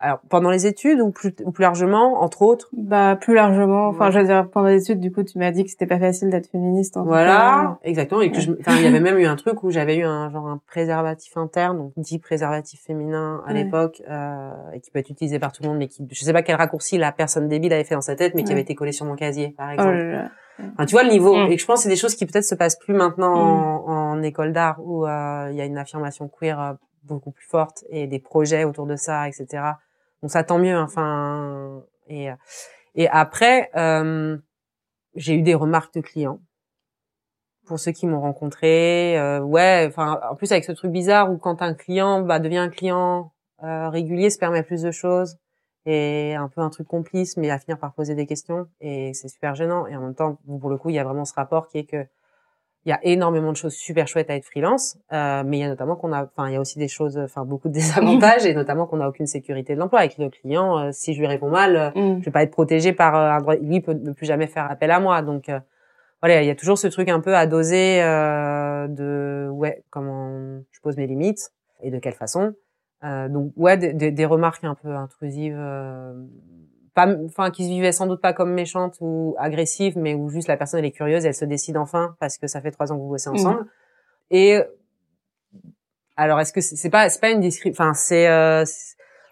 alors 0.00 0.20
pendant 0.28 0.50
les 0.50 0.66
études 0.66 1.00
ou 1.00 1.10
plus, 1.10 1.32
ou 1.44 1.50
plus 1.50 1.62
largement, 1.62 2.22
entre 2.22 2.42
autres? 2.42 2.68
Bah 2.72 3.16
plus 3.16 3.34
largement. 3.34 3.88
Enfin, 3.88 4.10
je 4.10 4.20
veux 4.20 4.26
dire 4.26 4.48
pendant 4.48 4.68
les 4.68 4.82
études, 4.82 5.00
du 5.00 5.10
coup, 5.10 5.24
tu 5.24 5.38
m'as 5.38 5.50
dit 5.50 5.64
que 5.64 5.70
c'était 5.70 5.86
pas 5.86 5.98
facile 5.98 6.30
d'être 6.30 6.48
féministe. 6.48 6.96
En 6.96 7.04
voilà, 7.04 7.78
exactement. 7.82 8.20
Et 8.20 8.30
que 8.30 8.40
je, 8.40 8.52
enfin, 8.60 8.76
il 8.76 8.84
y 8.84 8.86
avait 8.86 9.00
même 9.00 9.18
eu 9.18 9.26
un 9.26 9.34
truc 9.34 9.62
où 9.64 9.70
j'avais 9.70 9.96
eu 9.96 10.04
un 10.04 10.30
genre 10.30 10.46
un 10.46 10.60
préservatif 10.68 11.36
interne, 11.36 11.78
donc 11.78 11.92
dit 11.96 12.20
préservatif 12.20 12.80
féminin 12.80 13.42
à 13.46 13.52
l'époque, 13.52 14.00
euh, 14.08 14.50
et 14.72 14.80
qui 14.80 14.90
peut 14.92 15.00
être 15.00 15.10
utilisé 15.10 15.40
par 15.40 15.52
tout 15.52 15.64
le 15.64 15.68
monde, 15.68 15.78
mais 15.78 15.88
qui, 15.88 16.06
je 16.10 16.24
sais 16.24 16.32
pas 16.32 16.42
quel 16.42 16.56
raccourci 16.56 16.96
la 16.96 17.10
personne 17.10 17.48
débile 17.48 17.72
avait 17.72 17.84
fait 17.84 17.96
dans 17.96 18.00
sa 18.00 18.14
tête, 18.14 18.34
mais 18.36 18.44
qui 18.44 18.52
avait 18.52 18.60
été 18.60 18.76
collé 18.76 18.92
sur 18.92 19.04
mon 19.04 19.16
casier, 19.16 19.54
par 19.56 19.68
oh 19.70 19.72
exemple. 19.72 20.30
Enfin, 20.74 20.86
tu 20.86 20.92
vois 20.92 21.04
le 21.04 21.10
niveau. 21.10 21.34
Mm. 21.34 21.52
Et 21.52 21.58
je 21.58 21.64
pense 21.64 21.80
que 21.80 21.82
c'est 21.84 21.88
des 21.88 21.96
choses 21.96 22.14
qui 22.14 22.26
peut-être 22.26 22.44
se 22.44 22.54
passent 22.54 22.78
plus 22.78 22.94
maintenant 22.94 23.34
mm. 23.34 23.90
en, 23.90 24.12
en, 24.12 24.22
école 24.22 24.52
d'art 24.52 24.80
où 24.84 25.06
euh, 25.06 25.48
il 25.50 25.56
y 25.56 25.60
a 25.60 25.64
une 25.64 25.78
affirmation 25.78 26.28
queer 26.28 26.60
euh, 26.60 26.72
beaucoup 27.14 27.30
plus 27.30 27.46
forte 27.46 27.84
et 27.90 28.06
des 28.06 28.18
projets 28.18 28.64
autour 28.64 28.86
de 28.86 28.96
ça, 28.96 29.28
etc. 29.28 29.62
Donc 30.22 30.30
ça 30.30 30.44
tant 30.44 30.58
mieux. 30.58 30.74
Hein, 30.74 30.84
enfin 30.84 31.82
et 32.08 32.28
et 32.94 33.08
après 33.08 33.70
euh, 33.76 34.38
j'ai 35.14 35.34
eu 35.34 35.42
des 35.42 35.54
remarques 35.54 35.94
de 35.94 36.00
clients 36.00 36.40
pour 37.66 37.78
ceux 37.78 37.92
qui 37.92 38.06
m'ont 38.06 38.20
rencontré. 38.20 39.18
Euh, 39.18 39.40
ouais, 39.40 39.84
enfin 39.88 40.20
en 40.28 40.34
plus 40.34 40.50
avec 40.52 40.64
ce 40.64 40.72
truc 40.72 40.90
bizarre 40.90 41.30
où 41.30 41.36
quand 41.38 41.62
un 41.62 41.74
client 41.74 42.22
bah, 42.22 42.38
devient 42.40 42.58
un 42.58 42.70
client 42.70 43.32
euh, 43.62 43.88
régulier, 43.90 44.30
se 44.30 44.38
permet 44.38 44.62
plus 44.62 44.82
de 44.82 44.90
choses 44.90 45.36
et 45.86 46.34
un 46.34 46.48
peu 46.48 46.60
un 46.60 46.70
truc 46.70 46.86
complice, 46.88 47.36
mais 47.36 47.50
à 47.50 47.58
finir 47.58 47.78
par 47.78 47.94
poser 47.94 48.14
des 48.14 48.26
questions 48.26 48.68
et 48.80 49.14
c'est 49.14 49.28
super 49.28 49.54
gênant. 49.54 49.86
Et 49.86 49.96
en 49.96 50.00
même 50.00 50.14
temps, 50.14 50.38
pour 50.60 50.70
le 50.70 50.76
coup, 50.76 50.90
il 50.90 50.96
y 50.96 50.98
a 50.98 51.04
vraiment 51.04 51.24
ce 51.24 51.34
rapport 51.34 51.68
qui 51.68 51.78
est 51.78 51.84
que 51.84 52.06
il 52.88 52.92
y 52.92 52.94
a 52.94 53.00
énormément 53.02 53.52
de 53.52 53.56
choses 53.58 53.74
super 53.74 54.08
chouettes 54.08 54.30
à 54.30 54.34
être 54.34 54.46
freelance, 54.46 54.96
euh, 55.12 55.42
mais 55.44 55.58
il 55.58 55.60
y 55.60 55.64
a 55.64 55.68
notamment 55.68 55.94
qu'on 55.94 56.10
a, 56.10 56.24
enfin, 56.24 56.48
il 56.48 56.54
y 56.54 56.56
a 56.56 56.60
aussi 56.60 56.78
des 56.78 56.88
choses, 56.88 57.18
enfin, 57.18 57.44
beaucoup 57.44 57.68
de 57.68 57.74
désavantages 57.74 58.46
et 58.46 58.54
notamment 58.54 58.86
qu'on 58.86 58.96
n'a 58.96 59.08
aucune 59.08 59.26
sécurité 59.26 59.74
de 59.74 59.78
l'emploi 59.78 59.98
avec 60.00 60.16
le 60.16 60.30
client. 60.30 60.78
Euh, 60.78 60.88
si 60.90 61.12
je 61.12 61.20
lui 61.20 61.26
réponds 61.26 61.50
mal, 61.50 61.76
euh, 61.76 61.90
mm. 61.90 62.20
je 62.20 62.24
vais 62.24 62.30
pas 62.30 62.42
être 62.42 62.50
protégé 62.50 62.94
par 62.94 63.14
euh, 63.14 63.30
un 63.30 63.40
droit. 63.40 63.56
Lui 63.56 63.82
peut 63.82 63.92
ne 63.92 64.12
plus 64.12 64.24
jamais 64.24 64.46
faire 64.46 64.70
appel 64.70 64.90
à 64.90 65.00
moi, 65.00 65.20
donc 65.20 65.50
voilà, 66.22 66.42
il 66.42 66.46
y 66.46 66.50
a 66.50 66.54
toujours 66.54 66.78
ce 66.78 66.86
truc 66.86 67.10
un 67.10 67.20
peu 67.20 67.36
à 67.36 67.46
doser 67.46 68.00
de 68.00 69.48
ouais, 69.52 69.84
comment 69.90 70.60
je 70.72 70.80
pose 70.80 70.96
mes 70.96 71.06
limites 71.06 71.52
et 71.82 71.90
de 71.90 71.98
quelle 71.98 72.14
façon. 72.14 72.54
donc 73.02 73.52
ouais, 73.56 73.76
des, 73.76 74.10
des, 74.10 74.24
remarques 74.24 74.64
un 74.64 74.74
peu 74.74 74.96
intrusives 74.96 75.60
enfin 77.06 77.50
qui 77.50 77.64
se 77.64 77.68
vivait 77.68 77.92
sans 77.92 78.06
doute 78.06 78.20
pas 78.20 78.32
comme 78.32 78.52
méchante 78.52 78.96
ou 79.00 79.34
agressive, 79.38 79.96
mais 79.96 80.14
où 80.14 80.28
juste 80.28 80.48
la 80.48 80.56
personne 80.56 80.80
elle 80.80 80.86
est 80.86 80.92
curieuse, 80.92 81.24
elle 81.24 81.34
se 81.34 81.44
décide 81.44 81.76
enfin 81.76 82.16
parce 82.20 82.38
que 82.38 82.46
ça 82.46 82.60
fait 82.60 82.70
trois 82.70 82.90
ans 82.92 82.96
que 82.96 83.02
vous 83.02 83.08
bossez 83.08 83.30
ensemble. 83.30 83.66
Et 84.30 84.60
alors 86.16 86.40
est-ce 86.40 86.52
que 86.52 86.60
c'est 86.60 86.90
pas 86.90 87.08
c'est 87.08 87.20
pas 87.20 87.30
une 87.30 87.40
description, 87.40 87.84
enfin 87.84 87.94
c'est 87.94 88.28
euh, 88.28 88.64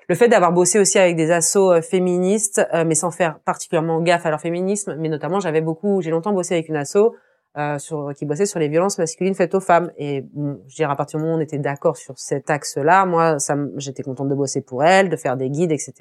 le 0.08 0.14
fait 0.14 0.28
d'avoir 0.28 0.52
bossé 0.52 0.78
aussi 0.78 0.98
avec 0.98 1.16
des 1.16 1.30
assos 1.30 1.72
euh, 1.72 1.80
féministes, 1.80 2.64
euh, 2.72 2.84
mais 2.86 2.94
sans 2.94 3.10
faire 3.10 3.40
particulièrement 3.40 4.00
gaffe 4.00 4.24
à 4.26 4.30
leur 4.30 4.40
féminisme, 4.40 4.94
mais 4.98 5.08
notamment 5.08 5.40
j'avais 5.40 5.60
beaucoup, 5.60 6.00
j'ai 6.00 6.10
longtemps 6.10 6.32
bossé 6.32 6.54
avec 6.54 6.68
une 6.68 6.76
asso 6.76 7.14
euh, 7.58 7.78
sur, 7.78 8.12
qui 8.14 8.24
bossait 8.24 8.46
sur 8.46 8.60
les 8.60 8.68
violences 8.68 8.98
masculines 8.98 9.34
faites 9.34 9.54
aux 9.54 9.60
femmes. 9.60 9.90
Et 9.96 10.22
bon, 10.32 10.60
je 10.68 10.76
dirais 10.76 10.92
à 10.92 10.96
partir 10.96 11.18
du 11.18 11.24
moment 11.24 11.36
où 11.36 11.38
on 11.38 11.42
était 11.42 11.58
d'accord 11.58 11.96
sur 11.96 12.18
cet 12.18 12.50
axe-là, 12.50 13.04
moi, 13.04 13.38
ça, 13.38 13.56
j'étais 13.78 14.02
contente 14.02 14.28
de 14.28 14.34
bosser 14.34 14.60
pour 14.60 14.84
elle, 14.84 15.08
de 15.08 15.16
faire 15.16 15.36
des 15.36 15.50
guides, 15.50 15.72
etc. 15.72 15.92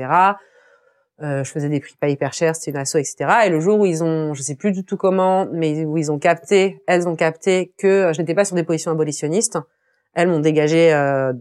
Euh, 1.22 1.46
je 1.46 1.52
faisais 1.52 1.70
des 1.70 1.80
prix 1.80 1.96
pas 1.98 2.10
hyper 2.10 2.34
chers, 2.34 2.56
c'était 2.56 2.72
une 2.72 2.78
asso, 2.78 2.96
etc. 2.96 3.16
Et 3.46 3.50
le 3.50 3.62
jour 3.62 3.80
où 3.80 3.86
ils 3.86 4.04
ont, 4.04 4.34
je 4.34 4.42
sais 4.42 4.56
plus 4.56 4.74
du 4.74 4.84
tout 4.84 4.98
comment, 4.98 5.48
mais 5.52 5.86
où 5.86 5.98
ils 5.98 6.12
ont 6.12 6.20
capté, 6.20 6.84
elles 6.88 7.08
ont 7.08 7.16
capté 7.16 7.74
que 7.78 7.88
euh, 7.88 8.14
je 8.14 8.20
n'étais 8.20 8.34
pas 8.34 8.44
sur 8.44 8.56
des 8.56 8.64
positions 8.64 8.92
abolitionnistes, 8.92 9.58
elles 10.14 10.28
m'ont 10.28 10.42
dégagé 10.42 10.94
euh, 10.94 11.32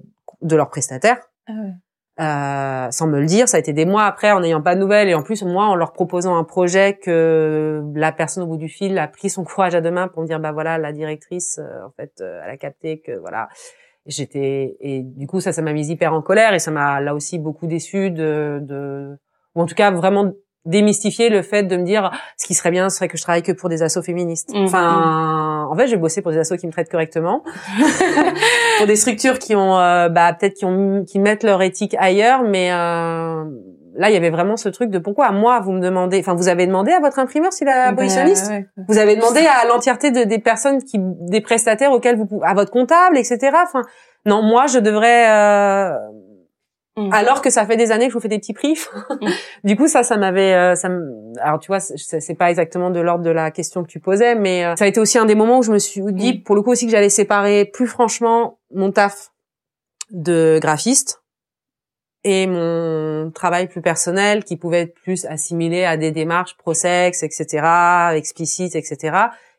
de 0.42 0.56
leurs 0.56 0.70
prestataires. 0.70 1.18
Ah 1.48 1.52
ouais. 1.52 1.72
Euh, 2.20 2.92
sans 2.92 3.08
me 3.08 3.18
le 3.18 3.26
dire, 3.26 3.48
ça 3.48 3.56
a 3.56 3.60
été 3.60 3.72
des 3.72 3.84
mois 3.84 4.04
après 4.04 4.30
en 4.30 4.38
n'ayant 4.38 4.62
pas 4.62 4.76
de 4.76 4.80
nouvelles 4.80 5.08
et 5.08 5.14
en 5.14 5.24
plus 5.24 5.42
moi 5.42 5.64
en 5.64 5.74
leur 5.74 5.92
proposant 5.92 6.36
un 6.36 6.44
projet 6.44 6.96
que 6.96 7.82
la 7.96 8.12
personne 8.12 8.44
au 8.44 8.46
bout 8.46 8.56
du 8.56 8.68
fil 8.68 8.96
a 8.98 9.08
pris 9.08 9.28
son 9.28 9.42
courage 9.42 9.74
à 9.74 9.80
deux 9.80 9.90
mains 9.90 10.06
pour 10.06 10.22
me 10.22 10.28
dire 10.28 10.38
bah 10.38 10.52
voilà 10.52 10.78
la 10.78 10.92
directrice 10.92 11.58
en 11.84 11.90
fait 11.96 12.12
elle 12.20 12.50
a 12.50 12.56
capté 12.56 13.00
que 13.00 13.18
voilà 13.18 13.48
j'étais 14.06 14.76
et 14.78 15.02
du 15.02 15.26
coup 15.26 15.40
ça 15.40 15.52
ça 15.52 15.60
m'a 15.60 15.72
mis 15.72 15.88
hyper 15.88 16.12
en 16.14 16.22
colère 16.22 16.54
et 16.54 16.60
ça 16.60 16.70
m'a 16.70 17.00
là 17.00 17.16
aussi 17.16 17.40
beaucoup 17.40 17.66
déçu 17.66 18.12
de, 18.12 18.60
de 18.62 19.18
ou 19.54 19.62
en 19.62 19.66
tout 19.66 19.74
cas 19.74 19.90
vraiment 19.90 20.32
démystifier 20.64 21.28
le 21.28 21.42
fait 21.42 21.64
de 21.64 21.76
me 21.76 21.84
dire 21.84 22.10
ce 22.38 22.46
qui 22.46 22.54
serait 22.54 22.70
bien 22.70 22.88
ce 22.88 22.96
serait 22.96 23.08
que 23.08 23.18
je 23.18 23.22
travaille 23.22 23.42
que 23.42 23.52
pour 23.52 23.68
des 23.68 23.82
assos 23.82 24.02
féministes. 24.02 24.50
Mm. 24.54 24.64
Enfin, 24.64 25.66
en 25.70 25.76
fait, 25.76 25.86
j'ai 25.88 25.96
bossé 25.96 26.22
pour 26.22 26.32
des 26.32 26.38
assos 26.38 26.56
qui 26.56 26.66
me 26.66 26.72
traitent 26.72 26.90
correctement, 26.90 27.42
pour 28.78 28.86
des 28.86 28.96
structures 28.96 29.38
qui 29.38 29.54
ont, 29.54 29.78
euh, 29.78 30.08
bah 30.08 30.32
peut-être 30.32 30.54
qui 30.54 30.64
ont, 30.64 31.04
qui 31.04 31.18
mettent 31.18 31.44
leur 31.44 31.60
éthique 31.62 31.94
ailleurs, 31.98 32.42
mais 32.44 32.72
euh, 32.72 33.44
là, 33.94 34.10
il 34.10 34.14
y 34.14 34.16
avait 34.16 34.30
vraiment 34.30 34.56
ce 34.56 34.68
truc 34.70 34.90
de 34.90 34.98
pourquoi 34.98 35.26
à 35.26 35.32
moi 35.32 35.60
vous 35.60 35.72
me 35.72 35.80
demandez, 35.80 36.18
enfin 36.20 36.34
vous 36.34 36.48
avez 36.48 36.66
demandé 36.66 36.92
à 36.92 37.00
votre 37.00 37.18
imprimeur 37.18 37.52
s'il 37.52 37.68
est 37.68 37.72
bah, 37.72 37.88
abolitionniste, 37.88 38.50
vous 38.88 38.98
avez 38.98 39.16
demandé 39.16 39.40
à 39.40 39.66
l'entièreté 39.66 40.10
de, 40.10 40.24
des 40.24 40.38
personnes 40.38 40.82
qui, 40.82 40.98
des 40.98 41.40
prestataires 41.42 41.92
auxquels 41.92 42.16
vous, 42.16 42.40
à 42.42 42.54
votre 42.54 42.70
comptable, 42.70 43.18
etc. 43.18 43.38
Enfin, 43.62 43.82
non, 44.24 44.42
moi 44.42 44.66
je 44.66 44.78
devrais 44.78 45.28
euh, 45.28 45.92
Mm. 46.96 47.12
Alors 47.12 47.42
que 47.42 47.50
ça 47.50 47.66
fait 47.66 47.76
des 47.76 47.90
années 47.90 48.06
que 48.06 48.12
je 48.12 48.14
vous 48.14 48.20
fais 48.20 48.28
des 48.28 48.38
petits 48.38 48.52
prix. 48.52 48.78
Mm. 49.20 49.28
Du 49.64 49.76
coup, 49.76 49.88
ça, 49.88 50.02
ça 50.02 50.16
m'avait, 50.16 50.54
euh, 50.54 50.74
ça 50.74 50.88
alors 51.40 51.58
tu 51.58 51.68
vois, 51.68 51.80
c'est 51.80 52.34
pas 52.34 52.50
exactement 52.50 52.90
de 52.90 53.00
l'ordre 53.00 53.24
de 53.24 53.30
la 53.30 53.50
question 53.50 53.82
que 53.82 53.88
tu 53.88 53.98
posais, 53.98 54.34
mais 54.34 54.64
euh, 54.64 54.76
ça 54.76 54.84
a 54.84 54.88
été 54.88 55.00
aussi 55.00 55.18
un 55.18 55.24
des 55.24 55.34
moments 55.34 55.58
où 55.58 55.62
je 55.62 55.72
me 55.72 55.78
suis 55.78 56.02
dit, 56.12 56.34
mm. 56.34 56.42
pour 56.42 56.54
le 56.54 56.62
coup 56.62 56.70
aussi, 56.70 56.86
que 56.86 56.92
j'allais 56.92 57.08
séparer 57.08 57.64
plus 57.64 57.86
franchement 57.86 58.58
mon 58.72 58.92
taf 58.92 59.32
de 60.10 60.58
graphiste 60.60 61.22
et 62.22 62.46
mon 62.46 63.30
travail 63.32 63.68
plus 63.68 63.82
personnel 63.82 64.44
qui 64.44 64.56
pouvait 64.56 64.82
être 64.82 64.94
plus 64.94 65.26
assimilé 65.26 65.84
à 65.84 65.96
des 65.96 66.10
démarches 66.10 66.56
pro-sexe, 66.56 67.22
etc., 67.22 67.66
explicites, 68.14 68.76
etc. 68.76 69.16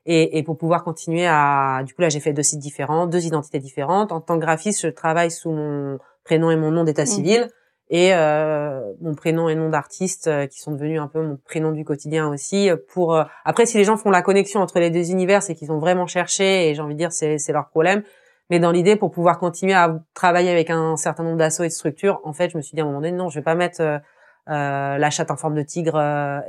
Et, 0.08 0.38
et, 0.38 0.44
pour 0.44 0.58
pouvoir 0.58 0.84
continuer 0.84 1.26
à, 1.28 1.82
du 1.84 1.96
coup 1.96 2.02
là 2.04 2.10
j'ai 2.10 2.20
fait 2.20 2.34
deux 2.34 2.44
sites 2.44 2.60
différents, 2.60 3.08
deux 3.08 3.26
identités 3.26 3.60
différentes. 3.60 4.12
En 4.12 4.22
tant 4.22 4.36
que 4.36 4.42
graphiste, 4.42 4.82
je 4.82 4.88
travaille 4.88 5.32
sous 5.32 5.52
mon 5.52 5.98
prénom 6.26 6.52
et 6.52 6.58
mon 6.58 6.72
nom 6.72 6.84
d'état 6.84 7.04
mhm. 7.04 7.08
civil 7.08 7.48
et 7.90 8.14
euh, 8.14 8.82
mon 9.00 9.14
prénom 9.14 9.48
et 9.48 9.56
nom 9.56 9.70
d'artiste 9.70 10.28
euh, 10.28 10.48
qui 10.48 10.60
sont 10.60 10.72
devenus 10.72 11.00
un 11.00 11.08
peu 11.08 11.22
mon 11.22 11.38
prénom 11.38 11.72
du 11.72 11.86
quotidien 11.86 12.28
aussi 12.28 12.70
euh, 12.70 12.78
pour 12.94 13.24
après 13.44 13.68
si 13.68 13.78
les 13.78 13.84
gens 13.84 13.96
font 13.96 14.10
la 14.10 14.24
connexion 14.24 14.60
entre 14.60 14.80
les 14.80 14.90
deux 14.90 15.12
univers 15.12 15.44
c'est 15.44 15.54
qu'ils 15.54 15.72
ont 15.72 15.78
vraiment 15.78 16.08
cherché 16.08 16.70
et 16.70 16.76
j'ai 16.76 16.82
envie 16.82 16.96
de 16.96 17.00
dire 17.00 17.12
c'est 17.12 17.38
c'est 17.38 17.54
leur 17.54 17.70
problème. 17.70 18.04
Mais 18.50 18.60
dans 18.60 18.72
l'idée 18.72 18.96
pour 18.96 19.12
pouvoir 19.12 19.40
continuer 19.40 19.74
à 19.74 20.00
travailler 20.14 20.52
avec 20.52 20.70
un 20.70 20.98
certain 20.98 21.24
nombre 21.24 21.38
d'assauts 21.38 21.64
et 21.64 21.68
de 21.68 21.74
structures 21.74 22.22
en 22.24 22.34
fait 22.34 22.50
je 22.50 22.58
me 22.58 22.62
suis 22.62 22.76
dit 22.76 22.82
à 22.82 22.84
un 22.84 22.88
moment 22.88 23.02
donné 23.02 23.12
non 23.12 23.30
je 23.30 23.40
vais 23.40 23.44
pas 23.44 23.56
mettre 23.56 23.82
euh, 23.82 24.00
la 24.48 25.10
chatte 25.12 25.30
en 25.30 25.38
forme 25.38 25.56
de 25.56 25.64
tigre 25.64 26.00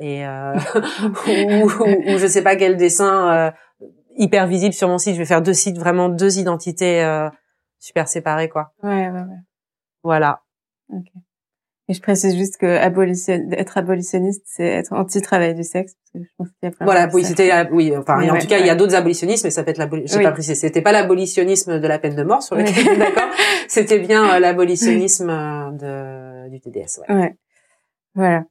et 0.00 0.26
ou, 1.26 1.70
ou, 1.70 2.14
ou, 2.14 2.18
je 2.18 2.26
sais 2.26 2.42
pas 2.42 2.56
quel 2.56 2.78
dessin 2.78 3.52
hyper 4.16 4.46
visible 4.46 4.72
sur 4.72 4.88
mon 4.88 4.96
site. 4.96 5.14
Je 5.14 5.18
vais 5.18 5.26
faire 5.26 5.42
deux 5.42 5.54
sites 5.54 5.78
vraiment 5.78 6.08
deux 6.08 6.38
identités 6.38 7.06
super 7.78 8.08
séparées 8.08 8.48
quoi. 8.48 8.72
Ouais 8.82 9.10
ouais 9.10 9.20
ouais 9.20 9.40
voilà. 10.06 10.42
Okay. 10.88 11.20
Et 11.88 11.94
je 11.94 12.00
précise 12.00 12.36
juste 12.36 12.56
que 12.56 12.66
abolition... 12.66 13.48
être 13.52 13.78
abolitionniste, 13.78 14.42
c'est 14.44 14.64
être 14.64 14.92
anti-travail 14.92 15.54
du 15.54 15.62
sexe. 15.62 15.94
Parce 15.94 16.12
que 16.12 16.28
je 16.28 16.34
pense 16.36 16.48
qu'il 16.48 16.56
y 16.64 16.66
a 16.66 16.70
plein 16.72 16.84
voilà, 16.84 17.08
oui, 17.12 17.24
c'était, 17.24 17.52
oui, 17.70 17.96
enfin, 17.96 18.28
en 18.28 18.38
tout 18.38 18.46
cas, 18.48 18.58
il 18.58 18.66
y 18.66 18.70
a 18.70 18.74
d'autres 18.74 18.96
abolitionnistes, 18.96 19.44
mais 19.44 19.50
ça 19.50 19.62
peut 19.62 19.70
être 19.70 19.78
l'abolitionnisme, 19.78 20.28
pas 20.28 20.32
précisé. 20.32 20.54
C'était 20.56 20.82
pas 20.82 20.90
l'abolitionnisme 20.90 21.78
de 21.78 21.86
la 21.86 22.00
peine 22.00 22.16
de 22.16 22.24
mort 22.24 22.42
sur 22.42 22.56
lequel, 22.56 22.98
d'accord? 22.98 23.30
C'était 23.68 24.00
bien 24.00 24.34
euh, 24.34 24.38
l'abolitionnisme 24.40 25.30
euh, 25.30 25.70
de, 25.70 26.50
du 26.50 26.60
TDS, 26.60 27.00
ouais. 27.08 27.14
ouais. 27.14 27.36
Voilà. 28.16 28.44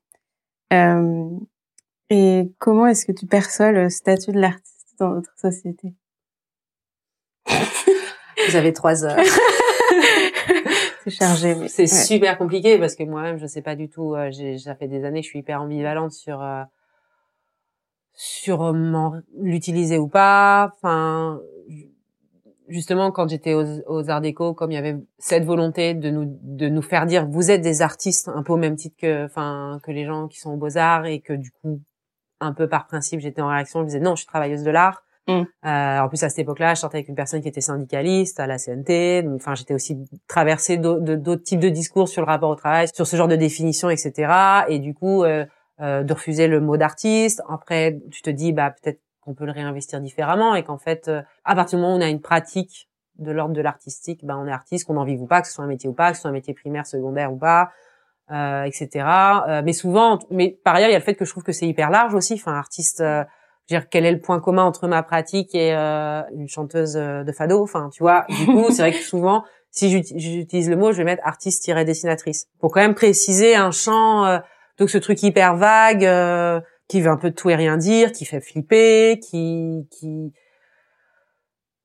Euh, 0.72 1.30
et 2.10 2.50
comment 2.60 2.88
est-ce 2.88 3.06
que 3.06 3.12
tu 3.12 3.26
perçois 3.26 3.72
le 3.72 3.90
statut 3.90 4.32
de 4.32 4.40
l'artiste 4.40 4.96
dans 4.98 5.10
notre 5.10 5.38
société? 5.38 5.94
Vous 8.50 8.56
avez 8.56 8.72
trois 8.72 9.04
heures. 9.04 9.18
c'est 11.06 11.18
chargé. 11.18 11.68
C'est 11.68 11.88
super 11.88 12.38
compliqué 12.38 12.78
parce 12.78 12.96
que 12.96 13.04
moi-même, 13.04 13.38
je 13.38 13.46
sais 13.46 13.62
pas 13.62 13.76
du 13.76 13.90
tout. 13.90 14.16
Euh, 14.16 14.30
j'ai, 14.32 14.58
ça 14.58 14.76
fait 14.76 14.88
des 14.88 15.06
années, 15.06 15.22
je 15.22 15.28
suis 15.28 15.40
hyper 15.40 15.62
ambivalente 15.62 16.12
sur 16.12 16.42
euh, 16.42 16.64
sur 18.14 18.74
l'utiliser 19.38 19.98
ou 19.98 20.08
pas. 20.08 20.72
Enfin, 20.76 21.40
justement, 22.68 23.12
quand 23.12 23.30
j'étais 23.30 23.54
aux, 23.54 23.82
aux, 23.88 24.10
Arts 24.10 24.22
Déco, 24.22 24.54
comme 24.54 24.72
il 24.72 24.76
y 24.76 24.78
avait 24.78 24.98
cette 25.18 25.44
volonté 25.44 25.94
de 25.94 26.10
nous 26.10 26.26
de 26.42 26.70
nous 26.70 26.82
faire 26.82 27.06
dire, 27.06 27.28
vous 27.28 27.52
êtes 27.52 27.62
des 27.62 27.82
artistes, 27.82 28.30
un 28.34 28.44
peu 28.44 28.54
au 28.54 28.58
même 28.58 28.76
titre 28.76 28.96
que, 28.98 29.26
enfin, 29.26 29.80
que 29.84 29.92
les 29.92 30.06
gens 30.06 30.28
qui 30.28 30.40
sont 30.40 30.52
aux 30.54 30.58
Beaux 30.58 30.78
Arts, 30.78 31.06
et 31.06 31.20
que 31.20 31.34
du 31.34 31.52
coup, 31.52 31.82
un 32.40 32.54
peu 32.54 32.68
par 32.68 32.88
principe, 32.88 33.20
j'étais 33.20 33.42
en 33.42 33.50
réaction. 33.50 33.82
Je 33.82 33.86
disais 33.86 34.00
non, 34.00 34.16
je 34.16 34.22
suis 34.22 34.28
travailleuse 34.28 34.64
de 34.64 34.72
l'art. 34.72 35.05
Mm. 35.28 35.42
Euh, 35.66 36.00
en 36.00 36.08
plus, 36.08 36.24
à 36.24 36.30
cette 36.30 36.40
époque-là, 36.40 36.76
je 36.76 36.82
sortais 36.82 36.98
avec 36.98 37.10
une 37.10 37.16
personne 37.16 37.42
qui 37.42 37.48
était 37.48 37.62
syndicaliste 37.62 38.40
à 38.40 38.48
la 38.48 38.58
CNT. 38.58 39.28
Enfin, 39.36 39.56
j'étais 39.56 39.74
aussi 39.74 39.98
traversée 40.28 40.78
d'autres 40.78 41.44
types 41.44 41.60
de 41.60 41.70
discours 41.70 42.08
sur 42.08 42.22
le 42.22 42.28
rapport 42.28 42.50
au 42.50 42.56
travail, 42.56 42.88
sur 42.94 43.08
ce 43.08 43.16
genre 43.16 43.28
de 43.28 43.36
définition, 43.36 43.90
etc. 43.90 44.32
Et 44.68 44.80
du 44.80 44.94
coup, 44.94 45.24
euh, 45.24 45.46
euh, 45.82 46.04
de 46.04 46.14
refuser 46.14 46.48
le 46.48 46.62
mot 46.62 46.78
d'artiste. 46.78 47.42
Après, 47.50 48.00
tu 48.12 48.22
te 48.22 48.30
dis, 48.30 48.54
bah 48.54 48.72
peut-être 48.72 49.02
qu'on 49.22 49.34
peut 49.34 49.46
le 49.46 49.52
réinvestir 49.52 50.00
différemment 50.00 50.54
et 50.54 50.64
qu'en 50.64 50.78
fait, 50.78 51.10
à 51.44 51.56
partir 51.56 51.80
du 51.80 51.84
moment 51.84 51.96
où 51.96 51.98
on 51.98 52.02
a 52.02 52.10
une 52.10 52.22
pratique 52.22 52.90
de 53.18 53.32
l'ordre 53.32 53.56
de 53.56 53.62
l'artistique, 53.62 54.24
bah 54.24 54.38
on 54.38 54.46
est 54.46 54.52
artiste, 54.52 54.86
qu'on 54.86 54.98
en 54.98 55.06
vive 55.06 55.22
ou 55.22 55.26
pas, 55.26 55.42
que 55.42 55.48
ce 55.48 55.54
soit 55.54 55.64
un 55.64 55.68
métier 55.68 55.90
ou 55.90 55.94
pas, 55.94 56.12
que 56.12 56.18
ce 56.18 56.22
soit 56.22 56.30
un 56.30 56.34
métier 56.34 56.54
primaire, 56.54 56.86
secondaire 56.86 57.34
ou 57.34 57.38
pas, 57.38 57.72
euh, 58.32 58.64
etc. 58.64 59.06
Mais 59.64 59.74
souvent, 59.74 60.20
mais 60.30 60.58
par 60.64 60.76
ailleurs, 60.76 60.90
il 60.90 60.94
y 60.94 60.96
a 60.96 61.00
le 61.00 61.04
fait 61.04 61.16
que 61.16 61.26
je 61.26 61.32
trouve 61.32 61.44
que 61.44 61.52
c'est 61.52 61.68
hyper 61.68 61.90
large 61.90 62.14
aussi. 62.14 62.36
Enfin, 62.36 62.54
artiste, 62.54 63.02
euh, 63.02 63.24
dire 63.68 63.90
quel 63.90 64.06
est 64.06 64.12
le 64.12 64.20
point 64.20 64.40
commun 64.40 64.64
entre 64.64 64.88
ma 64.88 65.04
pratique 65.04 65.56
et 65.56 65.74
euh, 65.76 66.22
une 66.34 66.48
chanteuse 66.48 66.94
de 66.94 67.32
fado? 67.32 67.62
Enfin, 67.62 67.90
tu 67.92 68.04
vois. 68.04 68.26
Du 68.30 68.46
coup, 68.46 68.66
c'est 68.70 68.82
vrai 68.82 68.92
que 68.92 69.04
souvent, 69.04 69.44
si 69.72 69.90
j'utilise 69.90 70.70
le 70.70 70.76
mot, 70.76 70.92
je 70.92 70.98
vais 70.98 71.04
mettre 71.04 71.26
artiste-dessinatrice 71.26 72.48
pour 72.60 72.72
quand 72.72 72.82
même 72.82 72.96
préciser 72.96 73.56
un 73.56 73.72
champ. 73.72 74.26
Euh, 74.26 74.40
donc 74.78 74.90
ce 74.90 74.98
truc 74.98 75.22
hyper 75.24 75.56
vague 75.56 76.64
qui 76.88 77.02
veut 77.02 77.10
un 77.10 77.18
peu 77.18 77.32
tout 77.32 77.50
et 77.50 77.56
rien 77.56 77.78
dire, 77.78 78.12
qui 78.12 78.26
fait 78.26 78.42
flipper, 78.42 79.20
qui 79.20 79.88
qui 79.90 80.34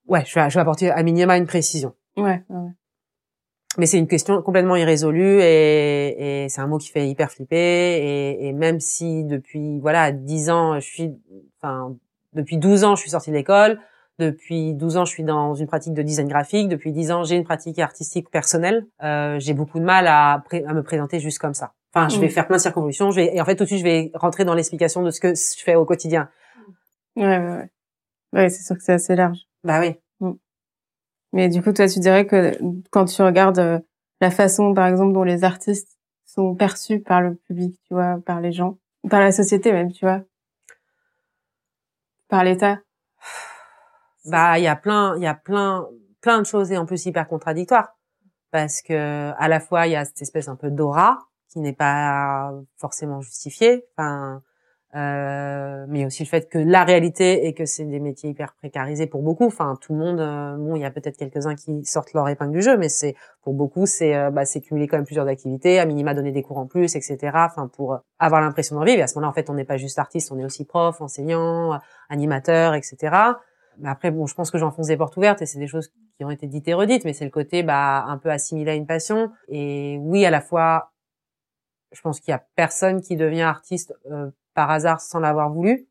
ouais, 0.06 0.24
je 0.26 0.34
vais, 0.34 0.50
je 0.50 0.54
vais 0.54 0.60
apporter 0.60 0.90
à 0.90 1.02
minima 1.02 1.36
une 1.36 1.46
précision. 1.46 1.94
Ouais. 2.16 2.42
ouais 2.48 2.70
mais 3.78 3.86
c'est 3.86 3.98
une 3.98 4.08
question 4.08 4.42
complètement 4.42 4.76
irrésolue 4.76 5.40
et, 5.40 6.44
et 6.44 6.48
c'est 6.48 6.60
un 6.60 6.66
mot 6.66 6.78
qui 6.78 6.88
fait 6.88 7.08
hyper 7.08 7.30
flipper. 7.30 7.56
Et, 7.56 8.48
et, 8.48 8.52
même 8.52 8.80
si 8.80 9.24
depuis 9.24 9.78
voilà 9.78 10.10
10 10.10 10.50
ans 10.50 10.80
je 10.80 10.86
suis 10.86 11.12
enfin 11.60 11.94
depuis 12.32 12.58
12 12.58 12.84
ans 12.84 12.96
je 12.96 13.02
suis 13.02 13.10
sortie 13.10 13.30
de 13.30 13.36
l'école. 13.36 13.78
Depuis 14.18 14.74
12 14.74 14.96
ans 14.96 15.04
je 15.04 15.12
suis 15.12 15.22
dans 15.22 15.54
une 15.54 15.68
pratique 15.68 15.94
de 15.94 16.02
design 16.02 16.28
graphique. 16.28 16.68
Depuis 16.68 16.92
10 16.92 17.12
ans 17.12 17.24
j'ai 17.24 17.36
une 17.36 17.44
pratique 17.44 17.78
artistique 17.78 18.28
personnelle. 18.30 18.86
Euh, 19.04 19.38
j'ai 19.38 19.54
beaucoup 19.54 19.78
de 19.78 19.84
mal 19.84 20.08
à, 20.08 20.42
à, 20.66 20.74
me 20.74 20.82
présenter 20.82 21.20
juste 21.20 21.38
comme 21.38 21.54
ça. 21.54 21.72
Enfin 21.94 22.08
je 22.08 22.18
vais 22.18 22.26
mm. 22.26 22.30
faire 22.30 22.46
plein 22.48 22.56
de 22.56 22.62
circonvolutions. 22.62 23.12
Je 23.12 23.16
vais 23.16 23.36
et 23.36 23.40
en 23.40 23.44
fait 23.44 23.54
tout 23.54 23.64
de 23.64 23.68
suite 23.68 23.80
je 23.80 23.84
vais 23.84 24.10
rentrer 24.14 24.44
dans 24.44 24.54
l'explication 24.54 25.02
de 25.02 25.12
ce 25.12 25.20
que 25.20 25.28
je 25.34 25.62
fais 25.62 25.76
au 25.76 25.84
quotidien. 25.84 26.28
Ouais 27.14 27.24
ouais 27.24 27.38
ouais, 27.38 27.70
ouais 28.32 28.48
c'est 28.48 28.64
sûr 28.64 28.76
que 28.76 28.82
c'est 28.82 28.94
assez 28.94 29.14
large. 29.14 29.38
Bah 29.62 29.78
oui 29.78 29.94
mais 31.32 31.48
du 31.48 31.62
coup, 31.62 31.72
toi, 31.72 31.88
tu 31.88 32.00
dirais 32.00 32.26
que 32.26 32.58
quand 32.90 33.06
tu 33.06 33.22
regardes 33.22 33.58
euh, 33.58 33.78
la 34.20 34.30
façon, 34.30 34.74
par 34.74 34.86
exemple, 34.86 35.12
dont 35.12 35.22
les 35.22 35.44
artistes 35.44 35.98
sont 36.26 36.54
perçus 36.54 37.00
par 37.00 37.20
le 37.20 37.34
public, 37.34 37.78
tu 37.86 37.94
vois, 37.94 38.18
par 38.24 38.40
les 38.40 38.52
gens, 38.52 38.78
par 39.08 39.20
la 39.20 39.32
société 39.32 39.72
même, 39.72 39.92
tu 39.92 40.04
vois, 40.04 40.22
par 42.28 42.44
l'État. 42.44 42.80
Bah, 44.26 44.58
il 44.58 44.64
y 44.64 44.68
a 44.68 44.76
plein, 44.76 45.16
il 45.16 45.22
y 45.22 45.26
a 45.26 45.34
plein, 45.34 45.86
plein 46.20 46.40
de 46.40 46.46
choses 46.46 46.70
et 46.72 46.78
en 46.78 46.86
plus 46.86 47.06
hyper 47.06 47.26
contradictoires 47.26 47.96
parce 48.50 48.82
que 48.82 49.32
à 49.38 49.48
la 49.48 49.60
fois 49.60 49.86
il 49.86 49.92
y 49.92 49.96
a 49.96 50.04
cette 50.04 50.22
espèce 50.22 50.48
un 50.48 50.56
peu 50.56 50.70
d'aura 50.70 51.18
qui 51.48 51.60
n'est 51.60 51.72
pas 51.72 52.52
forcément 52.76 53.20
justifiée. 53.20 53.84
Enfin, 53.96 54.42
euh, 54.96 55.84
mais 55.88 56.04
aussi 56.04 56.24
le 56.24 56.28
fait 56.28 56.48
que 56.48 56.58
la 56.58 56.82
réalité 56.82 57.46
est 57.46 57.52
que 57.52 57.64
c'est 57.64 57.84
des 57.84 58.00
métiers 58.00 58.30
hyper 58.30 58.54
précarisés 58.54 59.06
pour 59.06 59.22
beaucoup. 59.22 59.46
Enfin, 59.46 59.76
tout 59.80 59.92
le 59.92 59.98
monde, 59.98 60.20
euh, 60.20 60.56
bon, 60.56 60.74
il 60.74 60.82
y 60.82 60.84
a 60.84 60.90
peut-être 60.90 61.16
quelques-uns 61.16 61.54
qui 61.54 61.84
sortent 61.84 62.12
leur 62.12 62.28
épingle 62.28 62.52
du 62.52 62.62
jeu, 62.62 62.76
mais 62.76 62.88
c'est 62.88 63.14
pour 63.42 63.54
beaucoup, 63.54 63.86
c'est 63.86 64.16
euh, 64.16 64.30
bah, 64.30 64.42
cumuler 64.44 64.88
quand 64.88 64.96
même 64.96 65.06
plusieurs 65.06 65.28
activités, 65.28 65.78
à 65.78 65.86
minima 65.86 66.12
donner 66.12 66.32
des 66.32 66.42
cours 66.42 66.58
en 66.58 66.66
plus, 66.66 66.96
etc. 66.96 67.18
Enfin, 67.34 67.68
pour 67.68 68.00
avoir 68.18 68.40
l'impression 68.40 68.76
d'en 68.76 68.84
vivre. 68.84 68.98
Et 68.98 69.02
à 69.02 69.06
ce 69.06 69.14
moment-là, 69.14 69.30
en 69.30 69.34
fait, 69.34 69.48
on 69.48 69.54
n'est 69.54 69.64
pas 69.64 69.76
juste 69.76 69.98
artiste, 69.98 70.32
on 70.32 70.38
est 70.38 70.44
aussi 70.44 70.64
prof, 70.64 71.00
enseignant, 71.00 71.78
animateur, 72.08 72.74
etc. 72.74 73.16
Mais 73.78 73.88
après, 73.88 74.10
bon, 74.10 74.26
je 74.26 74.34
pense 74.34 74.50
que 74.50 74.58
j'enfonce 74.58 74.88
des 74.88 74.96
portes 74.96 75.16
ouvertes 75.16 75.40
et 75.40 75.46
c'est 75.46 75.58
des 75.58 75.68
choses 75.68 75.92
qui 76.16 76.24
ont 76.24 76.30
été 76.30 76.46
dites 76.48 76.66
et 76.68 76.74
redites, 76.74 77.04
mais 77.04 77.12
c'est 77.12 77.24
le 77.24 77.30
côté 77.30 77.62
bah 77.62 78.04
un 78.06 78.18
peu 78.18 78.30
assimilé 78.30 78.72
à 78.72 78.74
une 78.74 78.86
passion. 78.86 79.30
Et 79.48 79.98
oui, 80.02 80.26
à 80.26 80.30
la 80.30 80.40
fois, 80.40 80.90
je 81.92 82.00
pense 82.00 82.20
qu'il 82.20 82.32
y 82.32 82.34
a 82.34 82.44
personne 82.56 83.00
qui 83.00 83.16
devient 83.16 83.42
artiste 83.42 83.94
euh, 84.10 84.30
par 84.54 84.70
hasard 84.70 85.00
sans 85.00 85.20
l'avoir 85.20 85.50
voulu. 85.50 85.86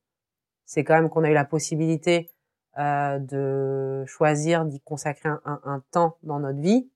C'est 0.66 0.84
quand 0.84 0.96
même 0.96 1.10
qu'on 1.10 1.24
a 1.24 1.30
eu 1.30 1.34
la 1.34 1.46
possibilité 1.46 2.30
euh, 2.78 3.20
de 3.20 4.06
choisir 4.06 4.66
d'y 4.66 4.80
consacrer 4.82 5.30
un, 5.46 5.84
temps 5.92 6.16
dans 6.24 6.40
notre 6.40 6.60
vie. 6.60 6.90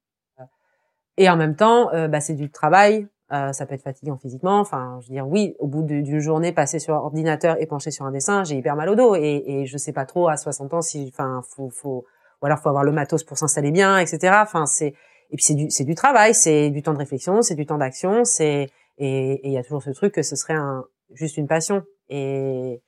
Et 1.18 1.30
en 1.30 1.36
même 1.36 1.56
temps, 1.56 1.92
euh, 1.94 2.08
bah, 2.08 2.22
c'est 2.22 2.36
du 2.36 2.50
travail. 2.50 3.08
Euh, 3.32 3.52
ça 3.52 3.66
peut 3.66 3.74
être 3.74 3.82
fatigant 3.82 4.18
physiquement. 4.18 4.60
Enfin, 4.60 5.00
je 5.02 5.08
veux 5.08 5.14
dire, 5.14 5.28
oui, 5.28 5.56
au 5.60 5.68
bout 5.68 5.82
d'une 5.82 6.20
journée 6.20 6.52
passée 6.52 6.80
sur 6.80 6.94
ordinateur 6.94 7.60
et 7.60 7.66
penchée 7.66 7.92
sur 7.92 8.06
un 8.06 8.12
dessin, 8.12 8.44
j'ai 8.44 8.56
hyper 8.56 8.76
mal 8.76 8.90
au 8.90 8.96
dos 8.96 9.16
et, 9.16 9.44
et 9.46 9.66
je 9.66 9.78
sais 9.78 9.94
pas 9.94 10.06
trop 10.06 10.28
à 10.28 10.38
60 10.38 10.74
ans 10.74 10.82
si, 10.82 11.12
enfin, 11.12 11.42
faut, 11.50 11.70
faut, 11.70 12.06
ou 12.42 12.46
alors 12.46 12.60
faut 12.60 12.70
avoir 12.70 12.84
le 12.84 12.92
matos 12.92 13.24
pour 13.24 13.38
s'installer 13.38 13.72
bien, 13.72 13.98
etc. 13.98 14.36
Enfin, 14.42 14.66
c'est 14.66 14.94
et 15.32 15.36
puis 15.36 15.44
c'est 15.44 15.56
du, 15.56 15.72
c'est 15.72 15.84
du 15.84 15.96
travail, 15.96 16.36
c'est 16.36 16.70
du 16.70 16.84
temps 16.84 16.94
de 16.94 17.00
réflexion, 17.00 17.42
c'est 17.42 17.56
du 17.56 17.66
temps 17.66 17.80
d'action, 17.80 18.24
c'est 18.24 18.70
et 19.00 19.48
il 19.48 19.52
y 19.52 19.58
a 19.58 19.64
toujours 19.64 19.82
ce 19.82 19.90
truc 19.90 20.14
que 20.14 20.22
ce 20.22 20.36
serait 20.36 20.54
un, 20.54 20.86
juste 21.12 21.38
une 21.38 21.48
passion. 21.48 21.84
Et, 22.10 22.82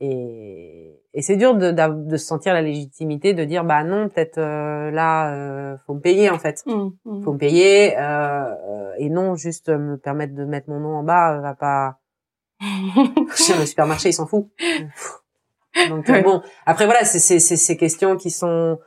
et, 0.00 1.00
et 1.14 1.22
c'est 1.22 1.36
dur 1.36 1.54
de, 1.54 1.70
de, 1.70 2.16
se 2.16 2.26
sentir 2.26 2.54
la 2.54 2.62
légitimité 2.62 3.34
de 3.34 3.44
dire 3.44 3.64
bah 3.64 3.84
non 3.84 4.08
peut-être 4.08 4.38
euh, 4.38 4.90
là 4.90 5.32
euh, 5.32 5.76
faut 5.86 5.94
me 5.94 6.00
payer 6.00 6.28
en 6.28 6.38
fait 6.38 6.64
mmh, 6.66 6.88
mmh. 7.04 7.22
faut 7.22 7.32
me 7.34 7.38
payer 7.38 7.96
euh, 7.98 8.92
et 8.98 9.10
non 9.10 9.36
juste 9.36 9.68
me 9.68 9.96
permettre 9.96 10.34
de 10.34 10.44
mettre 10.44 10.70
mon 10.70 10.80
nom 10.80 10.96
en 10.96 11.02
bas 11.04 11.38
va 11.38 11.54
pas 11.54 12.00
le 12.60 13.66
supermarché 13.66 14.08
il 14.08 14.12
s'en 14.12 14.26
fout 14.26 14.48
donc 15.88 16.10
bon 16.22 16.42
après 16.66 16.86
voilà 16.86 17.04
c'est 17.04 17.20
c'est 17.20 17.56
ces 17.56 17.76
questions 17.76 18.16
qui 18.16 18.30
sont 18.30 18.80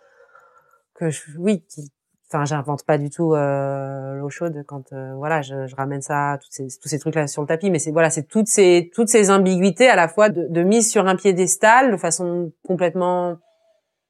que 0.95 1.09
je, 1.09 1.21
oui 1.37 1.63
qui 1.69 1.91
enfin 2.35 2.45
j'invente 2.45 2.83
pas 2.83 2.97
du 2.97 3.09
tout 3.09 3.33
euh, 3.33 4.15
l'eau 4.15 4.29
chaude 4.29 4.63
quand 4.67 4.91
euh, 4.91 5.13
voilà 5.15 5.41
je, 5.41 5.67
je, 5.67 5.75
ramène 5.75 6.01
ça 6.01 6.37
toutes 6.41 6.51
ces, 6.51 6.67
tous 6.81 6.89
ces 6.89 6.99
trucs 6.99 7.15
là 7.15 7.27
sur 7.27 7.41
le 7.41 7.47
tapis. 7.47 7.69
Mais 7.69 7.79
c'est 7.79 7.91
voilà 7.91 8.09
c'est 8.09 8.23
toutes 8.23 8.47
ces 8.47 8.91
toutes 8.93 9.09
ces 9.09 9.31
ambiguïtés 9.31 9.87
à 9.87 9.95
la 9.95 10.07
fois 10.07 10.29
de, 10.29 10.47
de 10.49 10.63
mise 10.63 10.89
sur 10.89 11.07
un 11.07 11.15
piédestal 11.15 11.91
de 11.91 11.97
façon 11.97 12.51
complètement 12.67 13.37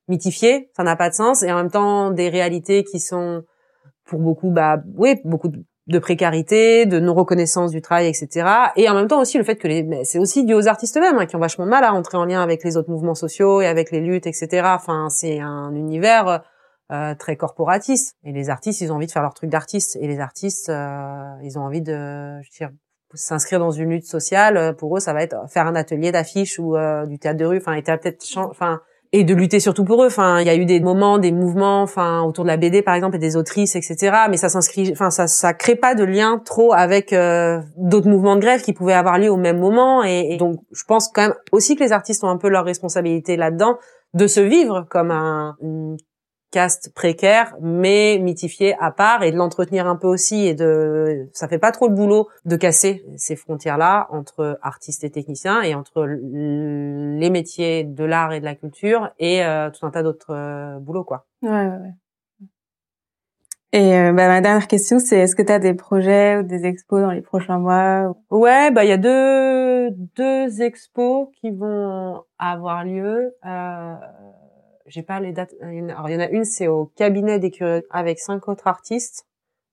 mythifiée. 0.08 0.72
Ça 0.76 0.84
n'a 0.84 0.96
pas 0.96 1.10
de 1.10 1.16
sens. 1.16 1.44
Et 1.44 1.52
en 1.52 1.58
même 1.58 1.72
temps 1.72 2.12
des 2.12 2.30
réalités 2.30 2.84
qui 2.84 3.00
sont 3.00 3.44
pour 4.06 4.20
beaucoup 4.20 4.50
bah 4.50 4.82
oui 4.96 5.20
beaucoup 5.24 5.50
de, 5.50 6.00
précarité 6.00 6.86
de 6.86 7.00
non 7.00 7.14
reconnaissance 7.14 7.72
du 7.72 7.82
travail 7.82 8.08
etc 8.08 8.48
et 8.76 8.90
en 8.90 8.96
même 8.96 9.08
temps 9.08 9.22
aussi 9.22 9.38
le 9.38 9.44
fait 9.44 9.56
que 9.56 9.68
les 9.68 10.04
c'est 10.04 10.20
aussi 10.20 10.44
dû 10.44 10.54
aux 10.54 10.68
artistes 10.68 10.98
eux-mêmes 10.98 11.18
hein, 11.18 11.26
qui 11.26 11.36
ont 11.36 11.40
vachement 11.40 11.66
de 11.66 11.70
mal 11.70 11.84
à 11.84 11.94
entrer 11.94 12.18
en 12.18 12.26
lien 12.26 12.42
avec 12.42 12.64
les 12.64 12.76
autres 12.76 12.90
mouvements 12.90 13.16
sociaux 13.16 13.62
et 13.62 13.68
avec 13.68 13.92
les 13.92 14.02
luttes 14.02 14.28
etc 14.28 14.64
enfin 14.76 15.10
c'est 15.10 15.40
un 15.40 15.74
univers 15.76 16.44
euh, 16.92 17.16
très 17.16 17.36
corporatiste. 17.36 18.16
Et 18.24 18.32
les 18.32 18.52
artistes, 18.52 18.80
ils 18.80 18.92
ont 18.92 18.98
envie 18.98 19.08
de 19.08 19.12
faire 19.12 19.24
leur 19.24 19.34
truc 19.34 19.50
d'artiste. 19.50 19.98
Et 20.02 20.08
les 20.08 20.20
artistes, 20.20 20.70
euh, 20.70 21.34
ils 21.42 21.58
ont 21.58 21.64
envie 21.64 21.82
de, 21.82 22.40
s'inscrire 23.16 23.58
dans 23.58 23.72
une 23.72 23.90
lutte 23.90 24.06
sociale. 24.06 24.76
Pour 24.78 24.96
eux, 24.96 25.00
ça 25.00 25.12
va 25.12 25.24
être 25.24 25.36
faire 25.50 25.66
un 25.66 25.74
atelier 25.74 26.12
d'affiches 26.12 26.60
ou 26.60 26.76
euh, 26.76 27.08
du 27.08 27.18
théâtre 27.18 27.40
de 27.40 27.46
rue. 27.46 27.58
Enfin, 27.58 27.74
et 27.74 27.84
et 29.14 29.24
de 29.24 29.34
lutter 29.34 29.60
surtout 29.60 29.84
pour 29.84 30.04
eux. 30.04 30.08
Enfin, 30.08 30.42
il 30.42 30.46
y 30.46 30.50
a 30.50 30.56
eu 30.56 30.66
des 30.66 30.80
moments, 30.80 31.18
des 31.18 31.32
mouvements, 31.32 31.82
enfin, 31.82 32.22
autour 32.22 32.44
de 32.44 32.50
la 32.50 32.58
BD 32.58 32.84
par 32.84 32.94
exemple, 32.94 33.16
et 33.16 33.20
des 33.20 33.36
autrices, 33.36 33.76
etc. 33.76 34.16
Mais 34.30 34.38
ça 34.38 34.50
s'inscrit, 34.50 34.92
enfin, 34.92 35.10
ça, 35.10 35.26
ça 35.26 35.56
crée 35.56 35.76
pas 35.76 35.96
de 35.96 36.04
lien 36.04 36.40
trop 36.46 36.72
avec 36.72 37.16
d'autres 37.78 38.10
mouvements 38.10 38.36
de 38.36 38.42
grève 38.42 38.62
qui 38.62 38.74
pouvaient 38.74 38.94
avoir 38.94 39.18
lieu 39.18 39.30
au 39.30 39.38
même 39.38 39.58
moment. 39.58 40.04
Et, 40.04 40.38
donc, 40.38 40.60
je 40.72 40.84
pense 40.84 41.08
quand 41.08 41.22
même 41.22 41.36
aussi 41.52 41.76
que 41.76 41.84
les 41.84 41.94
artistes 41.94 42.24
ont 42.24 42.30
un 42.30 42.38
peu 42.38 42.50
leur 42.50 42.66
responsabilité 42.66 43.38
là-dedans 43.38 43.78
de 44.14 44.28
se 44.28 44.42
vivre 44.42 44.86
comme 44.90 45.12
un, 45.12 45.56
une 45.62 45.98
caste 46.56 46.94
précaire, 46.96 47.54
mais 47.60 48.18
mythifié 48.18 48.78
à 48.80 48.90
part 48.90 49.24
et 49.24 49.32
de 49.34 49.36
l'entretenir 49.36 49.88
un 49.88 49.98
peu 49.98 50.08
aussi 50.08 50.48
et 50.48 50.54
de, 50.54 51.28
ça 51.34 51.50
fait 51.50 51.60
pas 51.60 51.74
trop 51.74 51.90
le 51.90 51.94
boulot 51.94 52.30
de 52.46 52.56
casser 52.56 53.06
ces 53.18 53.36
frontières-là 53.36 54.08
entre 54.10 54.58
artistes 54.62 55.04
et 55.04 55.10
techniciens 55.10 55.62
et 55.64 55.76
entre 55.76 56.06
les 56.06 57.30
métiers 57.30 57.84
de 57.84 58.06
l'art 58.06 58.32
et 58.32 58.40
de 58.40 58.46
la 58.46 58.56
culture 58.56 59.12
et 59.20 59.44
euh, 59.44 59.70
tout 59.70 59.86
un 59.86 59.92
tas 59.92 60.02
d'autres 60.02 60.34
euh, 60.34 60.80
boulots, 60.80 61.04
quoi. 61.04 61.26
Ouais, 61.42 61.50
ouais, 61.50 61.94
Et 63.74 63.94
euh, 63.94 64.14
bah, 64.14 64.30
ma 64.30 64.40
dernière 64.40 64.68
question, 64.68 65.00
c'est 65.00 65.20
est-ce 65.20 65.36
que 65.36 65.44
tu 65.44 65.52
as 65.52 65.60
des 65.60 65.74
projets 65.74 66.38
ou 66.38 66.44
des 66.44 66.66
expos 66.66 67.02
dans 67.02 67.12
les 67.12 67.22
prochains 67.22 67.60
mois 67.60 68.16
Ouais, 68.30 68.72
bah 68.72 68.86
il 68.86 68.88
y 68.88 68.94
a 68.94 68.98
deux 68.98 69.92
deux 70.16 70.62
expos 70.62 71.28
qui 71.34 71.52
vont 71.52 72.24
avoir 72.40 72.86
lieu. 72.86 73.36
Euh, 73.46 73.96
J'ai 74.86 75.02
pas 75.02 75.20
les 75.20 75.32
dates. 75.32 75.54
Alors 75.62 76.10
il 76.10 76.14
y 76.14 76.16
en 76.16 76.20
a 76.20 76.30
une, 76.30 76.46
c'est 76.46 76.68
au 76.68 76.86
cabinet 76.96 77.40
des 77.40 77.52
curieux 77.52 77.86
avec 77.90 78.20
cinq 78.20 78.48
autres 78.48 78.68
artistes. 78.68 79.26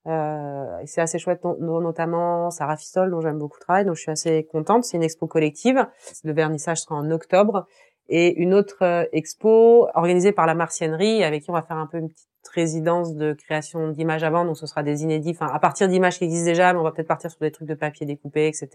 Euh, 0.06 0.82
c'est 0.84 1.00
assez 1.00 1.18
chouette, 1.18 1.44
notamment 1.60 2.50
Sarah 2.50 2.76
Fistol, 2.76 3.10
dont 3.10 3.20
j'aime 3.20 3.38
beaucoup 3.38 3.56
le 3.60 3.64
travail, 3.64 3.84
donc 3.84 3.96
je 3.96 4.02
suis 4.02 4.10
assez 4.10 4.44
contente. 4.50 4.84
C'est 4.84 4.96
une 4.96 5.02
expo 5.02 5.26
collective. 5.26 5.86
Le 6.24 6.32
vernissage 6.32 6.80
sera 6.80 6.96
en 6.96 7.10
octobre. 7.10 7.66
Et 8.08 8.34
une 8.40 8.52
autre 8.52 8.82
euh, 8.82 9.04
expo 9.12 9.88
organisée 9.94 10.32
par 10.32 10.46
la 10.46 10.54
Martiennerie, 10.54 11.22
avec 11.22 11.44
qui 11.44 11.50
on 11.50 11.54
va 11.54 11.62
faire 11.62 11.76
un 11.76 11.86
peu 11.86 11.98
une 11.98 12.08
petite 12.08 12.28
résidence 12.52 13.14
de 13.14 13.32
création 13.32 13.88
d'images 13.88 14.24
avant, 14.24 14.44
donc 14.44 14.58
ce 14.58 14.66
sera 14.66 14.82
des 14.82 15.02
inédits, 15.04 15.30
enfin 15.30 15.46
à 15.46 15.58
partir 15.60 15.88
d'images 15.88 16.18
qui 16.18 16.24
existent 16.24 16.50
déjà, 16.50 16.72
mais 16.72 16.80
on 16.80 16.82
va 16.82 16.90
peut-être 16.90 17.08
partir 17.08 17.30
sur 17.30 17.40
des 17.40 17.52
trucs 17.52 17.68
de 17.68 17.74
papier 17.74 18.04
découpé, 18.04 18.48
etc. 18.48 18.68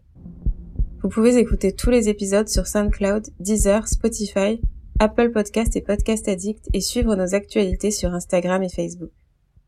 Vous 1.03 1.09
pouvez 1.09 1.35
écouter 1.35 1.73
tous 1.73 1.89
les 1.89 2.07
épisodes 2.07 2.47
sur 2.47 2.65
SoundCloud, 2.65 3.27
Deezer, 3.41 3.89
Spotify, 3.89 4.61
Apple 4.99 5.31
Podcast 5.33 5.75
et 5.75 5.81
Podcast 5.81 6.29
Addict 6.29 6.69
et 6.73 6.79
suivre 6.79 7.13
nos 7.17 7.35
actualités 7.35 7.91
sur 7.91 8.13
Instagram 8.13 8.63
et 8.63 8.69
Facebook. 8.69 9.11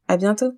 À 0.08 0.16
bientôt! 0.16 0.54